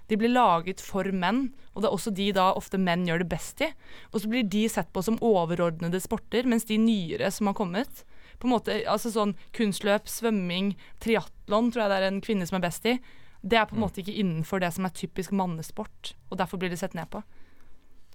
De 0.10 0.18
blir 0.20 0.34
laget 0.34 0.82
for 0.84 1.08
menn, 1.16 1.54
og 1.72 1.84
det 1.84 1.88
er 1.88 1.94
også 1.96 2.12
de 2.12 2.26
da 2.36 2.50
ofte 2.60 2.76
menn 2.82 3.06
gjør 3.08 3.22
det 3.22 3.30
best 3.32 3.62
i. 3.64 3.70
Og 4.12 4.20
så 4.20 4.28
blir 4.28 4.44
de 4.44 4.66
sett 4.68 4.90
på 4.92 5.04
som 5.06 5.20
overordnede 5.24 6.02
sporter, 6.04 6.44
mens 6.44 6.68
de 6.68 6.76
nyere 6.82 7.30
som 7.32 7.48
har 7.48 7.56
kommet 7.56 8.04
på 8.42 8.50
en 8.50 8.56
måte, 8.56 8.80
altså 8.90 9.12
sånn 9.14 9.36
Kunstløp, 9.56 10.10
svømming, 10.10 10.74
triatlon 11.04 11.70
tror 11.72 11.86
jeg 11.86 11.92
det 11.94 12.00
er 12.00 12.08
en 12.10 12.24
kvinne 12.26 12.48
som 12.50 12.58
er 12.58 12.66
best 12.66 12.88
i. 12.90 12.98
Det 13.42 13.58
er 13.58 13.68
på 13.70 13.78
en 13.78 13.84
måte 13.84 14.02
ikke 14.02 14.18
innenfor 14.22 14.62
det 14.62 14.72
som 14.76 14.86
er 14.86 14.96
typisk 14.98 15.34
mannesport, 15.38 16.16
og 16.30 16.42
derfor 16.42 16.62
blir 16.62 16.74
det 16.74 16.82
sett 16.82 16.98
ned 16.98 17.10
på. 17.14 17.24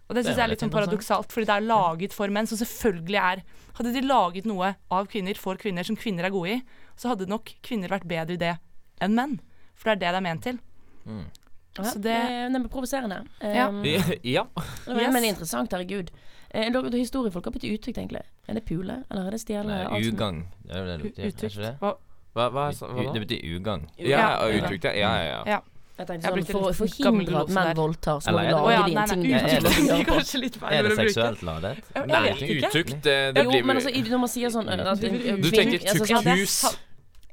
Og 0.07 0.15
det 0.15 0.23
syns 0.23 0.37
jeg 0.39 0.45
er 0.45 0.51
litt 0.53 0.63
sånn 0.63 0.71
paradoksalt, 0.71 1.33
fordi 1.35 1.49
det 1.49 1.55
er 1.57 1.67
laget 1.67 2.15
for 2.15 2.31
menn, 2.31 2.47
som 2.47 2.61
selvfølgelig 2.61 3.23
er 3.23 3.47
Hadde 3.77 3.91
de 3.93 4.01
laget 4.07 4.47
noe 4.49 4.71
av 4.89 5.09
kvinner 5.13 5.37
for 5.37 5.59
kvinner 5.61 5.85
som 5.85 5.99
kvinner 6.01 6.25
er 6.25 6.33
gode 6.33 6.55
i, 6.55 6.61
så 6.97 7.11
hadde 7.11 7.27
nok 7.29 7.51
kvinner 7.67 7.93
vært 7.93 8.07
bedre 8.09 8.39
i 8.39 8.41
det 8.41 8.55
enn 9.05 9.13
menn. 9.19 9.35
For 9.77 9.91
det 9.91 9.99
er 9.99 10.01
det 10.01 10.15
det 10.15 10.21
er 10.23 10.25
ment 10.25 10.47
til. 10.47 10.61
Ja, 11.05 11.46
Så 11.85 11.95
det, 12.01 12.03
det- 12.03 12.53
det 12.53 12.65
er 12.65 12.69
provoserende. 12.69 13.19
Ja. 13.43 13.69
Um, 13.69 13.83
ja. 14.23 14.45
Men, 14.87 14.97
Yes. 15.01 15.13
men 15.13 15.25
interessant, 15.25 15.71
herregud. 15.73 16.11
Eh, 16.51 16.71
dere- 16.71 16.89
dere- 16.91 16.99
Historiefolk 16.99 17.45
har 17.45 17.53
blitt 17.53 17.65
uttrykt, 17.65 17.99
egentlig. 17.99 18.23
Er 18.49 18.55
det 18.55 18.65
pule, 18.65 19.05
eller 19.11 19.27
er 19.27 19.31
det 19.31 19.41
stjele? 19.41 19.67
Nei, 19.91 20.03
ugagn. 20.09 20.45
Er 20.71 20.85
det 20.87 21.15
det 21.15 21.19
er 21.19 21.29
Uttrykt. 21.29 21.57
det? 21.57 21.77
Hva- 21.81 21.97
Hva, 22.37 22.51
hva, 22.51 22.71
hva, 22.71 23.05
da? 23.05 23.13
Det 23.13 23.27
betyr 23.29 23.57
ugagn. 23.57 23.89
Ja, 23.99 24.07
Ja. 24.09 24.61
uttrykk. 24.61 24.85
Ja, 24.85 24.93
ja, 24.95 25.23
ja. 25.25 25.43
Ja. 25.47 25.61
Jeg 25.99 26.07
tenkte 26.09 26.29
sånn, 26.29 26.45
For 26.53 26.61
å 26.61 26.73
forhindre 26.77 27.41
at 27.41 27.49
menn 27.49 27.75
voldtar, 27.77 28.19
så 28.21 28.29
må 28.31 28.41
vi 28.41 28.47
er 28.47 28.53
lage 28.53 28.85
dine 28.85 29.07
de 29.07 29.15
ting 29.15 29.33
Er 29.33 29.41
det- 29.41 30.17
uttrykt 30.21 30.63
Er 30.71 30.83
det 30.83 30.97
seksuelt 30.97 31.41
ladet? 31.43 31.79
Nei, 31.97 32.29
uttukt, 32.29 32.43
ikke. 32.43 32.69
utukt, 32.69 33.03
det, 33.03 33.35
det 33.35 33.45
Jo, 33.45 33.51
men 33.65 33.77
altså, 33.77 33.91
når 34.11 34.19
man 34.21 34.29
sier 34.29 34.49
sånn 34.53 34.69
eh, 34.69 34.77
Du- 35.41 35.51
tenker 35.51 35.79
altså, 35.89 36.77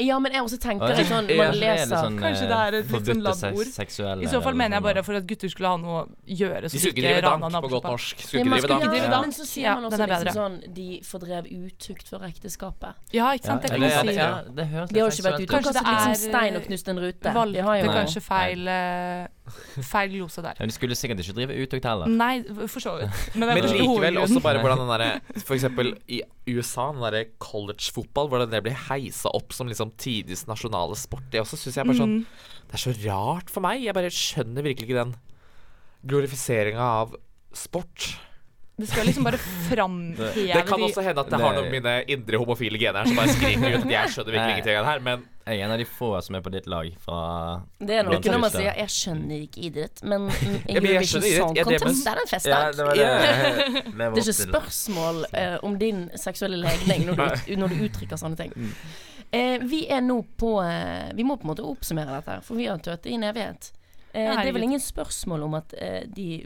Ja, 0.01 0.15
det 0.17 0.23
men 0.25 0.33
jeg 0.33 0.41
også 0.41 0.57
tenker 0.57 0.95
litt 0.97 1.05
sånn. 1.05 1.27
Man 1.29 1.51
Er 1.51 1.57
leser 1.61 1.91
sånn, 1.93 2.15
Kanskje 2.17 2.47
det 2.49 2.57
er 2.57 2.77
et 2.79 2.93
litt 2.93 3.09
sånn 3.09 3.19
labbord. 3.21 4.23
I 4.23 4.29
så 4.31 4.39
fall 4.41 4.55
mener 4.57 4.79
jeg 4.79 4.85
bare 4.87 5.03
for 5.05 5.19
at 5.19 5.27
gutter 5.29 5.51
skulle 5.53 5.69
ha 5.69 5.77
noe 5.77 5.99
å 5.99 6.05
gjøre. 6.25 6.63
De 6.65 6.81
skulle 6.81 6.95
ikke 6.95 7.05
drive 7.05 7.21
dank 7.27 7.57
på 7.67 7.71
godt 7.75 7.87
norsk. 7.91 8.23
Skulle 8.25 8.41
ikke 8.41 8.61
drive 8.63 8.71
dank. 8.73 8.97
Ja. 9.03 9.21
Men 9.21 9.35
så 9.37 9.45
sier 9.45 9.67
Ja, 9.67 9.75
man 9.77 9.91
også 9.91 10.07
liksom 10.09 10.39
sånn 10.39 10.57
De 10.73 10.87
fordrev 11.05 11.45
utukt 11.45 12.09
for 12.09 12.25
ekteskapet. 12.25 12.97
Ja, 13.13 13.29
ikke 13.37 13.51
sant. 13.51 13.61
Det 13.61 13.69
kan 13.69 13.85
man 13.85 14.09
si. 14.09 14.17
ja, 14.17 14.31
det 14.49 14.67
høres 14.73 14.89
De 14.89 14.99
har 14.99 15.09
jo 15.09 15.13
ikke 15.13 15.27
vært 15.29 15.39
utukt. 15.39 15.43
ut. 15.43 15.53
Kanskje 15.53 15.73
det 15.77 15.85
liksom 15.93 16.11
er, 16.11 16.21
stein 16.23 16.57
og 16.57 16.67
knust 16.67 16.87
en 16.93 17.03
rute. 17.05 17.35
Valgte 17.37 17.93
kanskje 17.93 18.25
feil 18.25 18.67
eh, 18.67 19.42
feil 19.83 20.13
glose 20.13 20.43
der. 20.43 20.55
Men 20.59 20.71
du 20.71 20.75
skulle 20.75 20.95
sikkert 20.97 21.19
ikke 21.23 21.35
drive 21.35 21.57
utøkt 21.65 21.87
heller. 21.87 22.11
Nei, 22.11 22.43
for 22.71 22.79
så 22.83 22.95
vidt. 22.99 23.23
Men, 23.35 23.51
Men 23.57 23.67
likevel 23.67 24.21
også 24.21 24.41
bare 24.43 24.61
hvordan 24.63 24.83
den 24.83 24.91
derre 24.93 25.41
For 25.43 25.57
eksempel 25.57 25.93
i 26.07 26.21
USA, 26.53 26.89
den 26.95 27.03
derre 27.03 27.25
college-fotball, 27.43 28.29
hvordan 28.31 28.53
det 28.53 28.63
blir 28.65 28.77
heisa 28.87 29.31
opp 29.35 29.55
som 29.55 29.67
liksom 29.71 29.91
tidenes 29.99 30.45
nasjonale 30.47 30.95
sport, 30.99 31.25
det 31.33 31.41
også 31.43 31.59
syns 31.59 31.79
jeg 31.81 31.89
bare 31.89 31.99
sånn 31.99 32.13
Mm. 32.13 32.25
Det 32.69 32.75
er 32.77 32.81
så 32.83 32.91
rart 33.05 33.49
for 33.53 33.61
meg. 33.65 33.81
Jeg 33.83 33.93
bare 33.95 34.09
skjønner 34.13 34.65
virkelig 34.65 34.87
ikke 34.87 34.99
den 34.99 35.15
glorifiseringa 36.09 36.83
av 37.01 37.15
sport. 37.53 38.13
Det 38.75 38.87
skal 38.89 39.05
liksom 39.05 39.27
bare 39.27 39.37
framheve 39.37 40.31
Det 40.57 40.63
kan 40.65 40.81
også 40.81 41.03
hende 41.05 41.21
at 41.21 41.29
det 41.29 41.39
har 41.39 41.53
noen 41.53 41.67
av 41.67 41.75
mine 41.75 41.93
indre 42.09 42.39
homofile 42.41 42.79
gener 42.81 43.03
her 43.03 43.11
som 43.11 43.19
bare 43.21 43.35
skriker 43.35 43.67
ut 43.67 43.83
at 43.83 43.93
jeg 43.93 44.13
skjønner 44.15 44.35
virkelig 44.37 44.55
ingenting 44.55 44.79
av 44.79 44.83
det 44.87 44.89
her, 44.89 45.03
men 45.09 45.29
Jeg 45.43 45.59
er 45.59 45.65
en 45.65 45.73
av 45.75 45.81
de 45.81 45.85
få 45.85 46.09
som 46.23 46.37
er 46.39 46.41
på 46.41 46.51
ditt 46.53 46.67
lag 46.71 46.89
fra 47.03 47.19
Det 47.83 47.97
er 47.99 48.07
noe 48.07 48.17
når 48.17 48.41
man 48.41 48.53
sier 48.53 48.73
'jeg 48.79 48.93
skjønner 48.95 49.45
ikke 49.45 49.63
idrett', 49.69 50.03
men 50.03 50.29
jeg 50.67 50.77
Eurovision. 50.79 51.21
Song 51.21 51.55
Ja, 51.57 51.63
det 51.67 51.75
er 51.75 51.83
Contest 51.83 52.07
er 52.07 52.21
en 52.23 52.29
fest, 52.31 52.45
da. 52.45 52.71
det. 52.71 52.83
Det 53.97 54.05
er 54.07 54.21
ikke 54.23 54.37
spørsmål 54.39 55.25
eh, 55.33 55.57
om 55.61 55.77
din 55.77 56.09
seksuelle 56.15 56.57
legning 56.57 57.05
når 57.05 57.15
du, 57.19 57.55
når 57.59 57.67
du 57.67 57.83
uttrykker 57.85 58.17
sånne 58.17 58.39
ting. 58.39 58.53
Mm. 58.55 58.71
Eh, 59.33 59.59
vi 59.65 59.87
er 59.89 60.01
nå 60.01 60.19
på 60.37 60.61
eh, 60.61 61.09
Vi 61.17 61.23
må 61.25 61.37
på 61.37 61.47
en 61.47 61.53
måte 61.55 61.65
oppsummere 61.65 62.19
dette, 62.19 62.35
for 62.45 62.59
vi 62.59 62.67
har 62.69 62.77
tøtt 62.85 63.07
i 63.09 63.15
en 63.17 63.25
evighet. 63.25 63.71
Eh, 64.13 64.29
det 64.29 64.51
er 64.51 64.53
vel 64.53 64.67
ingen 64.67 64.81
spørsmål 64.81 65.47
om 65.47 65.55
at 65.57 65.73
de 66.13 66.43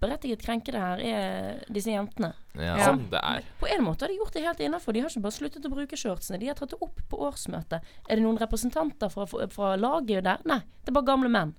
berettiget 0.00 0.42
krenkede 0.42 0.80
her 0.80 1.02
er 1.04 1.64
disse 1.68 1.92
jentene. 1.92 2.32
Ja. 2.62 2.76
Ja. 2.78 2.92
det 3.10 3.22
er. 3.22 3.48
På 3.60 3.68
en 3.70 3.84
måte 3.84 4.04
har 4.06 4.12
de 4.12 4.18
gjort 4.20 4.32
det 4.36 4.44
helt 4.46 4.60
innafor. 4.60 4.92
De 4.96 5.00
har 5.04 5.12
ikke 5.12 5.24
bare 5.26 5.36
sluttet 5.38 5.66
å 5.66 5.72
bruke 5.72 5.96
shortsene. 5.96 6.40
De 6.40 6.46
har 6.50 6.58
tatt 6.58 6.70
det 6.74 6.80
opp 6.80 7.00
på 7.10 7.20
årsmøtet. 7.28 7.80
Er 8.08 8.16
det 8.16 8.22
noen 8.24 8.38
representanter 8.40 9.08
fra, 9.12 9.26
fra 9.26 9.74
laget 9.80 10.24
der? 10.24 10.38
Nei, 10.48 10.60
det 10.84 10.92
er 10.92 10.96
bare 10.98 11.10
gamle 11.12 11.28
menn. 11.32 11.54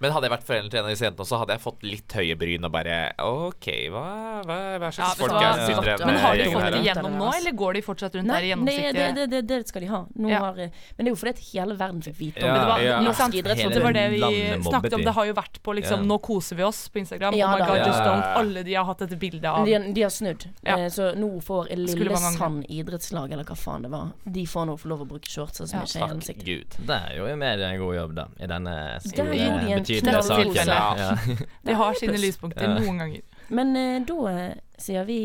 Men 0.00 0.10
hadde 0.14 0.26
jeg 0.26 0.32
vært 0.32 0.46
foreldre 0.48 0.70
til 0.72 0.80
en 0.80 0.86
av 0.88 0.90
disse 0.90 1.04
jentene, 1.06 1.26
så 1.28 1.38
hadde 1.38 1.54
jeg 1.54 1.62
fått 1.62 1.84
litt 1.86 2.14
høye 2.18 2.36
bryn 2.40 2.64
og 2.66 2.72
bare 2.74 2.94
OK, 3.22 3.66
hva, 3.94 4.04
hva, 4.46 4.56
hva 4.82 4.88
slags 4.90 4.98
ja, 4.98 5.10
folk 5.20 5.36
er 5.36 5.60
det 5.60 5.76
som. 5.76 6.08
Men 6.08 6.18
har 6.24 6.40
de 6.40 6.46
fått 6.50 6.66
det 6.74 6.80
gjennom 6.88 7.18
nå, 7.20 7.28
eller 7.38 7.56
går 7.60 7.78
de 7.78 7.82
fortsatt 7.86 8.16
rundt 8.18 8.30
Nei, 8.30 8.38
der 8.40 8.46
i 8.46 8.50
gjennomsiktige 8.50 9.10
det, 9.20 9.26
det, 9.30 9.42
det 9.50 9.60
skal 9.70 9.84
de 9.84 9.90
ha. 9.92 10.00
Ja. 10.30 10.40
har, 10.46 10.58
men 10.64 11.04
det 11.04 11.06
er 11.06 11.12
jo 11.12 11.20
fordi 11.20 11.46
hele 11.52 11.76
verden 11.78 12.02
fikk 12.02 12.18
vite 12.18 12.42
om 12.42 12.48
Ja, 12.48 12.54
det. 12.54 12.60
Det 12.60 12.70
var 12.72 12.84
ja. 12.88 12.98
norsk 13.06 13.38
idrett. 13.42 13.62
Det 13.74 13.84
var 13.84 13.96
det 13.96 14.06
vi 14.16 14.22
snakket 14.66 14.98
om. 14.98 15.04
Det 15.06 15.14
har 15.20 15.30
jo 15.30 15.36
vært 15.38 15.60
på 15.62 15.76
liksom 15.78 16.00
Ja. 16.00 16.08
'Nå 16.10 16.18
koser 16.24 16.56
vi 16.56 16.62
oss' 16.66 16.88
på 16.90 16.98
Instagram. 17.04 17.34
Ja 17.38 17.52
oh 17.52 17.58
my 17.58 17.66
god, 17.66 17.76
Ja. 17.76 17.86
just 17.86 18.00
don't. 18.00 18.26
Alle 18.40 18.62
de 18.66 18.74
har 18.74 18.84
hatt 18.84 18.98
dette 19.04 19.16
bildet 19.16 19.44
av 19.44 19.66
De, 19.66 19.78
de 19.92 20.02
har 20.02 20.10
snudd. 20.10 20.39
Ja. 20.62 20.76
Eh, 20.78 20.88
så 20.88 21.10
nå 21.16 21.28
får. 21.44 21.68
Lillesand 21.76 22.64
idrettslag, 22.68 23.32
eller 23.32 23.44
hva 23.44 23.56
faen 23.56 23.82
det 23.82 23.90
var, 23.92 24.10
de 24.24 24.46
får 24.46 24.66
nå 24.66 24.76
få 24.80 24.88
lov 24.92 25.04
å 25.04 25.08
bruke 25.12 25.28
shorts 25.30 25.58
som 25.62 25.66
Ja, 25.72 25.82
ikke 25.84 26.04
er 26.04 26.20
Takk 26.20 26.38
Det 26.38 26.44
Gud. 26.44 26.76
jo 27.16 27.26
i 27.26 27.36
media 27.36 27.68
en 27.72 27.78
god 27.80 27.94
jobb, 27.96 28.14
da. 28.14 28.26
I 28.38 28.46
denne 28.46 28.74
store, 29.04 29.36
en 29.36 29.82
betydelige 29.82 30.22
saken. 30.22 30.54
sak. 30.64 30.98
Ja. 30.98 31.16
De 31.66 31.74
har 31.74 31.90
er 31.92 32.00
sine 32.00 32.18
lyspunkter 32.18 32.62
Ja. 32.62 32.78
noen 32.78 32.98
ganger. 32.98 33.22
Men 33.50 33.76
eh, 33.76 34.00
da 34.06 34.18
eh, 34.30 34.54
sier 34.78 35.04
vi 35.04 35.20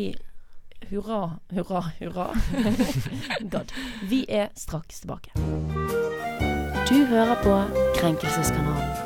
hurra, 0.90 1.38
hurra, 1.50 1.82
hurra. 2.00 2.28
God. 3.54 3.72
Vi 4.10 4.24
er 4.28 4.48
straks 4.54 5.00
tilbake. 5.00 5.30
Du 6.88 7.04
hører 7.06 7.34
på 7.42 7.56
Krenkelseskanalen. 8.00 9.05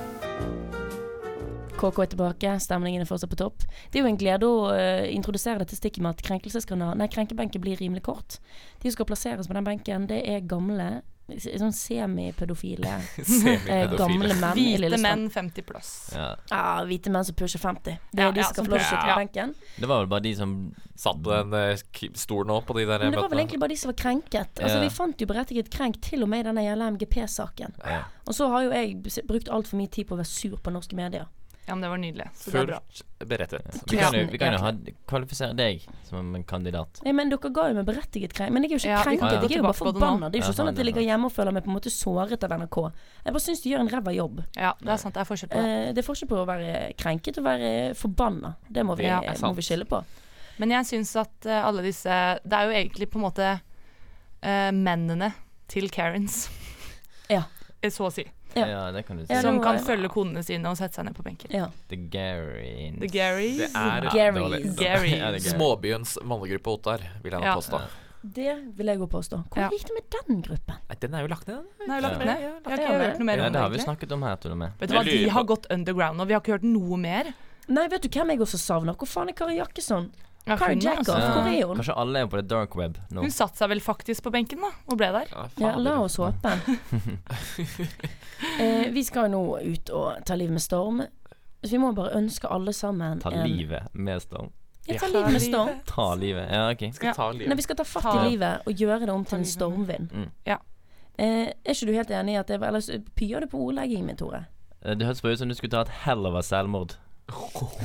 KK 1.80 2.02
er 2.04 2.10
tilbake, 2.12 2.56
stemningen 2.60 3.04
er 3.04 3.08
fortsatt 3.08 3.32
på 3.32 3.38
topp. 3.40 3.64
Det 3.90 4.00
er 4.00 4.04
jo 4.04 4.10
en 4.10 4.20
glede 4.20 4.48
å 4.48 4.66
uh, 4.72 5.06
introdusere 5.08 5.62
dette 5.62 5.78
stikket 5.78 6.04
med 6.04 6.20
at 6.20 6.90
Nei, 7.00 7.08
krenkebenken 7.08 7.62
blir 7.62 7.80
rimelig 7.80 8.04
kort. 8.04 8.40
De 8.80 8.88
som 8.90 8.98
skal 8.98 9.08
plasseres 9.08 9.48
på 9.48 9.56
den 9.56 9.66
benken, 9.66 10.06
det 10.10 10.20
er 10.28 10.44
gamle, 10.48 11.00
sånn 11.30 11.72
semipedofile 11.74 12.90
eh, 13.70 13.92
gamle 13.94 14.34
menn 14.34 14.56
Hvite 14.56 14.98
menn 15.00 15.26
50 15.30 15.66
pluss. 15.68 15.90
Ja. 16.14 16.28
Ja, 16.50 16.62
hvite 16.88 17.12
menn 17.14 17.26
som 17.26 17.38
pusher 17.38 17.62
50. 17.62 17.98
Det 18.10 18.24
er 18.24 18.28
Ja, 18.28 18.34
de 18.34 18.42
ja, 18.42 18.48
som 18.48 18.56
skal 18.56 18.66
få 18.66 18.74
lov 18.74 18.82
til 18.82 18.86
å 18.86 18.90
sitte 18.90 19.08
på 19.12 19.18
benken. 19.22 19.54
Det 19.76 19.90
var 19.90 20.02
vel 20.02 20.12
bare 20.14 20.26
de 20.26 20.36
som 20.38 20.54
Satt 21.00 21.16
på 21.24 21.32
den 21.32 21.54
eh, 21.56 22.10
stolen 22.18 22.50
nå 22.52 22.58
på 22.68 22.74
de 22.76 22.82
der 22.84 23.00
Men 23.00 23.14
det 23.14 23.22
var 23.22 23.30
vel 23.32 23.40
egentlig 23.40 23.60
bare 23.62 23.72
de 23.72 23.78
som 23.80 23.88
var 23.88 23.96
krenket. 24.02 24.58
Altså 24.58 24.76
Ja. 24.76 24.82
Vi 24.84 24.90
fant 24.92 25.22
jo 25.22 25.28
berettiget 25.30 25.70
krenk 25.72 25.96
til 26.04 26.26
og 26.26 26.28
med 26.28 26.42
i 26.42 26.48
denne 26.50 26.66
jævla 26.66 26.90
MGP-saken. 26.92 27.78
ja. 27.86 28.02
Og 28.28 28.36
så 28.36 28.50
har 28.52 28.66
jo 28.66 28.74
jeg 28.74 29.24
brukt 29.26 29.48
altfor 29.48 29.80
mye 29.80 29.88
tid 29.88 30.06
på 30.06 30.14
å 30.14 30.20
være 30.20 30.28
sur 30.28 30.58
på 30.60 30.70
norske 30.74 30.94
medier. 30.98 31.24
Ja, 31.70 31.74
men 31.76 31.84
det 31.86 31.88
var 31.92 31.98
nydelig. 32.02 32.24
Så 32.34 32.50
det 32.50 32.58
er 32.58 32.66
bra. 32.66 32.78
Fullt 32.82 33.28
berettet. 33.30 33.76
Vi 33.86 33.96
kan 33.96 34.14
jo, 34.16 34.24
vi 34.32 34.38
kan 34.40 34.56
jo 34.56 34.58
ha, 34.58 34.70
kvalifisere 35.06 35.54
deg 35.54 35.84
som 36.08 36.32
en 36.34 36.42
kandidat. 36.44 36.98
Nei, 37.06 37.12
men 37.14 37.30
Dere 37.30 37.50
ga 37.54 37.66
jo 37.70 37.76
meg 37.76 37.86
berettiget 37.86 38.34
krenk. 38.34 38.50
Men 38.56 38.66
jeg 38.66 38.72
er 38.72 38.74
jo 38.74 38.80
ikke 38.80 38.90
Ja, 38.90 39.02
krenket, 39.06 39.26
jeg 39.36 39.52
er 39.52 39.60
jo 39.60 39.66
bare 39.68 39.76
det 39.76 39.78
forbanna. 39.78 40.30
Det 40.30 40.40
er 40.40 40.42
jo 40.42 40.46
ikke 40.48 40.54
Ja, 40.54 40.58
sånn 40.58 40.70
at 40.72 40.80
jeg 40.80 40.82
er 40.82 40.88
ligger 40.88 41.06
hjemme 41.06 41.30
og 41.30 41.34
føler 41.36 41.54
meg 41.54 41.62
på 41.66 41.70
en 41.70 41.76
måte 41.76 41.92
såret 41.94 42.46
av 42.46 42.54
NRK. 42.56 42.78
Jeg 43.26 43.36
bare 43.36 43.44
syns 43.44 43.62
de 43.62 43.70
gjør 43.70 43.84
en 43.84 43.92
ræva 43.92 44.16
jobb. 44.16 44.42
Ja, 44.56 44.72
det 44.80 44.94
er 44.96 45.02
sant. 45.04 45.14
Det 45.14 45.22
er 45.22 45.30
forskjell 45.30 45.52
på 45.52 45.62
det. 45.62 45.76
Eh, 45.76 45.92
det 45.94 46.02
er 46.02 46.08
forskjell 46.08 46.32
på 46.32 46.40
å 46.40 46.48
være 46.50 46.74
krenket 46.98 47.38
og 47.38 47.46
være 47.46 47.70
forbanna. 48.00 48.54
Det 48.66 48.86
må 48.88 48.98
vi, 48.98 49.06
Ja, 49.06 49.20
må 49.44 49.52
vi 49.54 49.66
skille 49.68 49.86
på. 49.86 50.02
Men 50.58 50.74
jeg 50.74 50.90
syns 50.90 51.14
at 51.22 51.46
eh, 51.48 51.62
alle 51.64 51.86
disse 51.86 52.10
Det 52.42 52.56
er 52.56 52.66
jo 52.66 52.76
egentlig 52.82 53.08
på 53.12 53.20
en 53.20 53.24
måte 53.24 53.46
uh, 53.60 54.70
mennene 54.74 55.30
til 55.70 55.86
Karens. 55.94 56.48
Ja. 57.30 57.46
Så 57.94 58.10
å 58.10 58.12
si. 58.12 58.26
Ja. 58.56 58.66
Ja, 58.66 58.90
det 58.92 59.04
kan 59.06 59.16
du 59.18 59.26
si. 59.26 59.34
Som 59.42 59.60
kan 59.62 59.78
følge 59.78 60.08
konene 60.10 60.42
sine 60.42 60.66
og 60.70 60.76
sette 60.76 60.94
seg 60.98 61.04
ned 61.06 61.14
på 61.14 61.22
benken. 61.22 61.50
Ja. 61.54 61.68
The 61.88 61.96
Garys. 61.96 62.98
The 63.00 63.06
Garys. 63.08 63.56
Det 63.58 63.70
er 63.74 64.08
Gary. 64.10 64.40
dårlig. 64.40 64.60
Ja, 64.80 65.30
det 65.30 65.40
er 65.46 65.50
Småbyens 65.54 66.16
mannegruppe 66.24 66.72
Ottar, 66.74 66.98
vil 67.22 67.32
jeg 67.32 67.40
nå 67.40 67.44
Ja. 67.44 67.54
påstå. 67.56 67.80
Det 68.22 68.56
vil 68.76 68.86
jeg 68.86 68.98
jo 68.98 69.06
påstå. 69.06 69.44
Hvor 69.48 69.56
Ja. 69.62 69.68
gikk 69.70 69.86
det 69.86 69.94
med 69.94 70.04
den 70.26 70.42
gruppen? 70.42 70.74
Nei, 70.88 70.96
den 71.00 71.14
er 71.14 71.20
jo 71.22 71.26
lagt 71.28 71.46
ned, 71.48 71.56
den. 71.56 71.66
Den 71.80 71.90
er 71.90 71.96
jo 71.96 72.02
lagt 72.08 72.18
Ja. 72.20 72.24
ned. 72.26 72.40
Jeg 72.40 72.52
har 72.64 72.76
ikke 72.76 72.98
hørt 73.06 73.18
noe 73.18 73.24
mer 73.24 73.38
om 73.38 73.44
det 73.44 73.52
det. 73.52 73.60
har 73.62 73.68
vi 73.70 73.78
snakket 73.78 74.12
om 74.12 74.22
her, 74.22 74.36
til 74.36 74.50
og 74.52 74.58
med. 74.58 74.72
Vet 74.78 74.88
du 74.90 74.94
hva, 74.94 75.04
De 75.04 75.28
har 75.30 75.44
gått 75.44 75.66
underground 75.70 76.18
nå. 76.18 76.26
Vi 76.26 76.32
har 76.34 76.40
ikke 76.40 76.52
hørt 76.58 76.62
noe 76.62 76.96
mer. 76.98 77.32
Nei, 77.68 77.86
vet 77.88 78.02
du 78.02 78.08
hvem 78.08 78.28
jeg 78.28 78.38
også 78.40 78.58
savner? 78.58 78.94
Hvor 78.96 79.06
faen 79.08 79.28
er 79.28 79.32
Kari 79.32 79.56
Jakkesson? 79.56 80.10
Ja, 80.46 80.56
Kari 80.56 80.74
hun, 80.74 80.80
Jacob, 80.82 81.08
altså. 81.14 81.32
hvor 81.34 81.48
er 81.52 81.66
hun? 81.68 81.76
Kanskje 81.76 81.94
alle 82.00 82.18
er 82.24 82.28
på 82.32 82.36
det 82.40 82.46
dark 82.50 82.72
web 82.76 82.96
nå. 83.12 83.20
Hun 83.26 83.30
satte 83.30 83.58
seg 83.60 83.68
vel 83.70 83.80
faktisk 83.84 84.24
på 84.24 84.30
benken 84.34 84.62
da, 84.64 84.70
og 84.88 84.96
ble 84.98 85.10
der. 85.12 85.28
Ja, 85.34 85.44
Ja, 85.60 85.74
la 85.78 85.98
oss 86.00 86.16
håpe. 86.16 86.50
eh, 88.60 88.88
vi 88.92 89.04
skal 89.04 89.28
jo 89.28 89.32
nå 89.34 89.42
ut 89.74 89.90
og 89.94 90.22
ta 90.26 90.34
livet 90.38 90.52
med 90.56 90.62
storm. 90.64 91.02
Så 91.62 91.74
vi 91.74 91.78
må 91.82 91.90
bare 91.92 92.14
ønske 92.16 92.48
alle 92.48 92.72
sammen 92.72 93.20
Ta 93.20 93.30
en 93.36 93.44
livet 93.48 93.90
med 93.92 94.22
storm. 94.24 94.48
Ja, 94.88 94.96
ta 94.98 95.06
livet 95.12 95.32
med 95.36 95.42
storm. 95.44 95.74
Ta 95.86 96.06
livet. 96.16 96.48
Ja, 96.50 96.70
OK. 96.72 96.86
Skal 96.96 97.10
vi 97.10 97.14
ta 97.18 97.26
Nei, 97.30 97.38
livet? 97.42 97.56
vi 97.60 97.66
skal 97.66 97.76
ta 97.76 97.84
fatt 97.84 98.02
Ta- 98.08 98.22
i 98.24 98.30
livet 98.30 98.62
og 98.66 98.72
gjøre 98.80 99.04
det 99.06 99.12
om 99.12 99.24
til 99.28 99.38
en 99.42 99.44
stormvind. 99.44 100.08
Mm. 100.16 100.30
Ja. 100.48 100.56
Eh, 101.20 101.50
er 101.52 101.74
ikke 101.76 101.90
du 101.90 101.92
helt 101.92 102.10
enig 102.16 102.32
i 102.32 102.38
at 102.40 102.48
det 102.48 102.56
var 102.62 102.68
Eller 102.72 103.02
pyer 103.18 103.40
du 103.44 103.46
på 103.52 103.58
ordleggingen 103.60 104.06
min, 104.08 104.16
Tore? 104.16 104.46
Eh, 104.82 104.94
Det 104.96 105.04
hørtes 105.06 105.20
bare 105.20 105.32
ut 105.36 105.42
som 105.42 105.48
du 105.52 105.54
skulle 105.54 105.70
ta 105.76 105.82
et 105.84 105.92
hell 106.06 106.24
over 106.26 106.40
selvmord. 106.40 106.96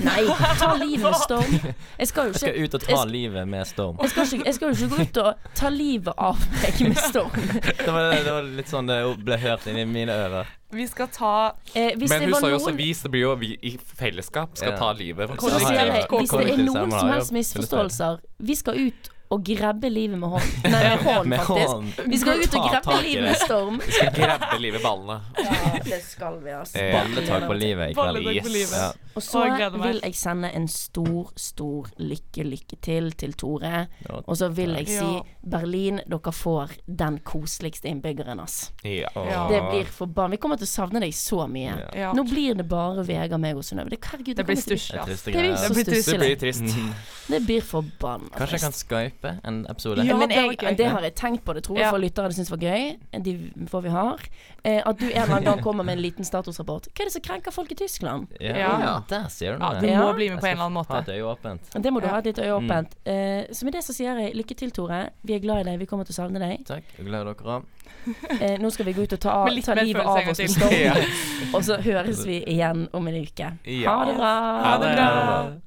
Nei, 0.03 0.25
ta 0.59 0.73
livet 0.79 1.05
med 1.05 1.15
storm. 1.21 1.55
Jeg 1.99 2.07
skal 2.11 2.27
jo 2.27 2.33
Jeg 2.35 2.39
skal 2.41 2.49
ikke 2.53 2.63
ut 2.65 2.73
og 2.79 2.81
ta 2.89 3.03
livet 3.09 3.47
med 3.47 3.67
storm. 3.69 3.97
jeg 4.01 4.09
skal, 4.13 4.27
ikke, 4.33 4.45
jeg 4.45 4.53
skal 4.57 4.67
jo 4.67 4.75
ikke 4.75 4.89
gå 4.95 5.01
ut 5.09 5.17
og 5.23 5.49
ta 5.55 5.69
livet 5.69 6.13
av 6.17 6.45
meg 6.61 6.81
med 6.89 6.97
storm. 6.97 7.31
Det 7.85 7.87
var, 7.93 8.11
det 8.15 8.33
var 8.35 8.49
litt 8.59 8.71
sånn 8.71 8.87
det 8.91 8.99
ble 9.25 9.37
hørt 9.45 9.67
inni 9.71 9.85
mine 9.89 10.11
ører. 10.25 10.53
Vi 10.75 10.87
skal 10.91 11.07
ta 11.13 11.33
Eh, 11.75 11.93
hvis 11.95 12.09
Men 12.09 12.23
hun 12.29 12.33
sa 12.41 12.49
jo 12.49 12.55
også 12.57 12.71
vi, 12.75 12.89
det 12.93 13.11
blir 13.11 13.21
jo 13.21 13.33
vi 13.39 13.53
i 13.61 13.75
fellesskap 13.99 14.57
skal 14.57 14.73
Ja. 14.73 14.77
ta 14.79 14.91
livet. 14.97 15.29
Hvis 15.29 16.31
det 16.31 16.51
er 16.51 16.63
noen 16.63 16.91
som 16.91 17.09
helst 17.11 17.31
misforståelser 17.35 18.19
Vi 18.39 18.55
skal 18.55 18.79
ut 18.87 19.09
og 19.34 19.43
grabbe 19.45 19.89
livet 19.89 20.19
med 20.19 20.30
hånd. 20.30 20.51
Nei, 20.63 20.82
med 20.84 20.99
hånd, 21.05 21.30
Med 21.30 21.39
faktisk. 21.39 21.67
hånd. 21.73 22.11
Vi 22.11 22.17
skal 22.21 22.43
ut 22.43 22.55
og 22.59 22.67
grabbe 22.69 22.97
livet 23.01 23.23
med 23.23 23.39
storm. 23.41 23.80
Vi 23.86 23.91
skal 23.91 24.11
grabbe 24.19 24.59
livet 24.61 24.84
ballene. 24.86 25.17
Ja, 25.41 25.55
det 25.86 26.01
skal 26.05 26.38
vi, 26.43 26.51
altså. 26.53 26.78
Eh, 26.82 26.93
Balletak 26.93 27.47
på 27.49 27.57
livet 27.57 27.89
i 27.91 27.97
kveld. 27.97 28.19
Balletak 28.19 28.43
på 28.49 28.53
livet. 28.53 28.78
Ja. 28.78 28.91
Og 29.15 29.23
så 29.23 29.45
og 29.45 29.59
jeg 29.61 29.71
vil 29.80 29.99
jeg 30.03 30.15
sende 30.19 30.49
en 30.51 30.67
stor, 30.67 31.30
stor 31.39 31.88
lykke, 32.03 32.43
lykke 32.43 32.78
til 32.84 33.11
til 33.15 33.34
Tore. 33.39 33.86
Ja. 34.03 34.19
Og 34.28 34.38
så 34.38 34.49
vil 34.51 34.76
jeg 34.76 34.88
si 34.91 34.99
Ja. 35.05 35.21
Berlin, 35.45 36.01
dere 36.09 36.32
får 36.34 36.71
den 36.89 37.19
koseligste 37.23 37.88
innbyggeren, 37.88 38.39
ass. 38.43 38.71
Ja. 38.84 39.07
Ja. 39.15 39.45
Det 39.49 39.61
blir 39.71 39.86
forbanna 39.86 40.36
Vi 40.36 40.38
kommer 40.41 40.57
til 40.59 40.67
å 40.67 40.71
savne 40.73 40.99
deg 40.99 41.13
så 41.15 41.45
mye. 41.47 41.78
Nå 42.17 42.26
blir 42.28 42.55
det 42.59 42.67
bare 42.69 43.05
Vegard, 43.07 43.39
meg 43.39 43.55
og 43.57 43.63
Synnøve. 43.63 43.89
Det, 43.93 44.01
herregud, 44.03 44.36
Det 44.36 44.45
kan 44.45 44.51
blir 44.51 44.61
stusslig. 44.61 44.99
Det 45.05 45.05
triste 45.05 45.32
Det 45.32 45.39
blir 45.39 45.55
så 45.55 45.73
Det 45.73 45.86
trist. 45.86 46.09
Det 46.11 46.19
blir 46.19 46.36
trist. 46.36 46.63
Det 47.28 47.39
blir 47.45 47.61
forbanna 47.65 48.30
Kanskje 48.36 48.57
jeg 48.59 48.61
kan 48.65 48.71
trist. 48.76 48.86
Skype 49.16 49.39
en 49.43 49.66
episode? 49.70 50.03
Ja, 50.05 50.18
Men 50.18 50.30
det 50.30 50.36
jeg, 50.61 50.78
det 50.78 50.86
har 50.91 51.01
jeg 51.01 51.16
tenkt 51.16 51.43
på, 51.45 51.53
det 51.53 51.63
tror 51.63 51.78
jeg 51.78 51.86
Ja. 51.86 51.91
for 51.91 51.97
lyttere 51.99 52.32
syns 52.34 52.49
var 52.51 52.57
gøy. 52.57 52.97
De 53.24 53.51
får 53.68 53.82
vi 53.84 53.89
har. 53.89 54.20
Eh, 54.63 54.82
at 54.86 54.97
du 54.99 55.05
en 55.05 55.11
eller 55.11 55.36
annen 55.36 55.43
gang 55.43 55.61
kommer 55.63 55.84
med 55.86 55.97
en 55.97 56.01
liten 56.03 56.26
statusrapport. 56.26 56.88
Hva 56.93 57.01
er 57.01 57.05
det 57.05 57.13
som 57.13 57.22
krenker 57.22 57.51
folk 57.51 57.72
i 57.72 57.76
Tyskland? 57.76 58.28
Ja, 58.39 58.55
Ja. 58.55 59.01
der 59.09 59.28
sier 59.30 59.57
du 59.57 59.63
Ja, 59.63 59.80
du 59.80 59.88
må 59.88 60.13
bli 60.16 60.30
med 60.30 60.39
på 60.39 60.45
en 60.47 60.51
eller 60.57 60.66
annen 60.66 60.86
Ha 60.86 60.99
et 60.99 61.05
måte. 61.07 61.13
øye 61.13 61.24
åpent. 61.36 61.61
Det 61.84 61.93
må 61.93 62.01
du 62.01 62.07
ha 62.07 62.18
et 62.20 62.26
lite 62.26 62.41
øye 62.41 62.55
Mm. 62.55 62.88
Eh, 63.05 63.45
så 63.51 63.63
med 63.66 63.74
det 63.74 63.84
så 63.84 63.93
sier 63.93 64.16
jeg 64.18 64.34
lykke 64.36 64.55
til, 64.55 64.72
Tore. 64.72 65.09
Vi 65.24 65.34
er 65.36 65.39
glad 65.39 65.59
i 65.61 65.63
deg. 65.72 65.80
Vi 65.80 65.86
kommer 65.86 66.05
til 66.05 66.13
å 66.13 66.16
savne 66.26 66.39
deg. 66.39 66.66
Takk. 66.66 66.84
Jeg 66.97 67.05
gleder 67.05 67.34
dere 67.34 67.59
òg. 67.59 67.63
Eh, 68.41 68.57
nå 68.57 68.70
skal 68.72 68.86
vi 68.86 68.93
gå 68.93 69.01
ut 69.03 69.13
og 69.13 69.20
ta, 69.20 69.30
av, 69.30 69.47
ta 69.63 69.74
livet 69.74 70.05
av 70.05 70.18
en 70.18 70.30
oss 70.30 70.38
storm. 70.38 71.05
Og 71.55 71.63
så 71.63 71.78
høres 71.82 72.26
vi 72.26 72.43
igjen 72.45 72.88
om 72.93 73.07
en 73.07 73.16
uke. 73.16 73.57
Ja. 73.66 73.95
Ha 73.97 74.05
det 74.05 74.16
bra. 74.18 74.63
Ha 74.63 74.78
det 74.78 74.95
bra. 74.95 75.66